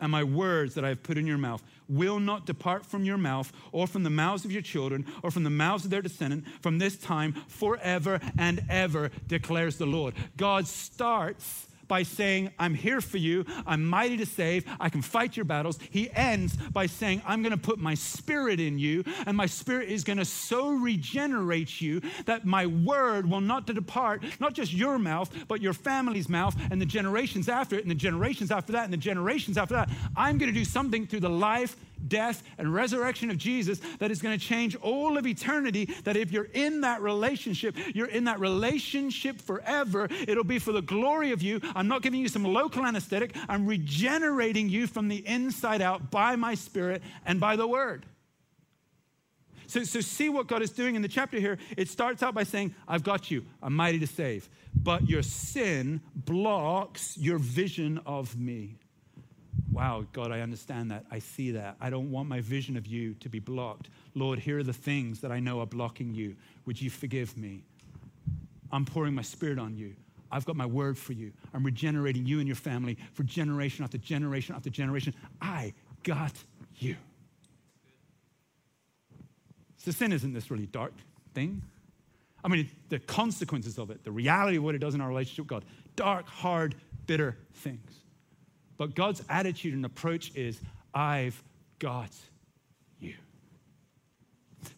and 0.00 0.10
my 0.10 0.24
words 0.24 0.74
that 0.74 0.84
I 0.84 0.88
have 0.88 1.04
put 1.04 1.16
in 1.16 1.28
your 1.28 1.38
mouth 1.38 1.62
will 1.88 2.18
not 2.18 2.44
depart 2.44 2.84
from 2.84 3.04
your 3.04 3.16
mouth 3.16 3.52
or 3.70 3.86
from 3.86 4.02
the 4.02 4.10
mouths 4.10 4.44
of 4.44 4.50
your 4.50 4.60
children 4.60 5.06
or 5.22 5.30
from 5.30 5.44
the 5.44 5.50
mouths 5.50 5.84
of 5.84 5.92
their 5.92 6.02
descendants 6.02 6.48
from 6.60 6.78
this 6.78 6.96
time 6.96 7.34
forever 7.46 8.20
and 8.36 8.64
ever, 8.68 9.12
declares 9.28 9.78
the 9.78 9.86
Lord. 9.86 10.14
God 10.36 10.66
starts 10.66 11.68
by 11.88 12.02
saying, 12.02 12.50
I'm 12.58 12.74
here 12.74 13.00
for 13.00 13.18
you. 13.18 13.44
I'm 13.66 13.84
mighty 13.84 14.16
to 14.18 14.26
save. 14.26 14.64
I 14.80 14.88
can 14.88 15.02
fight 15.02 15.36
your 15.36 15.44
battles. 15.44 15.78
He 15.90 16.10
ends 16.12 16.56
by 16.56 16.86
saying, 16.86 17.22
I'm 17.26 17.42
going 17.42 17.52
to 17.52 17.58
put 17.58 17.78
my 17.78 17.94
spirit 17.94 18.60
in 18.60 18.78
you, 18.78 19.04
and 19.26 19.36
my 19.36 19.46
spirit 19.46 19.88
is 19.88 20.04
going 20.04 20.18
to 20.18 20.24
so 20.24 20.70
regenerate 20.70 21.80
you 21.80 22.00
that 22.26 22.44
my 22.44 22.66
word 22.66 23.28
will 23.28 23.40
not 23.40 23.66
depart, 23.66 24.24
not 24.40 24.54
just 24.54 24.72
your 24.72 24.98
mouth, 24.98 25.30
but 25.48 25.60
your 25.60 25.72
family's 25.72 26.28
mouth 26.28 26.56
and 26.70 26.80
the 26.80 26.86
generations 26.86 27.48
after 27.48 27.76
it, 27.76 27.82
and 27.82 27.90
the 27.90 27.94
generations 27.94 28.50
after 28.50 28.72
that, 28.72 28.84
and 28.84 28.92
the 28.92 28.98
generations 28.98 29.58
after 29.58 29.74
that. 29.74 29.90
I'm 30.16 30.38
going 30.38 30.52
to 30.52 30.58
do 30.58 30.64
something 30.64 31.06
through 31.06 31.20
the 31.20 31.30
life 31.30 31.76
death, 32.08 32.42
and 32.58 32.72
resurrection 32.72 33.30
of 33.30 33.38
Jesus 33.38 33.80
that 33.98 34.10
is 34.10 34.20
going 34.20 34.38
to 34.38 34.44
change 34.44 34.76
all 34.76 35.16
of 35.16 35.26
eternity. 35.26 35.86
That 36.04 36.16
if 36.16 36.32
you're 36.32 36.48
in 36.52 36.82
that 36.82 37.00
relationship, 37.02 37.76
you're 37.94 38.08
in 38.08 38.24
that 38.24 38.40
relationship 38.40 39.40
forever. 39.40 40.08
It'll 40.26 40.44
be 40.44 40.58
for 40.58 40.72
the 40.72 40.82
glory 40.82 41.32
of 41.32 41.42
you. 41.42 41.60
I'm 41.74 41.88
not 41.88 42.02
giving 42.02 42.20
you 42.20 42.28
some 42.28 42.44
local 42.44 42.84
anesthetic, 42.84 43.34
I'm 43.48 43.66
regenerating 43.66 44.68
you 44.68 44.86
from 44.86 45.08
the 45.08 45.26
inside 45.26 45.82
out 45.82 46.10
by 46.10 46.36
my 46.36 46.54
spirit 46.54 47.02
and 47.26 47.40
by 47.40 47.56
the 47.56 47.66
word. 47.66 48.06
So, 49.66 49.82
so 49.82 50.00
see 50.00 50.28
what 50.28 50.46
God 50.46 50.62
is 50.62 50.70
doing 50.70 50.94
in 50.94 51.02
the 51.02 51.08
chapter 51.08 51.38
here. 51.40 51.58
It 51.76 51.88
starts 51.88 52.22
out 52.22 52.34
by 52.34 52.44
saying, 52.44 52.74
I've 52.86 53.02
got 53.02 53.30
you, 53.30 53.44
I'm 53.62 53.74
mighty 53.74 53.98
to 53.98 54.06
save. 54.06 54.48
But 54.74 55.08
your 55.08 55.22
sin 55.22 56.00
blocks 56.14 57.16
your 57.16 57.38
vision 57.38 58.00
of 58.04 58.36
me. 58.38 58.76
Wow, 59.72 60.04
God, 60.12 60.30
I 60.30 60.40
understand 60.40 60.90
that. 60.90 61.04
I 61.10 61.18
see 61.18 61.52
that. 61.52 61.76
I 61.80 61.90
don't 61.90 62.10
want 62.10 62.28
my 62.28 62.40
vision 62.40 62.76
of 62.76 62.86
you 62.86 63.14
to 63.14 63.28
be 63.28 63.40
blocked. 63.40 63.88
Lord, 64.14 64.38
here 64.38 64.58
are 64.58 64.62
the 64.62 64.72
things 64.72 65.20
that 65.20 65.32
I 65.32 65.40
know 65.40 65.60
are 65.60 65.66
blocking 65.66 66.14
you. 66.14 66.36
Would 66.66 66.80
you 66.80 66.90
forgive 66.90 67.36
me? 67.36 67.64
I'm 68.70 68.84
pouring 68.84 69.14
my 69.14 69.22
spirit 69.22 69.58
on 69.58 69.76
you. 69.76 69.94
I've 70.34 70.44
got 70.44 70.56
my 70.56 70.66
word 70.66 70.98
for 70.98 71.12
you. 71.12 71.32
I'm 71.54 71.62
regenerating 71.62 72.26
you 72.26 72.40
and 72.40 72.48
your 72.48 72.56
family 72.56 72.98
for 73.12 73.22
generation 73.22 73.84
after 73.84 73.98
generation 73.98 74.56
after 74.56 74.68
generation. 74.68 75.14
I 75.40 75.72
got 76.02 76.32
you. 76.78 76.96
So, 79.76 79.92
sin 79.92 80.12
isn't 80.12 80.32
this 80.32 80.50
really 80.50 80.66
dark 80.66 80.92
thing. 81.34 81.62
I 82.42 82.48
mean, 82.48 82.68
the 82.88 82.98
consequences 82.98 83.78
of 83.78 83.90
it, 83.90 84.02
the 84.02 84.10
reality 84.10 84.56
of 84.56 84.64
what 84.64 84.74
it 84.74 84.78
does 84.78 84.96
in 84.96 85.00
our 85.00 85.06
relationship 85.06 85.44
with 85.44 85.50
God, 85.50 85.64
dark, 85.94 86.26
hard, 86.26 86.74
bitter 87.06 87.36
things. 87.54 88.00
But 88.76 88.96
God's 88.96 89.22
attitude 89.28 89.74
and 89.74 89.84
approach 89.84 90.34
is, 90.34 90.60
I've 90.92 91.40
got 91.78 92.10
you. 92.98 93.14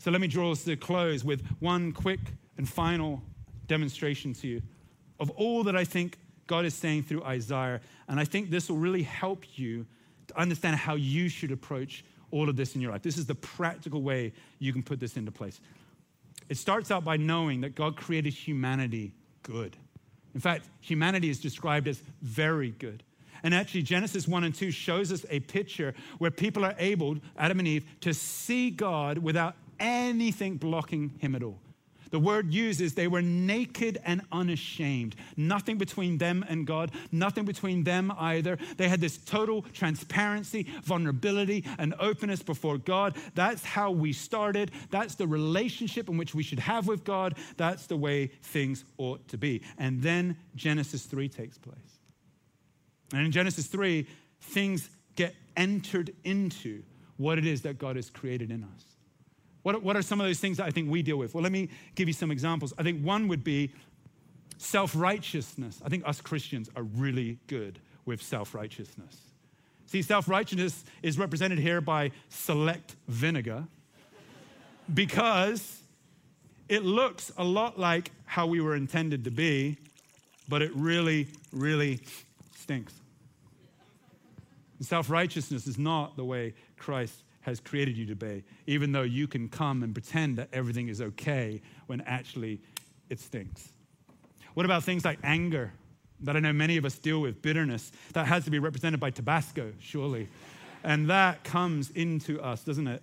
So 0.00 0.11
let 0.11 0.20
me 0.20 0.26
draw 0.26 0.52
us 0.52 0.64
to 0.64 0.72
a 0.72 0.76
close 0.76 1.24
with 1.24 1.42
one 1.61 1.92
quick 1.92 2.20
and 2.59 2.68
final 2.68 3.22
demonstration 3.68 4.34
to 4.34 4.48
you 4.48 4.62
of 5.18 5.30
all 5.30 5.64
that 5.64 5.76
I 5.76 5.84
think 5.84 6.18
God 6.46 6.64
is 6.64 6.74
saying 6.74 7.04
through 7.04 7.24
Isaiah. 7.24 7.80
And 8.08 8.20
I 8.20 8.24
think 8.24 8.50
this 8.50 8.68
will 8.68 8.76
really 8.76 9.02
help 9.02 9.44
you 9.58 9.86
to 10.28 10.38
understand 10.38 10.76
how 10.76 10.94
you 10.94 11.28
should 11.28 11.52
approach 11.52 12.04
all 12.30 12.48
of 12.48 12.56
this 12.56 12.74
in 12.74 12.80
your 12.80 12.92
life. 12.92 13.02
This 13.02 13.18
is 13.18 13.26
the 13.26 13.34
practical 13.34 14.02
way 14.02 14.32
you 14.58 14.72
can 14.72 14.82
put 14.82 15.00
this 15.00 15.16
into 15.16 15.30
place. 15.30 15.60
It 16.48 16.56
starts 16.56 16.90
out 16.90 17.04
by 17.04 17.16
knowing 17.16 17.60
that 17.62 17.74
God 17.74 17.96
created 17.96 18.32
humanity 18.32 19.14
good. 19.42 19.76
In 20.34 20.40
fact, 20.40 20.68
humanity 20.80 21.30
is 21.30 21.40
described 21.40 21.88
as 21.88 22.02
very 22.22 22.70
good. 22.70 23.02
And 23.42 23.54
actually, 23.54 23.82
Genesis 23.82 24.26
1 24.26 24.44
and 24.44 24.54
2 24.54 24.70
shows 24.70 25.12
us 25.12 25.24
a 25.30 25.40
picture 25.40 25.94
where 26.18 26.30
people 26.30 26.64
are 26.64 26.74
able, 26.78 27.16
Adam 27.36 27.58
and 27.58 27.68
Eve, 27.68 27.84
to 28.00 28.12
see 28.12 28.70
God 28.70 29.18
without 29.18 29.54
anything 29.78 30.56
blocking 30.56 31.14
him 31.18 31.34
at 31.34 31.42
all. 31.42 31.58
The 32.16 32.20
word 32.20 32.50
used 32.50 32.80
is 32.80 32.94
they 32.94 33.08
were 33.08 33.20
naked 33.20 34.00
and 34.02 34.22
unashamed. 34.32 35.16
Nothing 35.36 35.76
between 35.76 36.16
them 36.16 36.46
and 36.48 36.66
God, 36.66 36.90
nothing 37.12 37.44
between 37.44 37.84
them 37.84 38.10
either. 38.16 38.56
They 38.78 38.88
had 38.88 39.02
this 39.02 39.18
total 39.18 39.66
transparency, 39.74 40.66
vulnerability, 40.82 41.66
and 41.78 41.92
openness 42.00 42.42
before 42.42 42.78
God. 42.78 43.18
That's 43.34 43.62
how 43.62 43.90
we 43.90 44.14
started. 44.14 44.70
That's 44.88 45.16
the 45.16 45.26
relationship 45.26 46.08
in 46.08 46.16
which 46.16 46.34
we 46.34 46.42
should 46.42 46.60
have 46.60 46.88
with 46.88 47.04
God. 47.04 47.36
That's 47.58 47.84
the 47.86 47.98
way 47.98 48.28
things 48.44 48.86
ought 48.96 49.28
to 49.28 49.36
be. 49.36 49.60
And 49.76 50.00
then 50.00 50.38
Genesis 50.54 51.04
3 51.04 51.28
takes 51.28 51.58
place. 51.58 51.76
And 53.12 53.26
in 53.26 53.30
Genesis 53.30 53.66
3, 53.66 54.06
things 54.40 54.88
get 55.16 55.34
entered 55.54 56.14
into 56.24 56.82
what 57.18 57.36
it 57.36 57.44
is 57.44 57.60
that 57.60 57.76
God 57.76 57.96
has 57.96 58.08
created 58.08 58.50
in 58.50 58.64
us. 58.64 58.84
What, 59.66 59.82
what 59.82 59.96
are 59.96 60.02
some 60.02 60.20
of 60.20 60.28
those 60.28 60.38
things 60.38 60.58
that 60.58 60.66
I 60.66 60.70
think 60.70 60.88
we 60.88 61.02
deal 61.02 61.16
with? 61.16 61.34
Well, 61.34 61.42
let 61.42 61.50
me 61.50 61.68
give 61.96 62.06
you 62.06 62.14
some 62.14 62.30
examples. 62.30 62.72
I 62.78 62.84
think 62.84 63.02
one 63.04 63.26
would 63.26 63.42
be 63.42 63.72
self 64.58 64.94
righteousness. 64.94 65.82
I 65.84 65.88
think 65.88 66.06
us 66.06 66.20
Christians 66.20 66.70
are 66.76 66.84
really 66.84 67.40
good 67.48 67.80
with 68.04 68.22
self 68.22 68.54
righteousness. 68.54 69.16
See, 69.86 70.02
self 70.02 70.28
righteousness 70.28 70.84
is 71.02 71.18
represented 71.18 71.58
here 71.58 71.80
by 71.80 72.12
select 72.28 72.94
vinegar 73.08 73.66
because 74.94 75.80
it 76.68 76.84
looks 76.84 77.32
a 77.36 77.42
lot 77.42 77.76
like 77.76 78.12
how 78.24 78.46
we 78.46 78.60
were 78.60 78.76
intended 78.76 79.24
to 79.24 79.32
be, 79.32 79.78
but 80.48 80.62
it 80.62 80.70
really, 80.76 81.26
really 81.50 81.98
stinks. 82.56 82.94
Self 84.78 85.10
righteousness 85.10 85.66
is 85.66 85.76
not 85.76 86.16
the 86.16 86.24
way 86.24 86.54
Christ 86.76 87.24
has 87.47 87.61
created 87.61 87.97
you 87.97 88.07
to 88.07 88.16
be, 88.16 88.42
even 88.66 88.90
though 88.90 89.03
you 89.03 89.28
can 89.28 89.49
come 89.49 89.84
and 89.84 89.94
pretend 89.94 90.36
that 90.36 90.49
everything 90.53 90.88
is 90.88 91.01
okay 91.01 91.62
when 91.86 92.01
actually 92.01 92.61
it 93.09 93.20
stinks. 93.20 93.68
What 94.55 94.66
about 94.66 94.82
things 94.82 95.05
like 95.05 95.20
anger 95.22 95.72
that 96.20 96.34
I 96.34 96.40
know 96.40 96.53
many 96.53 96.76
of 96.76 96.84
us 96.84 96.99
deal 96.99 97.20
with, 97.20 97.40
bitterness? 97.42 97.92
That 98.14 98.26
has 98.26 98.44
to 98.47 98.51
be 98.51 98.59
represented 98.59 98.99
by 98.99 99.11
Tabasco, 99.11 99.72
surely. 99.78 100.28
And 100.82 101.09
that 101.09 101.44
comes 101.44 101.90
into 101.90 102.42
us, 102.42 102.64
doesn't 102.64 102.88
it? 102.88 103.03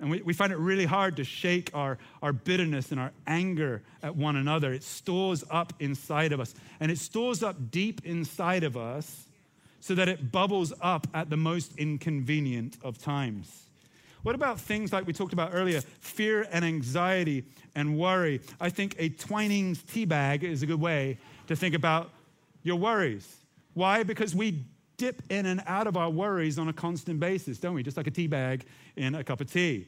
And 0.00 0.10
we, 0.10 0.22
we 0.22 0.32
find 0.32 0.50
it 0.50 0.58
really 0.58 0.86
hard 0.86 1.16
to 1.16 1.24
shake 1.24 1.70
our, 1.74 1.98
our 2.22 2.32
bitterness 2.32 2.90
and 2.90 2.98
our 2.98 3.12
anger 3.26 3.82
at 4.02 4.16
one 4.16 4.36
another. 4.36 4.72
It 4.72 4.82
stores 4.82 5.44
up 5.50 5.74
inside 5.78 6.32
of 6.32 6.40
us. 6.40 6.54
And 6.80 6.90
it 6.90 6.98
stores 6.98 7.42
up 7.42 7.70
deep 7.70 8.00
inside 8.06 8.64
of 8.64 8.78
us 8.78 9.26
so 9.80 9.94
that 9.94 10.08
it 10.08 10.32
bubbles 10.32 10.72
up 10.80 11.06
at 11.12 11.28
the 11.28 11.36
most 11.36 11.76
inconvenient 11.76 12.78
of 12.82 12.96
times. 12.96 13.63
What 14.24 14.34
about 14.34 14.58
things 14.58 14.90
like 14.90 15.06
we 15.06 15.12
talked 15.12 15.34
about 15.34 15.50
earlier, 15.52 15.82
fear 16.00 16.48
and 16.50 16.64
anxiety 16.64 17.44
and 17.74 17.98
worry? 17.98 18.40
I 18.58 18.70
think 18.70 18.96
a 18.98 19.10
Twinings 19.10 19.82
tea 19.82 20.06
bag 20.06 20.42
is 20.44 20.62
a 20.62 20.66
good 20.66 20.80
way 20.80 21.18
to 21.46 21.54
think 21.54 21.74
about 21.74 22.10
your 22.62 22.76
worries. 22.76 23.36
Why? 23.74 24.02
Because 24.02 24.34
we 24.34 24.64
dip 24.96 25.22
in 25.28 25.44
and 25.44 25.62
out 25.66 25.86
of 25.86 25.98
our 25.98 26.08
worries 26.08 26.58
on 26.58 26.68
a 26.68 26.72
constant 26.72 27.20
basis, 27.20 27.58
don't 27.58 27.74
we? 27.74 27.82
Just 27.82 27.98
like 27.98 28.06
a 28.06 28.10
tea 28.10 28.26
bag 28.26 28.64
in 28.96 29.14
a 29.14 29.22
cup 29.22 29.42
of 29.42 29.52
tea. 29.52 29.86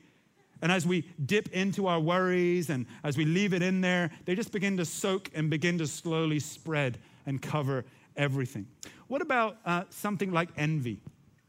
And 0.60 0.70
as 0.70 0.86
we 0.86 1.06
dip 1.24 1.48
into 1.54 1.86
our 1.86 1.98
worries 1.98 2.68
and 2.68 2.84
as 3.04 3.16
we 3.16 3.24
leave 3.24 3.54
it 3.54 3.62
in 3.62 3.80
there, 3.80 4.10
they 4.26 4.34
just 4.34 4.52
begin 4.52 4.76
to 4.76 4.84
soak 4.84 5.30
and 5.34 5.48
begin 5.48 5.78
to 5.78 5.86
slowly 5.86 6.40
spread 6.40 6.98
and 7.24 7.40
cover 7.40 7.86
everything. 8.18 8.66
What 9.08 9.22
about 9.22 9.56
uh, 9.64 9.84
something 9.88 10.30
like 10.30 10.50
envy? 10.58 11.00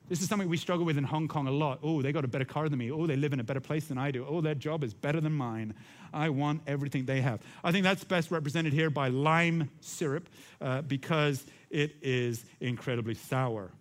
This 0.10 0.22
is 0.22 0.30
something 0.30 0.47
we 0.47 0.58
struggle 0.58 0.86
with 0.86 0.97
in 0.97 1.03
Hong 1.03 1.28
Kong 1.28 1.47
a 1.47 1.51
lot. 1.51 1.80
Oh, 1.84 2.01
they 2.01 2.14
got 2.14 2.24
a 2.24 2.30
better 2.30 2.45
car 2.45 2.70
than 2.70 2.80
me. 2.80 2.91
Oh, 2.91 3.05
they 3.05 3.18
live 3.18 3.34
in 3.34 3.41
a 3.41 3.43
better 3.43 3.60
place 3.60 3.88
than 3.88 3.97
I 3.97 4.12
do. 4.12 4.26
Oh, 4.28 4.39
their 4.39 4.55
job 4.55 4.84
is 4.84 4.93
better 4.93 5.20
than 5.20 5.34
mine. 5.34 5.74
I 6.14 6.30
want 6.30 6.62
everything 6.66 7.05
they 7.05 7.20
have. 7.22 7.41
I 7.64 7.74
think 7.74 7.84
that's 7.84 8.05
best 8.05 8.32
represented 8.32 8.72
here 8.72 8.89
by 8.89 9.10
lime 9.10 9.70
syrup 9.82 10.30
uh, 10.62 10.82
because 10.84 11.45
it 11.70 11.95
is 12.01 12.45
incredibly 12.62 13.16
sour. 13.16 13.72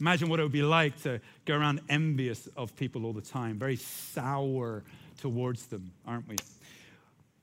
Imagine 0.00 0.28
what 0.28 0.40
it 0.40 0.42
would 0.42 0.52
be 0.52 0.62
like 0.62 1.00
to 1.02 1.20
go 1.44 1.56
around 1.56 1.80
envious 1.88 2.48
of 2.56 2.74
people 2.76 3.04
all 3.06 3.12
the 3.12 3.20
time, 3.20 3.58
very 3.58 3.76
sour 3.76 4.82
towards 5.20 5.66
them, 5.66 5.92
aren't 6.06 6.28
we? 6.28 6.36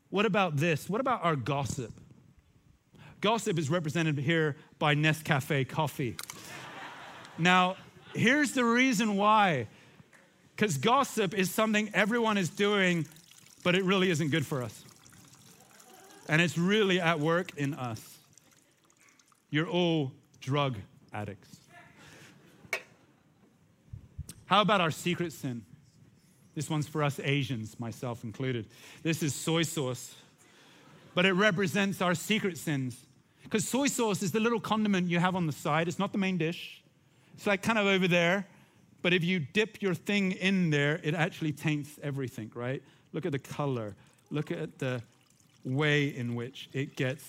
What 0.09 0.25
about 0.25 0.57
this? 0.57 0.89
What 0.89 1.01
about 1.01 1.23
our 1.23 1.35
gossip? 1.35 1.91
Gossip 3.21 3.57
is 3.57 3.69
represented 3.69 4.17
here 4.17 4.55
by 4.77 4.95
Nescafe 4.95 5.67
coffee. 5.67 6.15
Now, 7.37 7.75
here's 8.13 8.51
the 8.51 8.63
reason 8.63 9.15
why. 9.15 9.67
Because 10.55 10.77
gossip 10.77 11.33
is 11.33 11.51
something 11.51 11.89
everyone 11.93 12.37
is 12.37 12.49
doing, 12.49 13.05
but 13.63 13.75
it 13.75 13.83
really 13.83 14.09
isn't 14.09 14.29
good 14.29 14.45
for 14.45 14.63
us. 14.63 14.83
And 16.29 16.41
it's 16.41 16.57
really 16.57 16.99
at 16.99 17.19
work 17.19 17.51
in 17.57 17.73
us. 17.73 18.17
You're 19.49 19.67
all 19.67 20.11
drug 20.39 20.77
addicts. 21.13 21.59
How 24.45 24.61
about 24.61 24.79
our 24.79 24.91
secret 24.91 25.33
sin? 25.33 25.63
This 26.53 26.69
one's 26.69 26.87
for 26.87 27.03
us 27.03 27.19
Asians, 27.21 27.79
myself 27.79 28.23
included. 28.23 28.67
This 29.03 29.21
is 29.21 29.35
soy 29.35 29.63
sauce, 29.63 30.15
but 31.13 31.25
it 31.25 31.33
represents 31.33 32.01
our 32.01 32.15
secret 32.15 32.57
sins. 32.57 32.97
Because 33.43 33.67
soy 33.67 33.87
sauce 33.87 34.23
is 34.23 34.31
the 34.31 34.39
little 34.39 34.59
condiment 34.59 35.09
you 35.09 35.19
have 35.19 35.35
on 35.35 35.47
the 35.47 35.53
side, 35.53 35.87
it's 35.87 35.99
not 35.99 36.11
the 36.11 36.17
main 36.17 36.37
dish. 36.37 36.81
It's 37.35 37.47
like 37.47 37.61
kind 37.61 37.77
of 37.77 37.85
over 37.85 38.07
there. 38.07 38.47
But 39.01 39.13
if 39.13 39.23
you 39.23 39.39
dip 39.39 39.81
your 39.81 39.93
thing 39.93 40.31
in 40.31 40.71
there, 40.71 40.99
it 41.03 41.13
actually 41.13 41.51
taints 41.51 41.99
everything, 42.01 42.51
right? 42.55 42.81
Look 43.13 43.25
at 43.25 43.31
the 43.31 43.39
color. 43.39 43.95
Look 44.31 44.51
at 44.51 44.79
the 44.79 45.03
way 45.63 46.07
in 46.07 46.35
which 46.35 46.69
it 46.73 46.95
gets 46.95 47.23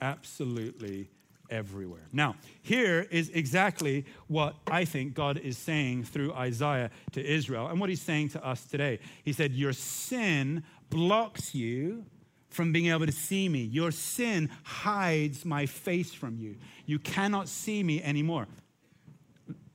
absolutely 0.00 1.08
everywhere. 1.50 2.08
Now, 2.12 2.36
here 2.62 3.06
is 3.10 3.30
exactly 3.30 4.04
what 4.28 4.56
I 4.66 4.84
think 4.84 5.14
God 5.14 5.38
is 5.38 5.58
saying 5.58 6.04
through 6.04 6.32
Isaiah 6.32 6.90
to 7.12 7.24
Israel 7.24 7.68
and 7.68 7.80
what 7.80 7.88
he's 7.88 8.02
saying 8.02 8.30
to 8.30 8.46
us 8.46 8.64
today. 8.64 9.00
He 9.24 9.32
said, 9.32 9.52
Your 9.52 9.72
sin 9.72 10.64
blocks 10.90 11.54
you 11.54 12.04
from 12.50 12.72
being 12.72 12.86
able 12.86 13.06
to 13.06 13.12
see 13.12 13.48
me. 13.48 13.62
Your 13.62 13.90
sin 13.90 14.50
hides 14.64 15.44
my 15.44 15.66
face 15.66 16.12
from 16.12 16.38
you. 16.38 16.56
You 16.86 16.98
cannot 16.98 17.48
see 17.48 17.82
me 17.82 18.02
anymore. 18.02 18.46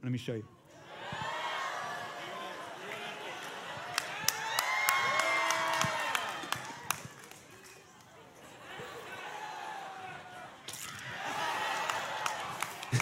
Let 0.03 0.11
me 0.11 0.17
show 0.17 0.33
you. 0.33 0.43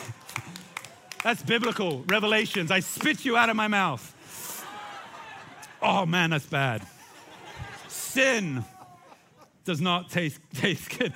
That's 1.24 1.41
biblical 1.43 2.04
revelations. 2.08 2.70
I 2.70 2.82
spit 2.82 3.24
you 3.24 3.38
out 3.38 3.50
of 3.50 3.56
my 3.56 3.70
mouth. 3.70 4.16
Oh 5.82 6.06
man, 6.06 6.32
that's 6.32 6.45
bad. 6.45 6.86
Sin 7.88 8.66
does 9.64 9.80
not 9.80 10.10
taste, 10.10 10.39
taste 10.54 10.97
good. 10.97 11.14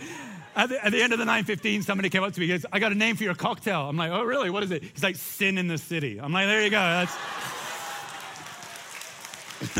At 0.56 0.70
the, 0.70 0.86
at 0.86 0.91
the, 0.91 1.01
end 1.01 1.14
of 1.14 1.20
the 1.20 1.26
915, 1.26 1.82
somebody 1.82 2.10
came 2.10 2.24
up 2.24 2.32
to 2.34 2.39
me 2.39 2.51
and 2.51 2.62
goes, 2.62 2.70
I 2.72 2.78
got 2.80 2.91
a 2.91 2.95
name 2.95 3.16
for 3.16 3.24
your 3.24 3.34
cocktail. 3.34 3.89
I'm 3.89 3.97
like, 3.97 4.12
oh, 4.12 4.22
really? 4.24 4.51
What 4.51 4.62
is 4.64 4.70
it? 4.72 4.84
He's 4.84 5.01
like, 5.01 5.16
Sin 5.16 5.58
in 5.58 5.68
the 5.68 5.80
City. 5.80 6.22
I'm 6.22 6.32
like, 6.32 6.45
there 6.45 6.64
you 6.64 6.70
go. 6.70 6.78
That's. 6.78 7.16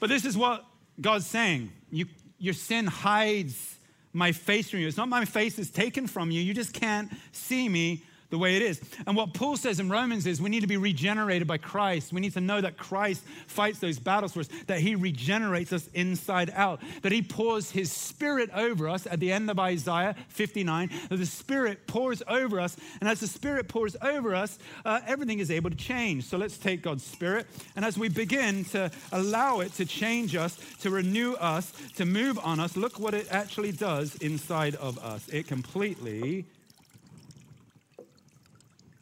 but 0.00 0.08
this 0.08 0.24
is 0.24 0.36
what 0.36 0.64
God's 1.00 1.26
saying. 1.26 1.70
You, 1.92 2.06
your 2.38 2.54
sin 2.54 2.86
hides 2.86 3.76
my 4.12 4.32
face 4.32 4.70
from 4.70 4.80
you. 4.80 4.88
It's 4.88 4.96
not 4.96 5.08
my 5.08 5.24
face 5.24 5.58
is 5.58 5.70
taken 5.70 6.06
from 6.06 6.30
you. 6.30 6.40
You 6.40 6.54
just 6.54 6.72
can't 6.72 7.12
see 7.32 7.68
me 7.68 8.02
the 8.34 8.38
way 8.38 8.56
it 8.56 8.62
is. 8.62 8.80
And 9.06 9.14
what 9.16 9.32
Paul 9.32 9.56
says 9.56 9.78
in 9.78 9.88
Romans 9.88 10.26
is 10.26 10.42
we 10.42 10.50
need 10.50 10.62
to 10.62 10.66
be 10.66 10.76
regenerated 10.76 11.46
by 11.46 11.56
Christ. 11.56 12.12
We 12.12 12.20
need 12.20 12.32
to 12.32 12.40
know 12.40 12.60
that 12.60 12.76
Christ 12.76 13.22
fights 13.46 13.78
those 13.78 14.00
battles 14.00 14.32
for 14.32 14.40
us, 14.40 14.48
that 14.66 14.80
he 14.80 14.96
regenerates 14.96 15.72
us 15.72 15.88
inside 15.94 16.50
out, 16.52 16.80
that 17.02 17.12
he 17.12 17.22
pours 17.22 17.70
his 17.70 17.92
spirit 17.92 18.50
over 18.52 18.88
us 18.88 19.06
at 19.06 19.20
the 19.20 19.30
end 19.30 19.48
of 19.48 19.60
Isaiah 19.60 20.16
59, 20.30 20.90
that 21.10 21.16
the 21.16 21.26
spirit 21.26 21.86
pours 21.86 22.24
over 22.26 22.58
us. 22.58 22.76
And 22.98 23.08
as 23.08 23.20
the 23.20 23.28
spirit 23.28 23.68
pours 23.68 23.96
over 24.02 24.34
us, 24.34 24.58
uh, 24.84 25.00
everything 25.06 25.38
is 25.38 25.52
able 25.52 25.70
to 25.70 25.76
change. 25.76 26.24
So 26.24 26.36
let's 26.36 26.58
take 26.58 26.82
God's 26.82 27.04
spirit. 27.04 27.46
And 27.76 27.84
as 27.84 27.96
we 27.96 28.08
begin 28.08 28.64
to 28.66 28.90
allow 29.12 29.60
it 29.60 29.72
to 29.74 29.84
change 29.84 30.34
us, 30.34 30.58
to 30.80 30.90
renew 30.90 31.34
us, 31.34 31.72
to 31.96 32.04
move 32.04 32.40
on 32.42 32.58
us, 32.58 32.76
look 32.76 32.98
what 32.98 33.14
it 33.14 33.28
actually 33.30 33.70
does 33.70 34.16
inside 34.16 34.74
of 34.74 34.98
us. 34.98 35.28
It 35.28 35.46
completely 35.46 36.46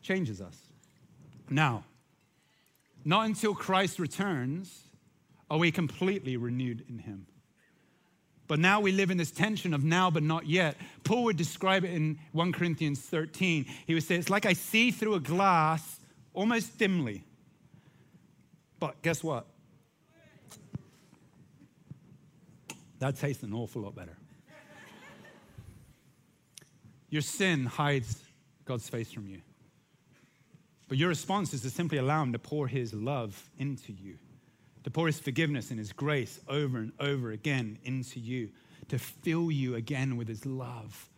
changes 0.03 0.41
us. 0.41 0.57
Now, 1.49 1.85
not 3.05 3.27
until 3.27 3.55
Christ 3.55 3.99
returns 3.99 4.83
are 5.51 5.59
we 5.59 5.71
completely 5.71 6.37
renewed 6.37 6.85
in 6.89 6.99
Him. 6.99 7.27
But 8.49 8.59
now 8.59 8.81
we 8.81 8.93
live 8.93 9.11
in 9.11 9.17
this 9.17 9.31
tension 9.31 9.73
of 9.73 9.85
now 9.85 10.11
but 10.11 10.23
not 10.23 10.47
yet. 10.47 10.77
Paul 11.05 11.25
would 11.25 11.37
describe 11.37 11.85
it 11.85 11.93
in 11.95 12.19
1 12.33 12.53
Corinthians 12.53 13.01
13. 13.01 13.67
He 13.87 13.95
would 13.95 14.03
say, 14.03 14.17
It's 14.17 14.31
like 14.31 14.47
I 14.47 14.53
see 14.53 14.91
through 14.91 15.15
a 15.15 15.21
glass 15.21 16.01
almost 16.35 16.79
dimly. 16.79 17.25
But 18.79 19.01
guess 19.03 19.23
what? 19.23 19.47
That 22.99 23.17
tastes 23.17 23.43
an 23.43 23.53
awful 23.53 23.83
lot 23.83 23.95
better. 23.95 24.17
Your 27.11 27.23
sin 27.23 27.67
hides 27.67 28.23
God's 28.65 28.89
face 28.89 29.13
from 29.13 29.29
you. 29.29 29.43
But 30.89 30.99
your 30.99 31.09
response 31.09 31.55
is 31.55 31.63
to 31.63 31.71
simply 31.71 31.99
allow 31.99 32.23
Him 32.23 32.33
to 32.33 32.39
pour 32.39 32.69
His 32.69 32.93
love 32.93 33.51
into 33.59 33.93
you, 33.93 34.19
to 34.85 34.91
pour 34.91 35.07
His 35.07 35.19
forgiveness 35.19 35.71
and 35.71 35.79
His 35.79 35.93
grace 35.93 36.41
over 36.49 36.79
and 36.79 36.93
over 37.01 37.31
again 37.31 37.79
into 37.85 38.21
you, 38.21 38.51
to 38.89 38.99
fill 38.99 39.51
you 39.51 39.75
again 39.75 40.17
with 40.17 40.29
His 40.29 40.45
love. 40.45 41.09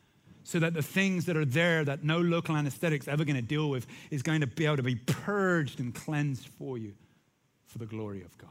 So 0.45 0.59
that 0.59 0.75
the 0.75 0.83
things 0.83 1.25
that 1.25 1.37
are 1.37 1.47
there 1.47 1.85
that 1.85 2.05
no 2.05 2.19
local 2.19 2.55
anesthetic's 2.55 3.09
ever 3.09 3.25
going 3.25 3.37
to 3.37 3.43
deal 3.43 3.71
with 3.71 3.87
is 4.11 4.23
going 4.23 4.43
to 4.43 4.47
be 4.47 4.67
able 4.67 4.77
to 4.77 4.83
be 4.83 4.97
purged 4.97 5.81
and 5.81 5.95
cleansed 5.95 6.47
for 6.47 6.77
you 6.77 6.93
for 7.67 7.79
the 7.79 7.87
glory 7.87 8.23
of 8.23 8.37
God. 8.37 8.51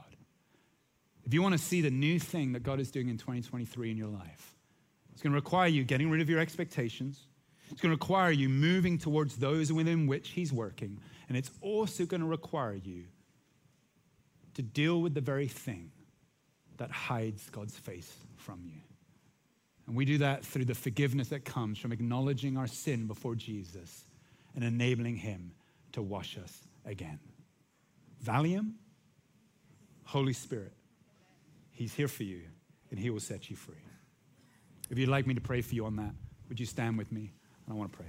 If 1.26 1.34
you 1.34 1.42
want 1.42 1.54
to 1.54 1.60
see 1.60 1.82
the 1.82 1.92
new 1.92 2.20
thing 2.20 2.54
that 2.54 2.64
God 2.64 2.80
is 2.80 2.92
doing 2.92 3.10
in 3.10 3.18
2023 3.18 3.92
in 3.92 3.98
your 3.98 4.10
life, 4.10 4.56
it's 5.14 5.22
going 5.22 5.32
to 5.32 5.38
require 5.38 5.68
you 5.68 5.84
getting 5.84 6.10
rid 6.10 6.22
of 6.22 6.30
your 6.30 6.40
expectations. 6.40 7.28
It's 7.72 7.82
going 7.82 7.92
to 7.92 7.96
require 7.96 8.32
you 8.32 8.50
moving 8.50 8.98
towards 8.98 9.38
those 9.38 9.72
within 9.72 10.08
which 10.08 10.30
He's 10.30 10.54
working 10.54 11.00
and 11.28 11.38
it's 11.38 11.52
also 11.62 12.06
going 12.06 12.22
to 12.22 12.28
require 12.28 12.76
you 12.76 13.06
to 14.54 14.62
deal 14.62 15.02
with 15.02 15.14
the 15.14 15.22
very 15.22 15.48
thing 15.48 15.92
that 16.78 16.92
hides 16.92 17.50
God's 17.50 17.76
face 17.76 18.14
from 18.38 18.62
you. 18.66 18.82
And 19.88 19.96
we 19.96 20.06
do 20.06 20.20
that 20.20 20.46
through 20.46 20.66
the 20.66 20.76
forgiveness 20.76 21.30
that 21.30 21.44
comes 21.44 21.78
from 21.78 21.92
acknowledging 21.92 22.58
our 22.58 22.68
sin 22.68 23.08
before 23.08 23.36
Jesus 23.36 24.06
and 24.56 24.64
enabling 24.64 25.18
Him 25.18 25.52
to 25.94 26.02
wash 26.02 26.38
us 26.38 26.68
again. 26.86 27.20
Valium, 28.24 28.74
Holy 30.06 30.34
Spirit, 30.34 30.74
He's 31.72 31.94
here 31.94 32.08
for 32.08 32.24
you 32.24 32.42
and 32.92 33.00
He 33.00 33.10
will 33.10 33.20
set 33.20 33.50
you 33.50 33.56
free. 33.56 33.76
If 34.90 35.00
you'd 35.00 35.10
like 35.10 35.26
me 35.26 35.34
to 35.34 35.42
pray 35.42 35.62
for 35.62 35.74
you 35.74 35.86
on 35.86 35.96
that, 35.96 36.14
would 36.48 36.60
you 36.60 36.66
stand 36.66 36.98
with 36.98 37.12
me? 37.12 37.32
I 37.70 37.74
want 37.74 37.92
to 37.92 37.98
pray. 37.98 38.08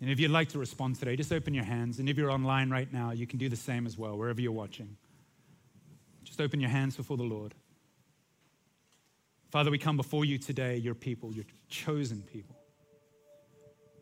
And 0.00 0.10
if 0.10 0.20
you'd 0.20 0.30
like 0.30 0.50
to 0.50 0.58
respond 0.58 0.96
today, 0.96 1.16
just 1.16 1.32
open 1.32 1.54
your 1.54 1.64
hands. 1.64 1.98
And 1.98 2.10
if 2.10 2.18
you're 2.18 2.30
online 2.30 2.68
right 2.68 2.92
now, 2.92 3.12
you 3.12 3.26
can 3.26 3.38
do 3.38 3.48
the 3.48 3.56
same 3.56 3.86
as 3.86 3.96
well, 3.96 4.18
wherever 4.18 4.38
you're 4.38 4.52
watching. 4.52 4.96
Just 6.24 6.42
open 6.42 6.60
your 6.60 6.68
hands 6.68 6.94
before 6.94 7.16
the 7.16 7.22
Lord. 7.22 7.54
Father, 9.50 9.70
we 9.70 9.78
come 9.78 9.96
before 9.96 10.26
you 10.26 10.36
today, 10.36 10.76
your 10.76 10.94
people, 10.94 11.32
your 11.32 11.46
chosen 11.68 12.22
people. 12.22 12.56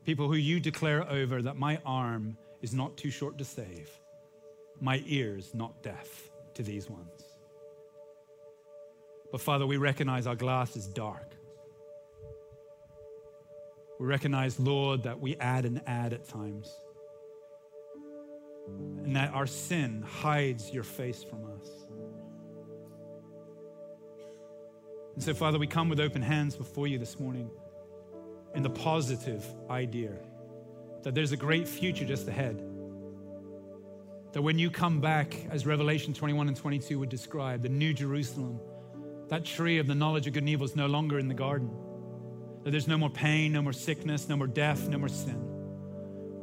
People 0.04 0.26
who 0.26 0.34
you 0.34 0.58
declare 0.58 1.08
over 1.08 1.40
that 1.42 1.56
my 1.56 1.78
arm 1.86 2.36
is 2.62 2.74
not 2.74 2.96
too 2.96 3.10
short 3.10 3.38
to 3.38 3.44
save, 3.44 3.88
my 4.80 5.04
ears 5.06 5.54
not 5.54 5.84
deaf 5.84 6.08
to 6.54 6.64
these 6.64 6.90
ones. 6.90 7.31
But 9.32 9.40
Father, 9.40 9.66
we 9.66 9.78
recognize 9.78 10.26
our 10.26 10.36
glass 10.36 10.76
is 10.76 10.86
dark. 10.86 11.32
We 13.98 14.06
recognize, 14.06 14.60
Lord, 14.60 15.04
that 15.04 15.20
we 15.20 15.36
add 15.36 15.64
and 15.64 15.80
add 15.86 16.12
at 16.12 16.28
times. 16.28 16.70
And 18.68 19.16
that 19.16 19.32
our 19.32 19.46
sin 19.46 20.04
hides 20.06 20.70
your 20.70 20.84
face 20.84 21.24
from 21.24 21.46
us. 21.46 21.68
And 25.14 25.22
so, 25.22 25.34
Father, 25.34 25.58
we 25.58 25.66
come 25.66 25.88
with 25.88 26.00
open 26.00 26.20
hands 26.20 26.54
before 26.54 26.86
you 26.86 26.98
this 26.98 27.18
morning 27.18 27.50
in 28.54 28.62
the 28.62 28.70
positive 28.70 29.44
idea 29.70 30.12
that 31.04 31.14
there's 31.14 31.32
a 31.32 31.36
great 31.36 31.66
future 31.66 32.04
just 32.04 32.28
ahead. 32.28 32.62
That 34.32 34.42
when 34.42 34.58
you 34.58 34.70
come 34.70 35.00
back, 35.00 35.34
as 35.50 35.66
Revelation 35.66 36.14
21 36.14 36.48
and 36.48 36.56
22 36.56 36.98
would 36.98 37.08
describe, 37.08 37.62
the 37.62 37.68
new 37.68 37.92
Jerusalem, 37.92 38.60
that 39.32 39.46
tree 39.46 39.78
of 39.78 39.86
the 39.86 39.94
knowledge 39.94 40.26
of 40.26 40.34
good 40.34 40.42
and 40.42 40.50
evil 40.50 40.66
is 40.66 40.76
no 40.76 40.84
longer 40.84 41.18
in 41.18 41.26
the 41.26 41.32
garden 41.32 41.70
that 42.64 42.70
there's 42.70 42.86
no 42.86 42.98
more 42.98 43.08
pain, 43.08 43.50
no 43.50 43.62
more 43.62 43.72
sickness, 43.72 44.28
no 44.28 44.36
more 44.36 44.46
death, 44.46 44.90
no 44.90 44.98
more 44.98 45.08
sin. 45.08 45.40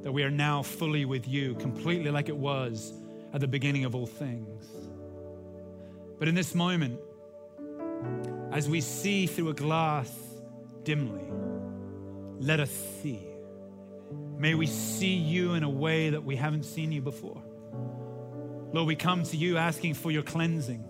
That 0.02 0.12
we 0.12 0.24
are 0.24 0.32
now 0.32 0.64
fully 0.64 1.06
with 1.06 1.28
you, 1.28 1.54
completely 1.54 2.10
like 2.10 2.30
it 2.30 2.36
was 2.36 2.92
at 3.32 3.42
the 3.42 3.48
beginning 3.48 3.86
of 3.86 3.94
all 3.94 4.08
things. 4.08 4.66
But 6.18 6.30
in 6.30 6.34
this 6.34 6.56
moment, 6.56 7.00
as 8.52 8.68
we 8.68 8.82
see 8.82 9.28
through 9.28 9.50
a 9.50 9.54
glass 9.54 10.12
dimly, 10.82 11.32
let 12.40 12.60
us 12.60 12.72
see. 13.04 13.22
May 14.40 14.56
we 14.56 14.66
see 14.66 15.14
you 15.14 15.54
in 15.54 15.62
a 15.62 15.70
way 15.70 16.10
that 16.10 16.24
we 16.24 16.36
haven't 16.36 16.64
seen 16.64 16.92
you 16.92 17.04
before. 17.04 17.44
Lord, 18.74 18.88
we 18.88 18.96
come 18.96 19.22
to 19.26 19.38
you 19.38 19.58
asking 19.58 19.94
for 19.94 20.10
your 20.10 20.24
cleansing 20.24 20.89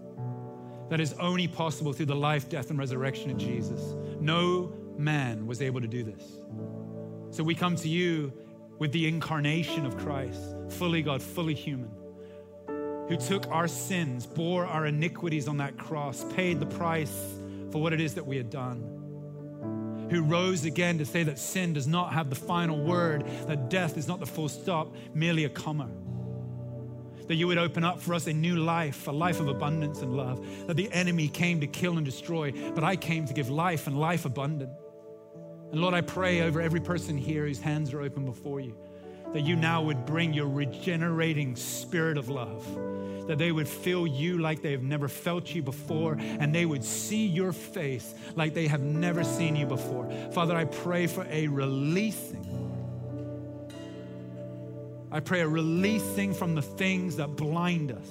that 0.89 0.99
is 0.99 1.13
only 1.13 1.47
possible 1.47 1.93
through 1.93 2.07
the 2.07 2.15
life, 2.15 2.49
death, 2.49 2.69
and 2.69 2.79
resurrection 2.79 3.31
of 3.31 3.37
Jesus. 3.37 3.95
No 4.19 4.73
man 4.97 5.47
was 5.47 5.61
able 5.61 5.81
to 5.81 5.87
do 5.87 6.03
this. 6.03 6.23
So 7.31 7.43
we 7.43 7.55
come 7.55 7.75
to 7.77 7.87
you 7.87 8.33
with 8.79 8.91
the 8.91 9.07
incarnation 9.07 9.85
of 9.85 9.97
Christ, 9.97 10.55
fully 10.69 11.01
God, 11.01 11.21
fully 11.21 11.53
human, 11.53 11.91
who 13.07 13.17
took 13.17 13.47
our 13.47 13.67
sins, 13.67 14.25
bore 14.25 14.65
our 14.65 14.85
iniquities 14.85 15.47
on 15.47 15.57
that 15.57 15.77
cross, 15.77 16.25
paid 16.33 16.59
the 16.59 16.65
price 16.65 17.39
for 17.71 17.81
what 17.81 17.93
it 17.93 18.01
is 18.01 18.15
that 18.15 18.25
we 18.25 18.37
had 18.37 18.49
done 18.49 18.99
who 20.09 20.23
rose 20.23 20.65
again 20.65 20.97
to 20.97 21.05
say 21.05 21.23
that 21.23 21.37
sin 21.37 21.73
does 21.73 21.87
not 21.87 22.13
have 22.13 22.29
the 22.29 22.35
final 22.35 22.79
word, 22.79 23.25
that 23.47 23.69
death 23.69 23.97
is 23.97 24.07
not 24.07 24.19
the 24.19 24.25
full 24.25 24.49
stop, 24.49 24.95
merely 25.13 25.45
a 25.45 25.49
comma. 25.49 25.89
That 27.29 27.35
you 27.35 27.47
would 27.47 27.57
open 27.57 27.85
up 27.85 28.01
for 28.01 28.13
us 28.13 28.27
a 28.27 28.33
new 28.33 28.57
life, 28.57 29.07
a 29.07 29.11
life 29.11 29.39
of 29.39 29.47
abundance 29.47 30.01
and 30.01 30.17
love. 30.17 30.45
That 30.67 30.75
the 30.75 30.91
enemy 30.91 31.29
came 31.29 31.61
to 31.61 31.67
kill 31.67 31.95
and 31.95 32.05
destroy, 32.05 32.51
but 32.51 32.83
I 32.83 32.97
came 32.97 33.25
to 33.25 33.33
give 33.33 33.49
life 33.49 33.87
and 33.87 33.97
life 33.97 34.25
abundant. 34.25 34.71
And 35.71 35.79
Lord, 35.79 35.93
I 35.93 36.01
pray 36.01 36.41
over 36.41 36.59
every 36.59 36.81
person 36.81 37.17
here 37.17 37.45
whose 37.45 37.61
hands 37.61 37.93
are 37.93 38.01
open 38.01 38.25
before 38.25 38.59
you, 38.59 38.75
that 39.31 39.41
you 39.41 39.55
now 39.55 39.81
would 39.83 40.05
bring 40.05 40.33
your 40.33 40.47
regenerating 40.47 41.55
spirit 41.55 42.17
of 42.17 42.27
love 42.27 42.65
that 43.29 43.37
they 43.37 43.51
would 43.51 43.67
feel 43.67 44.07
you 44.07 44.39
like 44.39 44.63
they 44.63 44.71
have 44.71 44.81
never 44.81 45.07
felt 45.07 45.53
you 45.53 45.61
before, 45.61 46.17
and 46.19 46.53
they 46.53 46.65
would 46.65 46.83
see 46.83 47.27
your 47.27 47.53
face 47.53 48.15
like 48.35 48.55
they 48.55 48.65
have 48.65 48.81
never 48.81 49.23
seen 49.23 49.55
you 49.55 49.67
before. 49.67 50.09
Father, 50.31 50.55
I 50.55 50.65
pray 50.65 51.05
for 51.05 51.27
a 51.29 51.47
releasing. 51.47 52.48
I 55.11 55.19
pray 55.19 55.41
a 55.41 55.47
releasing 55.47 56.33
from 56.33 56.55
the 56.55 56.61
things 56.61 57.15
that 57.15 57.35
blind 57.35 57.91
us 57.91 58.07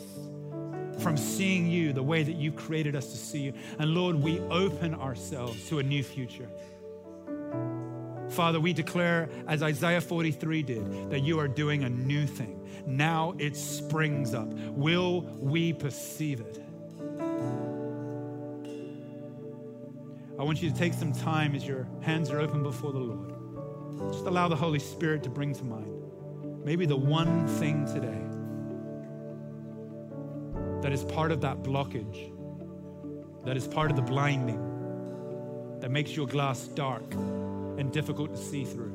from 0.98 1.16
seeing 1.16 1.70
you 1.70 1.92
the 1.92 2.02
way 2.02 2.22
that 2.22 2.36
you 2.36 2.52
created 2.52 2.96
us 2.96 3.10
to 3.12 3.16
see 3.16 3.40
you. 3.40 3.52
And 3.78 3.94
Lord, 3.94 4.16
we 4.16 4.40
open 4.40 4.94
ourselves 4.94 5.68
to 5.68 5.78
a 5.78 5.82
new 5.82 6.02
future. 6.02 6.48
Father, 8.30 8.60
we 8.60 8.72
declare, 8.72 9.30
as 9.46 9.62
Isaiah 9.62 10.00
43 10.00 10.62
did, 10.62 11.10
that 11.10 11.20
you 11.20 11.38
are 11.38 11.48
doing 11.48 11.84
a 11.84 11.88
new 11.88 12.26
thing. 12.26 12.68
Now 12.86 13.34
it 13.38 13.56
springs 13.56 14.34
up. 14.34 14.48
Will 14.48 15.22
we 15.38 15.72
perceive 15.72 16.40
it? 16.40 16.62
I 20.38 20.42
want 20.42 20.62
you 20.62 20.70
to 20.70 20.76
take 20.76 20.94
some 20.94 21.12
time 21.12 21.54
as 21.54 21.66
your 21.66 21.88
hands 22.00 22.30
are 22.30 22.40
open 22.40 22.62
before 22.62 22.92
the 22.92 22.98
Lord. 22.98 24.12
Just 24.12 24.26
allow 24.26 24.46
the 24.48 24.56
Holy 24.56 24.78
Spirit 24.78 25.22
to 25.24 25.30
bring 25.30 25.54
to 25.54 25.64
mind 25.64 25.97
maybe 26.68 26.84
the 26.84 26.94
one 26.94 27.48
thing 27.48 27.86
today 27.86 28.26
that 30.82 30.92
is 30.92 31.02
part 31.02 31.32
of 31.32 31.40
that 31.40 31.62
blockage, 31.62 32.30
that 33.46 33.56
is 33.56 33.66
part 33.66 33.90
of 33.90 33.96
the 33.96 34.02
blinding, 34.02 34.60
that 35.80 35.90
makes 35.90 36.14
your 36.14 36.26
glass 36.26 36.68
dark 36.68 37.14
and 37.14 37.90
difficult 37.90 38.34
to 38.34 38.38
see 38.38 38.66
through. 38.66 38.92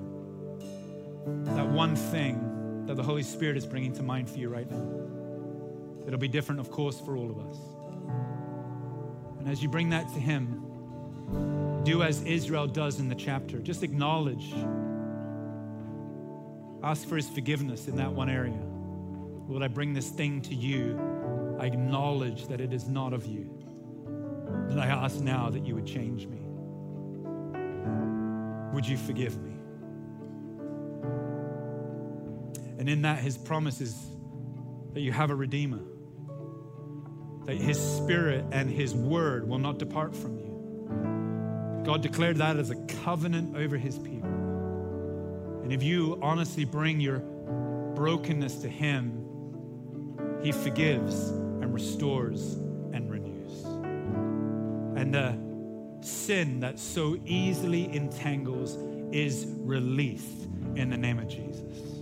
That 1.45 1.67
one 1.67 1.95
thing 1.95 2.83
that 2.85 2.95
the 2.95 3.01
Holy 3.01 3.23
Spirit 3.23 3.57
is 3.57 3.65
bringing 3.65 3.93
to 3.93 4.03
mind 4.03 4.29
for 4.29 4.37
you 4.37 4.49
right 4.49 4.69
now. 4.69 4.87
It'll 6.05 6.19
be 6.19 6.27
different, 6.27 6.61
of 6.61 6.69
course, 6.69 6.99
for 6.99 7.17
all 7.17 7.31
of 7.31 7.39
us. 7.39 7.57
And 9.39 9.49
as 9.49 9.63
you 9.63 9.67
bring 9.67 9.89
that 9.89 10.07
to 10.13 10.19
Him, 10.19 11.81
do 11.83 12.03
as 12.03 12.21
Israel 12.21 12.67
does 12.67 12.99
in 12.99 13.09
the 13.09 13.15
chapter. 13.15 13.57
Just 13.57 13.81
acknowledge, 13.81 14.53
ask 16.83 17.07
for 17.07 17.15
His 17.15 17.29
forgiveness 17.29 17.87
in 17.87 17.95
that 17.95 18.11
one 18.11 18.29
area. 18.29 18.59
Lord, 19.47 19.63
I 19.63 19.67
bring 19.67 19.93
this 19.93 20.09
thing 20.09 20.41
to 20.43 20.55
you. 20.55 20.99
I 21.59 21.65
acknowledge 21.65 22.47
that 22.47 22.59
it 22.59 22.73
is 22.73 22.87
not 22.87 23.13
of 23.13 23.25
you. 23.25 23.49
And 24.69 24.79
I 24.79 24.87
ask 24.87 25.19
now 25.19 25.49
that 25.49 25.65
you 25.65 25.75
would 25.75 25.85
change 25.85 26.27
me. 26.27 26.39
Would 28.73 28.87
you 28.87 28.97
forgive 28.97 29.41
me? 29.41 29.51
And 32.79 32.89
in 32.89 33.03
that, 33.03 33.19
his 33.19 33.37
promise 33.37 33.79
is 33.79 33.95
that 34.93 35.01
you 35.01 35.11
have 35.11 35.29
a 35.29 35.35
Redeemer, 35.35 35.79
that 37.45 37.55
his 37.55 37.79
spirit 37.79 38.45
and 38.51 38.69
his 38.69 38.93
word 38.93 39.47
will 39.47 39.59
not 39.59 39.79
depart 39.79 40.15
from 40.15 40.37
you. 40.37 41.83
God 41.85 42.01
declared 42.01 42.37
that 42.37 42.57
as 42.57 42.71
a 42.71 42.75
covenant 43.03 43.55
over 43.55 43.77
his 43.77 43.97
people. 43.97 44.12
And 45.63 45.71
if 45.71 45.81
you 45.81 46.19
honestly 46.21 46.65
bring 46.65 46.99
your 46.99 47.19
brokenness 47.95 48.57
to 48.57 48.69
him, 48.69 49.23
he 50.43 50.51
forgives 50.51 51.29
and 51.29 51.73
restores 51.73 52.55
and 52.91 53.09
renews. 53.09 53.63
And 54.99 55.13
the 55.13 55.37
sin 56.05 56.59
that 56.59 56.77
so 56.79 57.17
easily 57.25 57.93
entangles 57.95 58.77
is 59.13 59.47
released 59.59 60.49
in 60.75 60.89
the 60.89 60.97
name 60.97 61.19
of 61.19 61.29
Jesus. 61.29 61.93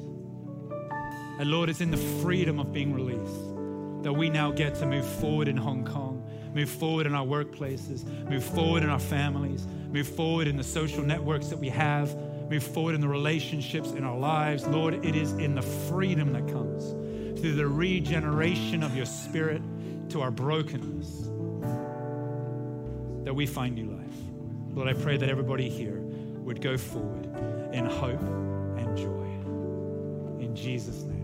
And 1.39 1.49
Lord, 1.51 1.69
it's 1.69 1.81
in 1.81 1.91
the 1.91 1.97
freedom 1.97 2.59
of 2.59 2.73
being 2.73 2.93
released 2.93 4.03
that 4.03 4.13
we 4.13 4.29
now 4.29 4.51
get 4.51 4.73
to 4.75 4.85
move 4.85 5.05
forward 5.05 5.47
in 5.47 5.57
Hong 5.57 5.85
Kong, 5.85 6.27
move 6.55 6.69
forward 6.69 7.05
in 7.05 7.13
our 7.13 7.25
workplaces, 7.25 8.05
move 8.27 8.43
forward 8.43 8.81
in 8.81 8.89
our 8.89 8.99
families, 8.99 9.67
move 9.91 10.07
forward 10.07 10.47
in 10.47 10.57
the 10.57 10.63
social 10.63 11.03
networks 11.03 11.47
that 11.47 11.57
we 11.57 11.69
have, 11.69 12.15
move 12.51 12.63
forward 12.63 12.95
in 12.95 12.99
the 12.99 13.07
relationships 13.07 13.91
in 13.91 14.03
our 14.03 14.17
lives. 14.17 14.67
Lord, 14.67 15.05
it 15.05 15.15
is 15.15 15.31
in 15.33 15.55
the 15.55 15.61
freedom 15.61 16.33
that 16.33 16.45
comes 16.49 16.91
through 17.39 17.53
the 17.53 17.65
regeneration 17.65 18.83
of 18.83 18.93
your 18.93 19.05
spirit 19.05 19.61
to 20.09 20.19
our 20.19 20.31
brokenness 20.31 21.29
that 23.23 23.33
we 23.33 23.45
find 23.45 23.75
new 23.75 23.85
life. 23.85 24.75
Lord, 24.75 24.89
I 24.89 24.93
pray 24.93 25.15
that 25.15 25.29
everybody 25.29 25.69
here 25.69 26.01
would 26.43 26.61
go 26.61 26.75
forward 26.77 27.25
in 27.73 27.85
hope 27.85 28.21
and 28.21 28.97
joy. 28.97 30.43
In 30.43 30.53
Jesus' 30.53 31.03
name. 31.03 31.20